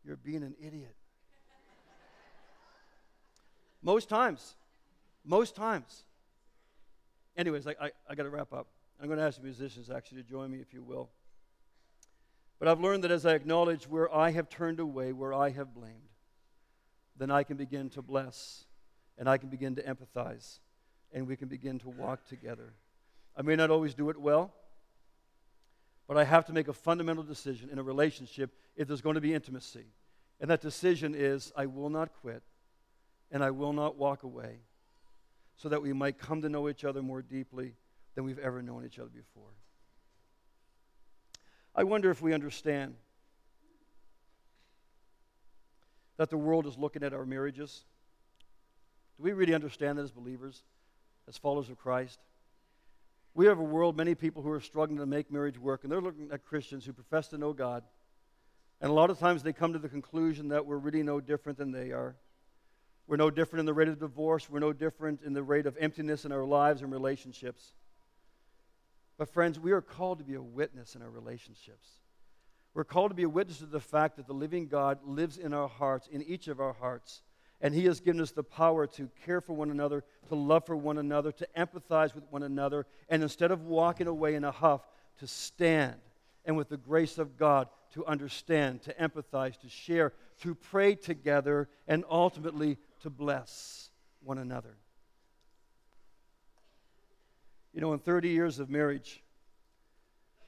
you're 0.05 0.17
being 0.17 0.43
an 0.43 0.55
idiot. 0.61 0.95
Most 3.81 4.09
times. 4.09 4.55
Most 5.23 5.55
times. 5.55 6.03
Anyways, 7.35 7.67
I, 7.67 7.75
I, 7.79 7.91
I 8.09 8.15
got 8.15 8.23
to 8.23 8.29
wrap 8.29 8.53
up. 8.53 8.67
I'm 8.99 9.07
going 9.07 9.19
to 9.19 9.25
ask 9.25 9.37
the 9.37 9.43
musicians 9.43 9.89
actually 9.89 10.23
to 10.23 10.29
join 10.29 10.51
me, 10.51 10.59
if 10.59 10.73
you 10.73 10.81
will. 10.81 11.09
But 12.59 12.67
I've 12.67 12.79
learned 12.79 13.03
that 13.03 13.11
as 13.11 13.25
I 13.25 13.33
acknowledge 13.33 13.87
where 13.87 14.13
I 14.13 14.31
have 14.31 14.49
turned 14.49 14.79
away, 14.79 15.13
where 15.13 15.33
I 15.33 15.49
have 15.51 15.73
blamed, 15.73 16.09
then 17.15 17.31
I 17.31 17.43
can 17.43 17.57
begin 17.57 17.89
to 17.91 18.01
bless 18.01 18.65
and 19.17 19.29
I 19.29 19.37
can 19.37 19.49
begin 19.49 19.75
to 19.75 19.83
empathize 19.83 20.59
and 21.13 21.27
we 21.27 21.35
can 21.35 21.47
begin 21.47 21.79
to 21.79 21.89
walk 21.89 22.25
together. 22.27 22.73
I 23.35 23.41
may 23.41 23.55
not 23.55 23.69
always 23.69 23.93
do 23.93 24.09
it 24.09 24.17
well, 24.17 24.53
but 26.07 26.17
I 26.17 26.23
have 26.23 26.45
to 26.45 26.53
make 26.53 26.67
a 26.67 26.73
fundamental 26.73 27.23
decision 27.23 27.69
in 27.69 27.79
a 27.79 27.83
relationship 27.83 28.51
if 28.75 28.87
there's 28.87 29.01
going 29.01 29.15
to 29.15 29.21
be 29.21 29.33
intimacy. 29.33 29.85
And 30.39 30.49
that 30.49 30.61
decision 30.61 31.15
is 31.15 31.51
I 31.55 31.65
will 31.65 31.89
not 31.89 32.13
quit 32.21 32.43
and 33.31 33.43
I 33.43 33.51
will 33.51 33.73
not 33.73 33.97
walk 33.97 34.23
away, 34.23 34.59
so 35.57 35.67
that 35.69 35.81
we 35.81 35.91
might 35.91 36.17
come 36.17 36.41
to 36.41 36.49
know 36.49 36.69
each 36.69 36.85
other 36.85 37.01
more 37.01 37.21
deeply 37.21 37.73
than 38.15 38.23
we've 38.23 38.39
ever 38.39 38.61
known 38.61 38.85
each 38.85 38.99
other 38.99 39.09
before. 39.09 39.51
I 41.77 41.83
wonder 41.83 42.09
if 42.09 42.23
we 42.23 42.33
understand 42.33 42.95
that 46.17 46.31
the 46.31 46.37
world 46.37 46.65
is 46.65 46.75
looking 46.75 47.03
at 47.03 47.13
our 47.13 47.23
marriages. 47.23 47.83
Do 49.17 49.23
we 49.23 49.33
really 49.33 49.53
understand 49.53 49.99
that 49.99 50.03
as 50.03 50.11
believers, 50.11 50.63
as 51.27 51.37
followers 51.37 51.69
of 51.69 51.77
Christ? 51.77 52.19
We 53.35 53.45
have 53.45 53.59
a 53.59 53.63
world, 53.63 53.95
many 53.95 54.15
people 54.15 54.41
who 54.41 54.49
are 54.49 54.59
struggling 54.59 54.97
to 54.97 55.05
make 55.05 55.31
marriage 55.31 55.59
work, 55.59 55.83
and 55.83 55.91
they're 55.91 56.01
looking 56.01 56.29
at 56.31 56.43
Christians 56.43 56.83
who 56.83 56.93
profess 56.93 57.27
to 57.27 57.37
know 57.37 57.53
God. 57.53 57.83
And 58.81 58.89
a 58.89 58.93
lot 58.93 59.11
of 59.11 59.19
times 59.19 59.43
they 59.43 59.53
come 59.53 59.73
to 59.73 59.79
the 59.79 59.89
conclusion 59.89 60.47
that 60.47 60.65
we're 60.65 60.77
really 60.77 61.03
no 61.03 61.19
different 61.19 61.59
than 61.59 61.71
they 61.71 61.91
are. 61.91 62.15
We're 63.05 63.17
no 63.17 63.29
different 63.29 63.59
in 63.59 63.65
the 63.67 63.73
rate 63.75 63.87
of 63.87 63.99
divorce. 63.99 64.49
We're 64.49 64.59
no 64.59 64.73
different 64.73 65.21
in 65.21 65.33
the 65.33 65.43
rate 65.43 65.67
of 65.67 65.77
emptiness 65.79 66.25
in 66.25 66.31
our 66.31 66.43
lives 66.43 66.81
and 66.81 66.91
relationships. 66.91 67.73
But, 69.17 69.29
friends, 69.29 69.59
we 69.59 69.71
are 69.71 69.81
called 69.81 70.19
to 70.19 70.23
be 70.23 70.35
a 70.35 70.41
witness 70.41 70.95
in 70.95 71.01
our 71.01 71.09
relationships. 71.09 71.89
We're 72.73 72.83
called 72.83 73.11
to 73.11 73.15
be 73.15 73.23
a 73.23 73.29
witness 73.29 73.57
to 73.59 73.65
the 73.65 73.79
fact 73.79 74.17
that 74.17 74.27
the 74.27 74.33
living 74.33 74.67
God 74.67 74.99
lives 75.03 75.37
in 75.37 75.53
our 75.53 75.67
hearts, 75.67 76.07
in 76.07 76.21
each 76.21 76.47
of 76.47 76.59
our 76.59 76.73
hearts. 76.73 77.23
And 77.59 77.73
He 77.73 77.85
has 77.85 77.99
given 77.99 78.21
us 78.21 78.31
the 78.31 78.43
power 78.43 78.85
to 78.85 79.09
care 79.25 79.41
for 79.41 79.53
one 79.53 79.71
another, 79.71 80.03
to 80.29 80.35
love 80.35 80.65
for 80.67 80.75
one 80.75 80.99
another, 80.99 81.31
to 81.31 81.47
empathize 81.57 82.13
with 82.13 82.25
one 82.29 82.43
another, 82.43 82.85
and 83.09 83.23
instead 83.23 83.49
of 83.49 83.63
walking 83.63 84.05
away 84.05 84.35
in 84.35 84.43
a 84.43 84.51
huff, 84.51 84.81
to 85.19 85.25
stand 85.25 85.95
and 86.45 86.55
with 86.55 86.69
the 86.69 86.77
grace 86.77 87.17
of 87.17 87.37
God 87.37 87.67
to 87.93 88.05
understand, 88.05 88.81
to 88.83 88.93
empathize, 88.93 89.59
to 89.59 89.69
share, 89.69 90.13
to 90.41 90.53
pray 90.53 90.95
together, 90.95 91.67
and 91.87 92.05
ultimately 92.09 92.77
to 93.01 93.09
bless 93.09 93.89
one 94.23 94.37
another. 94.37 94.77
You 97.77 97.81
know, 97.81 97.93
in 97.93 97.99
30 97.99 98.29
years 98.29 98.57
of 98.57 98.71
marriage, 98.71 99.21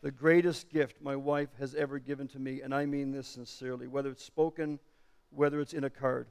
the 0.02 0.10
greatest 0.10 0.68
gift 0.72 1.00
my 1.00 1.16
wife 1.16 1.50
has 1.60 1.76
ever 1.76 2.00
given 2.00 2.28
to 2.30 2.40
me, 2.40 2.62
and 2.64 2.74
I 2.74 2.88
mean 2.88 3.12
this 3.12 3.28
sincerely, 3.28 3.86
whether 3.86 4.10
it's 4.10 4.26
spoken, 4.26 4.80
whether 5.30 5.62
it's 5.62 5.74
in 5.74 5.84
a 5.84 5.92
card. 5.92 6.26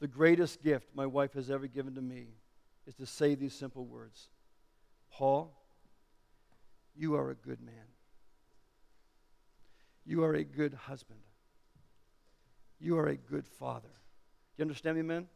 The 0.00 0.08
greatest 0.08 0.62
gift 0.62 0.86
my 0.94 1.04
wife 1.04 1.34
has 1.34 1.50
ever 1.50 1.66
given 1.66 1.94
to 1.96 2.00
me 2.00 2.28
is 2.86 2.94
to 2.94 3.04
say 3.04 3.34
these 3.34 3.52
simple 3.52 3.84
words 3.84 4.30
Paul, 5.12 5.62
you 6.96 7.14
are 7.14 7.28
a 7.28 7.34
good 7.34 7.60
man. 7.60 7.74
You 10.06 10.24
are 10.24 10.32
a 10.32 10.42
good 10.42 10.72
husband. 10.72 11.20
You 12.80 12.96
are 12.96 13.08
a 13.08 13.16
good 13.16 13.46
father. 13.46 13.90
Do 14.56 14.62
you 14.62 14.62
understand 14.62 14.96
me, 14.96 15.02
men? 15.02 15.26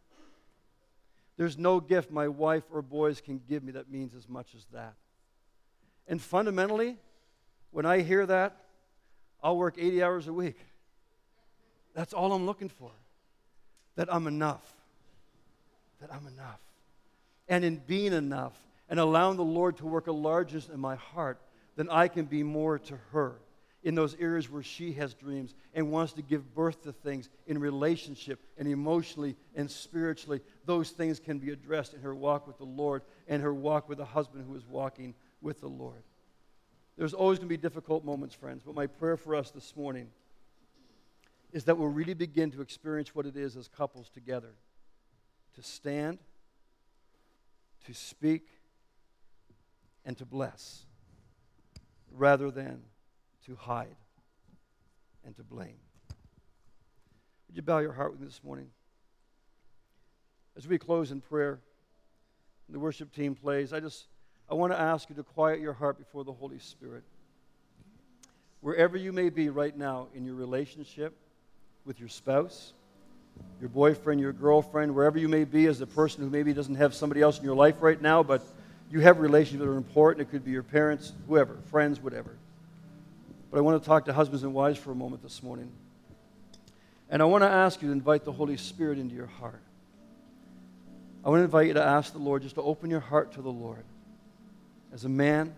There's 1.36 1.58
no 1.58 1.80
gift 1.80 2.10
my 2.10 2.28
wife 2.28 2.64
or 2.72 2.82
boys 2.82 3.20
can 3.20 3.40
give 3.48 3.62
me 3.62 3.72
that 3.72 3.90
means 3.90 4.14
as 4.14 4.28
much 4.28 4.54
as 4.54 4.64
that. 4.72 4.94
And 6.08 6.20
fundamentally, 6.20 6.96
when 7.72 7.84
I 7.84 8.00
hear 8.00 8.24
that, 8.26 8.56
I'll 9.42 9.56
work 9.56 9.76
80 9.78 10.02
hours 10.02 10.28
a 10.28 10.32
week. 10.32 10.58
That's 11.94 12.12
all 12.12 12.32
I'm 12.32 12.46
looking 12.46 12.68
for. 12.68 12.90
That 13.96 14.12
I'm 14.12 14.26
enough. 14.26 14.74
That 16.00 16.12
I'm 16.12 16.26
enough. 16.26 16.60
And 17.48 17.64
in 17.64 17.76
being 17.86 18.12
enough 18.12 18.52
and 18.88 18.98
allowing 19.00 19.36
the 19.36 19.44
Lord 19.44 19.76
to 19.78 19.86
work 19.86 20.06
a 20.06 20.12
largest 20.12 20.70
in 20.70 20.80
my 20.80 20.96
heart, 20.96 21.38
then 21.76 21.88
I 21.90 22.08
can 22.08 22.24
be 22.24 22.42
more 22.42 22.78
to 22.78 22.98
her 23.12 23.36
in 23.86 23.94
those 23.94 24.16
areas 24.18 24.50
where 24.50 24.64
she 24.64 24.92
has 24.94 25.14
dreams 25.14 25.54
and 25.72 25.92
wants 25.92 26.12
to 26.14 26.20
give 26.20 26.52
birth 26.56 26.82
to 26.82 26.92
things 26.92 27.28
in 27.46 27.56
relationship 27.56 28.40
and 28.58 28.66
emotionally 28.66 29.36
and 29.54 29.70
spiritually. 29.70 30.40
Those 30.64 30.90
things 30.90 31.20
can 31.20 31.38
be 31.38 31.52
addressed 31.52 31.94
in 31.94 32.00
her 32.00 32.12
walk 32.12 32.48
with 32.48 32.58
the 32.58 32.64
Lord 32.64 33.02
and 33.28 33.40
her 33.40 33.54
walk 33.54 33.88
with 33.88 34.00
a 34.00 34.04
husband 34.04 34.44
who 34.44 34.56
is 34.56 34.66
walking 34.66 35.14
with 35.40 35.60
the 35.60 35.68
Lord. 35.68 36.02
There's 36.98 37.14
always 37.14 37.38
going 37.38 37.46
to 37.48 37.56
be 37.56 37.56
difficult 37.56 38.04
moments, 38.04 38.34
friends, 38.34 38.64
but 38.66 38.74
my 38.74 38.88
prayer 38.88 39.16
for 39.16 39.36
us 39.36 39.52
this 39.52 39.76
morning 39.76 40.08
is 41.52 41.62
that 41.66 41.78
we'll 41.78 41.86
really 41.86 42.14
begin 42.14 42.50
to 42.50 42.62
experience 42.62 43.14
what 43.14 43.24
it 43.24 43.36
is 43.36 43.56
as 43.56 43.68
couples 43.68 44.10
together 44.10 44.50
to 45.54 45.62
stand, 45.62 46.18
to 47.86 47.94
speak, 47.94 48.48
and 50.04 50.18
to 50.18 50.26
bless 50.26 50.86
rather 52.10 52.50
than 52.50 52.82
to 53.46 53.56
hide 53.56 53.96
and 55.24 55.36
to 55.36 55.42
blame. 55.42 55.78
Would 57.48 57.56
you 57.56 57.62
bow 57.62 57.78
your 57.78 57.92
heart 57.92 58.12
with 58.12 58.20
me 58.20 58.26
this 58.26 58.42
morning? 58.44 58.68
As 60.56 60.66
we 60.66 60.78
close 60.78 61.10
in 61.10 61.20
prayer, 61.20 61.60
the 62.68 62.78
worship 62.78 63.12
team 63.14 63.34
plays, 63.34 63.72
I 63.72 63.80
just 63.80 64.06
I 64.50 64.54
want 64.54 64.72
to 64.72 64.80
ask 64.80 65.08
you 65.08 65.16
to 65.16 65.22
quiet 65.22 65.60
your 65.60 65.72
heart 65.72 65.98
before 65.98 66.24
the 66.24 66.32
Holy 66.32 66.58
Spirit. 66.58 67.02
Wherever 68.60 68.96
you 68.96 69.12
may 69.12 69.28
be 69.28 69.48
right 69.48 69.76
now 69.76 70.08
in 70.14 70.24
your 70.24 70.34
relationship 70.34 71.16
with 71.84 72.00
your 72.00 72.08
spouse, 72.08 72.72
your 73.60 73.68
boyfriend, 73.68 74.20
your 74.20 74.32
girlfriend, 74.32 74.94
wherever 74.94 75.18
you 75.18 75.28
may 75.28 75.44
be 75.44 75.66
as 75.66 75.80
a 75.80 75.86
person 75.86 76.22
who 76.22 76.30
maybe 76.30 76.52
doesn't 76.52 76.76
have 76.76 76.94
somebody 76.94 77.20
else 77.20 77.38
in 77.38 77.44
your 77.44 77.54
life 77.54 77.82
right 77.82 78.00
now, 78.00 78.22
but 78.22 78.42
you 78.90 79.00
have 79.00 79.18
relationships 79.18 79.60
that 79.60 79.68
are 79.68 79.76
important. 79.76 80.26
It 80.26 80.30
could 80.30 80.44
be 80.44 80.52
your 80.52 80.62
parents, 80.62 81.12
whoever, 81.28 81.56
friends, 81.70 82.00
whatever. 82.00 82.36
But 83.56 83.60
I 83.60 83.62
want 83.62 83.82
to 83.82 83.88
talk 83.88 84.04
to 84.04 84.12
husbands 84.12 84.42
and 84.42 84.52
wives 84.52 84.78
for 84.78 84.92
a 84.92 84.94
moment 84.94 85.22
this 85.22 85.42
morning. 85.42 85.72
And 87.08 87.22
I 87.22 87.24
want 87.24 87.40
to 87.40 87.48
ask 87.48 87.80
you 87.80 87.88
to 87.88 87.92
invite 87.92 88.26
the 88.26 88.32
Holy 88.32 88.58
Spirit 88.58 88.98
into 88.98 89.14
your 89.14 89.28
heart. 89.28 89.62
I 91.24 91.30
want 91.30 91.40
to 91.40 91.44
invite 91.44 91.68
you 91.68 91.72
to 91.72 91.82
ask 91.82 92.12
the 92.12 92.18
Lord 92.18 92.42
just 92.42 92.56
to 92.56 92.60
open 92.60 92.90
your 92.90 93.00
heart 93.00 93.32
to 93.32 93.40
the 93.40 93.50
Lord 93.50 93.82
as 94.92 95.06
a 95.06 95.08
man 95.08 95.54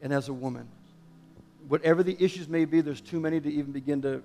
and 0.00 0.14
as 0.14 0.30
a 0.30 0.32
woman. 0.32 0.66
Whatever 1.68 2.02
the 2.02 2.16
issues 2.18 2.48
may 2.48 2.64
be, 2.64 2.80
there's 2.80 3.02
too 3.02 3.20
many 3.20 3.38
to 3.38 3.52
even 3.52 3.70
begin 3.70 4.00
to 4.00 4.22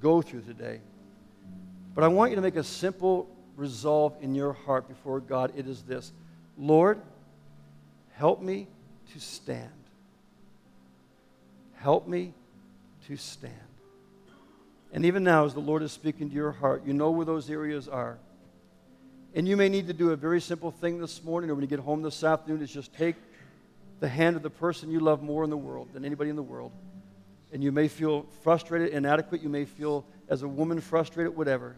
go 0.00 0.22
through 0.22 0.40
today. 0.40 0.80
But 1.94 2.02
I 2.02 2.08
want 2.08 2.30
you 2.30 2.36
to 2.36 2.42
make 2.42 2.56
a 2.56 2.64
simple 2.64 3.28
resolve 3.58 4.16
in 4.22 4.34
your 4.34 4.54
heart 4.54 4.88
before 4.88 5.20
God. 5.20 5.52
It 5.54 5.68
is 5.68 5.82
this 5.82 6.12
Lord, 6.56 6.98
help 8.14 8.40
me 8.40 8.68
to 9.12 9.20
stand. 9.20 9.81
Help 11.82 12.06
me 12.06 12.32
to 13.08 13.16
stand. 13.16 13.52
And 14.92 15.04
even 15.04 15.24
now, 15.24 15.46
as 15.46 15.52
the 15.52 15.60
Lord 15.60 15.82
is 15.82 15.90
speaking 15.90 16.28
to 16.28 16.34
your 16.34 16.52
heart, 16.52 16.86
you 16.86 16.92
know 16.92 17.10
where 17.10 17.26
those 17.26 17.50
areas 17.50 17.88
are. 17.88 18.18
And 19.34 19.48
you 19.48 19.56
may 19.56 19.68
need 19.68 19.88
to 19.88 19.92
do 19.92 20.10
a 20.10 20.16
very 20.16 20.40
simple 20.40 20.70
thing 20.70 21.00
this 21.00 21.24
morning 21.24 21.50
or 21.50 21.56
when 21.56 21.62
you 21.62 21.68
get 21.68 21.80
home 21.80 22.02
this 22.02 22.22
afternoon 22.22 22.62
is 22.62 22.70
just 22.70 22.94
take 22.94 23.16
the 23.98 24.08
hand 24.08 24.36
of 24.36 24.44
the 24.44 24.50
person 24.50 24.92
you 24.92 25.00
love 25.00 25.24
more 25.24 25.42
in 25.42 25.50
the 25.50 25.56
world 25.56 25.88
than 25.92 26.04
anybody 26.04 26.30
in 26.30 26.36
the 26.36 26.42
world. 26.42 26.70
And 27.52 27.64
you 27.64 27.72
may 27.72 27.88
feel 27.88 28.26
frustrated, 28.44 28.90
inadequate. 28.90 29.42
You 29.42 29.48
may 29.48 29.64
feel, 29.64 30.04
as 30.28 30.42
a 30.42 30.48
woman, 30.48 30.80
frustrated, 30.80 31.36
whatever. 31.36 31.74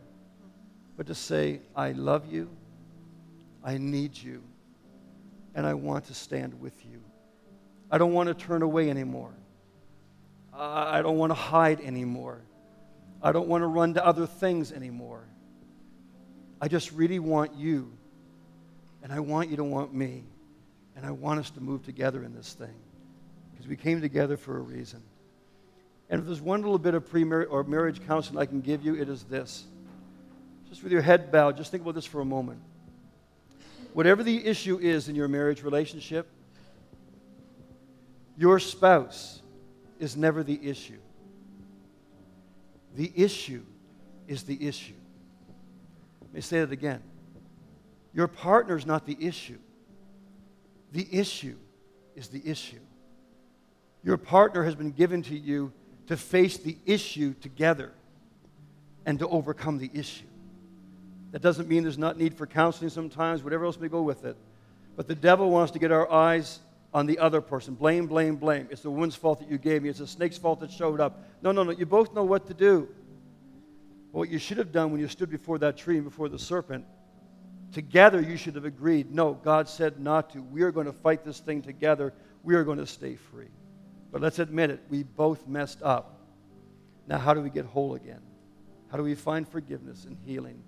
But 0.98 1.07
to 1.07 1.14
say, 1.14 1.61
I 1.74 1.92
love 1.92 2.30
you, 2.30 2.50
I 3.64 3.78
need 3.78 4.18
you, 4.18 4.42
and 5.55 5.64
I 5.64 5.72
want 5.72 6.05
to 6.07 6.14
stand 6.14 6.61
with 6.61 6.84
you. 6.84 7.00
I 7.90 7.96
don't 7.96 8.12
want 8.12 8.28
to 8.28 8.34
turn 8.34 8.61
away 8.61 8.90
anymore. 8.90 9.32
I 10.57 11.02
don't 11.02 11.18
want 11.18 11.30
to 11.30 11.34
hide 11.34 11.80
anymore. 11.80 12.40
I 13.22 13.32
don't 13.32 13.48
want 13.48 13.62
to 13.62 13.66
run 13.66 13.94
to 13.94 14.05
other 14.05 14.26
things 14.26 14.70
anymore. 14.70 15.24
I 16.61 16.68
just 16.68 16.92
really 16.92 17.18
want 17.18 17.55
you, 17.55 17.92
and 19.02 19.12
I 19.12 19.20
want 19.20 19.50
you 19.50 19.57
to 19.57 19.64
want 19.64 19.92
me. 19.92 20.24
And 20.96 21.05
I 21.05 21.11
want 21.11 21.40
us 21.40 21.50
to 21.50 21.61
move 21.61 21.84
together 21.84 22.22
in 22.22 22.34
this 22.34 22.52
thing 22.52 22.74
because 23.50 23.66
we 23.66 23.76
came 23.76 24.00
together 24.00 24.36
for 24.36 24.57
a 24.57 24.61
reason. 24.61 25.02
And 26.09 26.20
if 26.20 26.26
there's 26.26 26.40
one 26.40 26.62
little 26.62 26.78
bit 26.78 26.94
of 26.94 27.11
pre-marriage 27.11 27.48
or 27.50 27.64
marriage 27.64 28.07
counseling 28.07 28.38
I 28.38 28.46
can 28.46 28.61
give 28.61 28.84
you, 28.84 28.94
it 28.94 29.09
is 29.09 29.24
this. 29.24 29.64
Just 30.68 30.84
with 30.84 30.92
your 30.92 31.02
head 31.02 31.32
bowed, 31.32 31.57
just 31.57 31.72
think 31.72 31.82
about 31.82 31.96
this 31.96 32.05
for 32.05 32.20
a 32.20 32.24
moment. 32.24 32.61
Whatever 33.92 34.22
the 34.22 34.46
issue 34.46 34.78
is 34.78 35.09
in 35.09 35.16
your 35.16 35.26
marriage 35.26 35.62
relationship, 35.62 36.28
your 38.36 38.61
spouse 38.61 39.40
is 40.05 40.16
never 40.16 40.44
the 40.44 40.61
issue. 40.62 40.98
The 42.94 43.12
issue 43.16 43.64
is 44.28 44.44
the 44.44 44.66
issue. 44.66 44.94
Let 46.20 46.34
me 46.34 46.40
say 46.40 46.61
that 46.61 46.70
again. 46.70 47.02
Your 48.12 48.28
partner 48.28 48.76
is 48.76 48.86
not 48.86 49.07
the 49.07 49.16
issue. 49.18 49.59
The 50.92 51.09
issue 51.11 51.57
is 52.14 52.28
the 52.28 52.40
issue. 52.48 52.78
Your 54.05 54.16
partner 54.16 54.62
has 54.62 54.76
been 54.76 54.92
given 54.92 55.22
to 55.22 55.36
you 55.36 55.72
to 56.07 56.16
face 56.16 56.59
the 56.59 56.76
issue 56.86 57.34
together 57.34 57.90
and 59.07 59.18
to 59.18 59.28
overcome 59.28 59.78
the 59.78 59.90
issue. 59.92 60.26
That 61.32 61.42
doesn't 61.42 61.68
mean 61.68 61.82
there's 61.82 61.98
not 61.98 62.16
need 62.16 62.34
for 62.34 62.46
counseling 62.46 62.90
sometimes, 62.90 63.42
whatever 63.42 63.64
else 63.64 63.80
may 63.80 63.88
go 63.88 64.02
with 64.02 64.24
it. 64.24 64.36
But 64.96 65.09
the 65.09 65.16
devil 65.16 65.50
wants 65.50 65.72
to 65.72 65.80
get 65.80 65.90
our 65.90 66.09
eyes 66.11 66.61
on 66.95 67.05
the 67.05 67.18
other 67.18 67.42
person. 67.42 67.74
Blame, 67.74 68.07
blame, 68.07 68.36
blame. 68.36 68.68
It's 68.70 68.82
the 68.82 68.90
woman's 68.90 69.16
fault 69.16 69.40
that 69.40 69.51
you 69.51 69.59
gave 69.59 69.82
me. 69.82 69.90
It's 69.90 69.99
the 69.99 70.07
snake's 70.07 70.38
fault 70.38 70.61
that 70.61 70.70
showed 70.70 71.01
up. 71.01 71.22
No, 71.42 71.53
no, 71.53 71.62
no. 71.62 71.72
You 71.72 71.84
both 71.84 72.14
know 72.14 72.24
what 72.24 72.47
to 72.47 72.55
do. 72.55 72.88
What 74.12 74.30
you 74.30 74.38
should 74.38 74.59
have 74.59 74.72
done 74.72 74.92
when 74.92 75.01
you 75.01 75.09
stood 75.09 75.28
before 75.28 75.59
that 75.59 75.76
tree 75.76 75.97
and 75.97 76.05
before 76.05 76.28
the 76.30 76.38
serpent 76.38 76.86
Together, 77.74 78.20
you 78.20 78.36
should 78.36 78.55
have 78.55 78.64
agreed 78.64 79.12
no, 79.12 79.34
God 79.34 79.68
said 79.68 79.99
not 79.99 80.30
to. 80.30 80.40
We 80.40 80.62
are 80.62 80.70
going 80.70 80.86
to 80.86 80.92
fight 80.92 81.24
this 81.24 81.40
thing 81.40 81.61
together. 81.61 82.14
We 82.45 82.55
are 82.55 82.62
going 82.62 82.78
to 82.78 82.86
stay 82.86 83.16
free. 83.16 83.51
But 84.12 84.20
let's 84.20 84.38
admit 84.38 84.70
it, 84.70 84.80
we 84.88 85.03
both 85.03 85.49
messed 85.49 85.82
up. 85.82 86.20
Now, 87.09 87.18
how 87.18 87.34
do 87.34 87.40
we 87.40 87.51
get 87.51 87.64
whole 87.64 87.97
again? 87.97 88.20
How 88.92 88.97
do 88.97 89.03
we 89.03 89.16
find 89.16 89.47
forgiveness 89.49 90.05
and 90.05 90.16
healing? 90.24 90.62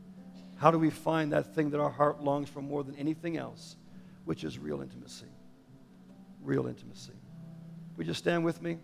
How 0.57 0.73
do 0.73 0.81
we 0.81 0.91
find 0.91 1.33
that 1.33 1.55
thing 1.55 1.71
that 1.71 1.81
our 1.81 1.91
heart 1.91 2.25
longs 2.25 2.49
for 2.49 2.61
more 2.61 2.83
than 2.83 2.97
anything 2.97 3.37
else, 3.37 3.77
which 4.25 4.43
is 4.43 4.59
real 4.59 4.83
intimacy? 4.83 5.27
Real 6.47 6.69
intimacy. 6.69 7.11
Would 7.97 8.07
you 8.07 8.13
just 8.13 8.21
stand 8.21 8.45
with 8.45 8.63
me? 8.63 8.79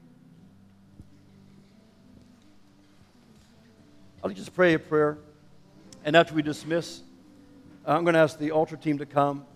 I'll 4.22 4.30
just 4.30 4.52
pray 4.52 4.74
a 4.74 4.80
prayer. 4.80 5.16
And 6.04 6.16
after 6.16 6.34
we 6.34 6.42
dismiss, 6.42 7.02
I'm 7.86 8.02
going 8.02 8.14
to 8.14 8.20
ask 8.20 8.36
the 8.36 8.50
altar 8.50 8.76
team 8.76 8.98
to 8.98 9.06
come. 9.06 9.46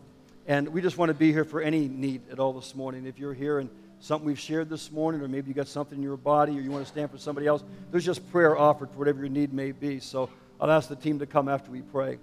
And 0.46 0.68
we 0.68 0.80
just 0.80 0.96
want 0.96 1.08
to 1.08 1.14
be 1.14 1.32
here 1.32 1.44
for 1.44 1.60
any 1.60 1.88
need 1.88 2.22
at 2.30 2.38
all 2.38 2.52
this 2.52 2.76
morning. 2.76 3.06
If 3.06 3.18
you're 3.18 3.34
here 3.34 3.58
and 3.58 3.68
something 3.98 4.24
we've 4.24 4.38
shared 4.38 4.70
this 4.70 4.92
morning, 4.92 5.20
or 5.20 5.26
maybe 5.26 5.48
you 5.48 5.54
got 5.54 5.66
something 5.66 5.98
in 5.98 6.04
your 6.04 6.16
body, 6.16 6.56
or 6.56 6.60
you 6.60 6.70
want 6.70 6.84
to 6.84 6.90
stand 6.90 7.10
for 7.10 7.18
somebody 7.18 7.48
else. 7.48 7.64
There's 7.90 8.04
just 8.04 8.30
prayer 8.30 8.56
offered 8.56 8.92
for 8.92 8.98
whatever 8.98 9.18
your 9.18 9.30
need 9.30 9.52
may 9.52 9.72
be. 9.72 9.98
So 9.98 10.30
I'll 10.60 10.70
ask 10.70 10.88
the 10.88 10.94
team 10.94 11.18
to 11.18 11.26
come 11.26 11.48
after 11.48 11.72
we 11.72 11.82
pray. 11.82 12.20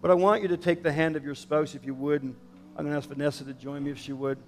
But 0.00 0.10
I 0.10 0.14
want 0.14 0.42
you 0.42 0.48
to 0.48 0.56
take 0.56 0.82
the 0.82 0.90
hand 0.90 1.14
of 1.14 1.24
your 1.24 1.36
spouse, 1.36 1.76
if 1.76 1.86
you 1.86 1.94
would, 1.94 2.24
and 2.24 2.34
I'm 2.76 2.84
going 2.84 2.92
to 2.92 2.98
ask 2.98 3.08
Vanessa 3.08 3.44
to 3.44 3.52
join 3.52 3.84
me 3.84 3.92
if 3.92 3.98
she 3.98 4.12
would. 4.12 4.38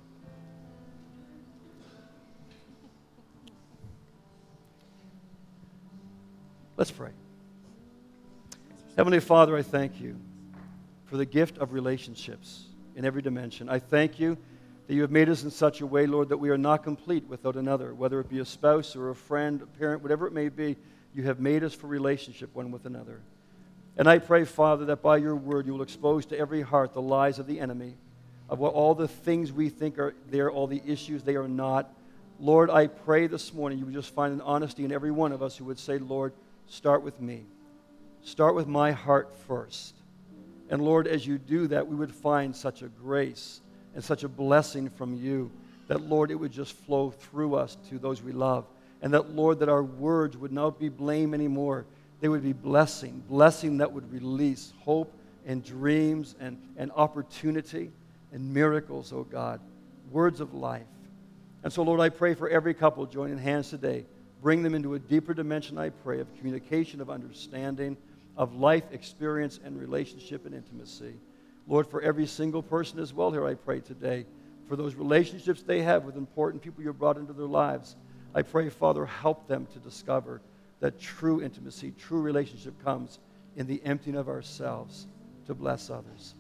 Let's 6.77 6.91
pray. 6.91 7.11
Heavenly 8.97 9.21
Father, 9.21 9.57
I 9.57 9.63
thank 9.63 10.01
you 10.01 10.17
for 11.05 11.17
the 11.17 11.25
gift 11.25 11.59
of 11.59 11.73
relationships 11.73 12.65
in 12.97 13.05
every 13.05 13.23
dimension. 13.23 13.69
I 13.69 13.79
thank 13.79 14.19
you 14.19 14.37
that 14.89 14.95
you 14.95 15.03
have 15.03 15.13
made 15.13 15.29
us 15.29 15.45
in 15.45 15.53
such 15.53 15.83
a 15.83 15.87
way, 15.87 16.07
Lord, 16.07 16.31
that 16.31 16.39
we 16.39 16.51
are 16.51 16.59
not 16.59 16.83
complete 16.83 17.29
without 17.29 17.55
another, 17.55 17.95
whether 17.95 18.19
it 18.19 18.29
be 18.29 18.41
a 18.41 18.45
spouse 18.45 18.97
or 18.97 19.11
a 19.11 19.15
friend, 19.15 19.63
a 19.63 19.67
parent, 19.67 20.03
whatever 20.03 20.27
it 20.27 20.33
may 20.33 20.49
be. 20.49 20.77
You 21.15 21.23
have 21.23 21.39
made 21.39 21.63
us 21.63 21.75
for 21.75 21.87
relationship 21.87 22.53
one 22.55 22.73
with 22.73 22.87
another. 22.87 23.21
And 23.97 24.09
I 24.09 24.19
pray, 24.19 24.45
Father, 24.45 24.87
that 24.87 25.01
by 25.01 25.19
your 25.19 25.37
word 25.37 25.67
you 25.67 25.75
will 25.75 25.83
expose 25.83 26.27
to 26.27 26.39
every 26.39 26.63
heart 26.63 26.93
the 26.93 27.01
lies 27.01 27.39
of 27.39 27.47
the 27.47 27.61
enemy, 27.61 27.95
of 28.49 28.59
what 28.59 28.75
all 28.75 28.97
the 28.97 29.07
things 29.07 29.53
we 29.53 29.69
think 29.69 29.97
are 30.01 30.13
there, 30.29 30.51
all 30.51 30.67
the 30.67 30.83
issues 30.85 31.23
they 31.23 31.37
are 31.37 31.47
not. 31.47 31.89
Lord, 32.41 32.69
I 32.69 32.89
pray 32.89 33.29
this 33.29 33.55
morning 33.55 33.79
you 33.79 33.85
would 33.85 33.95
just 33.95 34.13
find 34.13 34.35
an 34.35 34.41
honesty 34.41 34.85
in 34.85 34.91
every 34.91 35.13
one 35.13 35.31
of 35.31 35.41
us 35.41 35.57
who 35.57 35.67
would 35.67 35.79
say, 35.79 35.99
Lord, 35.99 36.33
start 36.67 37.03
with 37.03 37.21
me. 37.21 37.45
Start 38.23 38.55
with 38.55 38.67
my 38.67 38.93
heart 38.93 39.35
first. 39.47 39.95
And 40.71 40.83
Lord, 40.83 41.07
as 41.07 41.27
you 41.27 41.39
do 41.39 41.67
that, 41.69 41.87
we 41.87 41.95
would 41.95 42.13
find 42.13 42.55
such 42.57 42.83
a 42.83 42.89
grace 42.89 43.61
and 43.95 44.03
such 44.03 44.25
a 44.25 44.29
blessing 44.29 44.89
from 44.89 45.15
you 45.15 45.51
that, 45.89 46.01
Lord, 46.01 46.31
it 46.31 46.37
would 46.37 46.53
just 46.53 46.73
flow 46.73 47.11
through 47.11 47.55
us 47.55 47.77
to 47.91 47.99
those 47.99 48.23
we 48.23 48.33
love. 48.33 48.65
And 49.03 49.13
that, 49.13 49.31
Lord, 49.31 49.59
that 49.59 49.69
our 49.69 49.83
words 49.83 50.37
would 50.37 50.53
not 50.53 50.79
be 50.79 50.89
blame 50.89 51.35
anymore. 51.35 51.85
They 52.21 52.29
would 52.29 52.43
be 52.43 52.55
blessing, 52.55 53.23
blessing 53.29 53.79
that 53.79 53.93
would 53.93 54.11
release 54.11 54.73
hope 54.81 55.13
and 55.47 55.63
dreams 55.63 56.35
and, 56.41 56.57
and 56.79 56.91
opportunity 56.93 57.91
and 58.33 58.55
miracles, 58.55 59.13
oh 59.13 59.25
God, 59.25 59.61
words 60.11 60.41
of 60.41 60.55
life. 60.55 60.87
And 61.63 61.73
so, 61.73 61.83
Lord, 61.83 62.01
I 62.01 62.09
pray 62.09 62.35
for 62.35 62.49
every 62.49 62.75
couple 62.75 63.05
joining 63.07 63.39
hands 63.39 63.69
today. 63.69 64.07
Bring 64.45 64.63
them 64.63 64.75
into 64.75 64.93
a 64.93 64.99
deeper 64.99 65.33
dimension, 65.33 65.79
I 65.79 65.89
pray, 65.89 66.21
of 66.21 66.37
communication, 66.37 67.01
of 67.01 67.09
understanding 67.09 67.97
of 68.37 68.55
life 68.57 68.85
experience 68.93 69.59
and 69.65 69.81
relationship 69.81 70.45
and 70.45 70.55
intimacy. 70.55 71.15
Lord, 71.67 71.87
for 71.87 72.03
every 72.03 72.27
single 72.27 72.63
person 72.63 72.99
as 72.99 73.15
well 73.15 73.31
here, 73.31 73.47
I 73.47 73.55
pray 73.55 73.81
today, 73.81 74.27
for 74.69 74.77
those 74.77 74.97
relationships 74.97 75.63
they 75.63 75.81
have 75.81 76.05
with 76.05 76.19
important 76.19 76.63
people 76.63 76.85
you've 76.85 76.99
brought 76.99 77.17
into 77.17 77.33
their 77.33 77.47
lives, 77.47 77.97
I 78.35 78.43
pray, 78.43 78.69
Father, 78.69 79.07
help 79.07 79.49
them 79.49 79.67
to 79.73 79.79
discover 79.79 80.43
that 80.81 81.01
true 81.01 81.41
intimacy, 81.41 81.95
true 81.99 82.21
relationship 82.21 82.75
comes 82.85 83.21
in 83.57 83.67
the 83.67 83.81
emptying 83.83 84.15
of 84.15 84.29
ourselves 84.29 85.07
to 85.47 85.55
bless 85.55 85.89
others. 85.89 86.35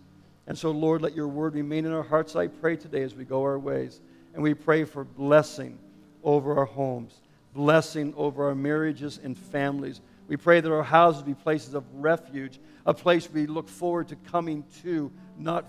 And 0.46 0.58
so, 0.58 0.72
Lord, 0.72 1.00
let 1.00 1.16
your 1.16 1.28
word 1.28 1.54
remain 1.54 1.86
in 1.86 1.92
our 1.92 2.02
hearts, 2.02 2.36
I 2.36 2.48
pray 2.48 2.76
today 2.76 3.02
as 3.02 3.14
we 3.14 3.24
go 3.24 3.42
our 3.44 3.58
ways. 3.58 4.02
And 4.34 4.42
we 4.42 4.52
pray 4.52 4.84
for 4.84 5.04
blessing 5.04 5.78
over 6.22 6.54
our 6.58 6.66
homes, 6.66 7.22
blessing 7.54 8.12
over 8.16 8.48
our 8.48 8.54
marriages 8.54 9.18
and 9.22 9.38
families 9.38 10.00
we 10.26 10.36
pray 10.36 10.60
that 10.60 10.72
our 10.72 10.82
houses 10.82 11.22
be 11.22 11.34
places 11.34 11.74
of 11.74 11.84
refuge, 11.94 12.58
a 12.86 12.94
place 12.94 13.28
we 13.30 13.46
look 13.46 13.68
forward 13.68 14.08
to 14.08 14.16
coming 14.16 14.64
to, 14.82 15.12
not 15.38 15.66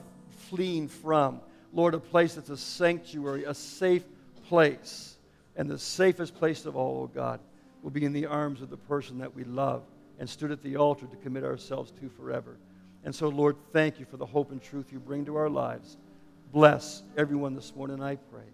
fleeing 0.49 0.87
from. 0.87 1.41
Lord, 1.73 1.93
a 1.93 1.99
place 1.99 2.35
that's 2.35 2.49
a 2.49 2.57
sanctuary, 2.57 3.43
a 3.43 3.53
safe 3.53 4.05
place. 4.47 5.17
And 5.57 5.69
the 5.69 5.79
safest 5.79 6.35
place 6.35 6.65
of 6.65 6.75
all, 6.75 7.03
oh 7.03 7.07
God, 7.07 7.39
will 7.81 7.91
be 7.91 8.05
in 8.05 8.13
the 8.13 8.25
arms 8.25 8.61
of 8.61 8.69
the 8.69 8.77
person 8.77 9.17
that 9.19 9.35
we 9.35 9.43
love 9.43 9.83
and 10.19 10.29
stood 10.29 10.51
at 10.51 10.63
the 10.63 10.77
altar 10.77 11.05
to 11.05 11.15
commit 11.17 11.43
ourselves 11.43 11.91
to 11.99 12.09
forever. 12.09 12.57
And 13.03 13.13
so, 13.13 13.27
Lord, 13.27 13.57
thank 13.73 13.99
you 13.99 14.05
for 14.05 14.17
the 14.17 14.25
hope 14.25 14.51
and 14.51 14.61
truth 14.61 14.91
you 14.91 14.99
bring 14.99 15.25
to 15.25 15.35
our 15.35 15.49
lives. 15.49 15.97
Bless 16.51 17.03
everyone 17.17 17.55
this 17.55 17.75
morning, 17.75 18.01
I 18.01 18.15
pray. 18.15 18.47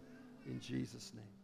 In 0.48 0.60
Jesus' 0.60 1.12
name. 1.14 1.41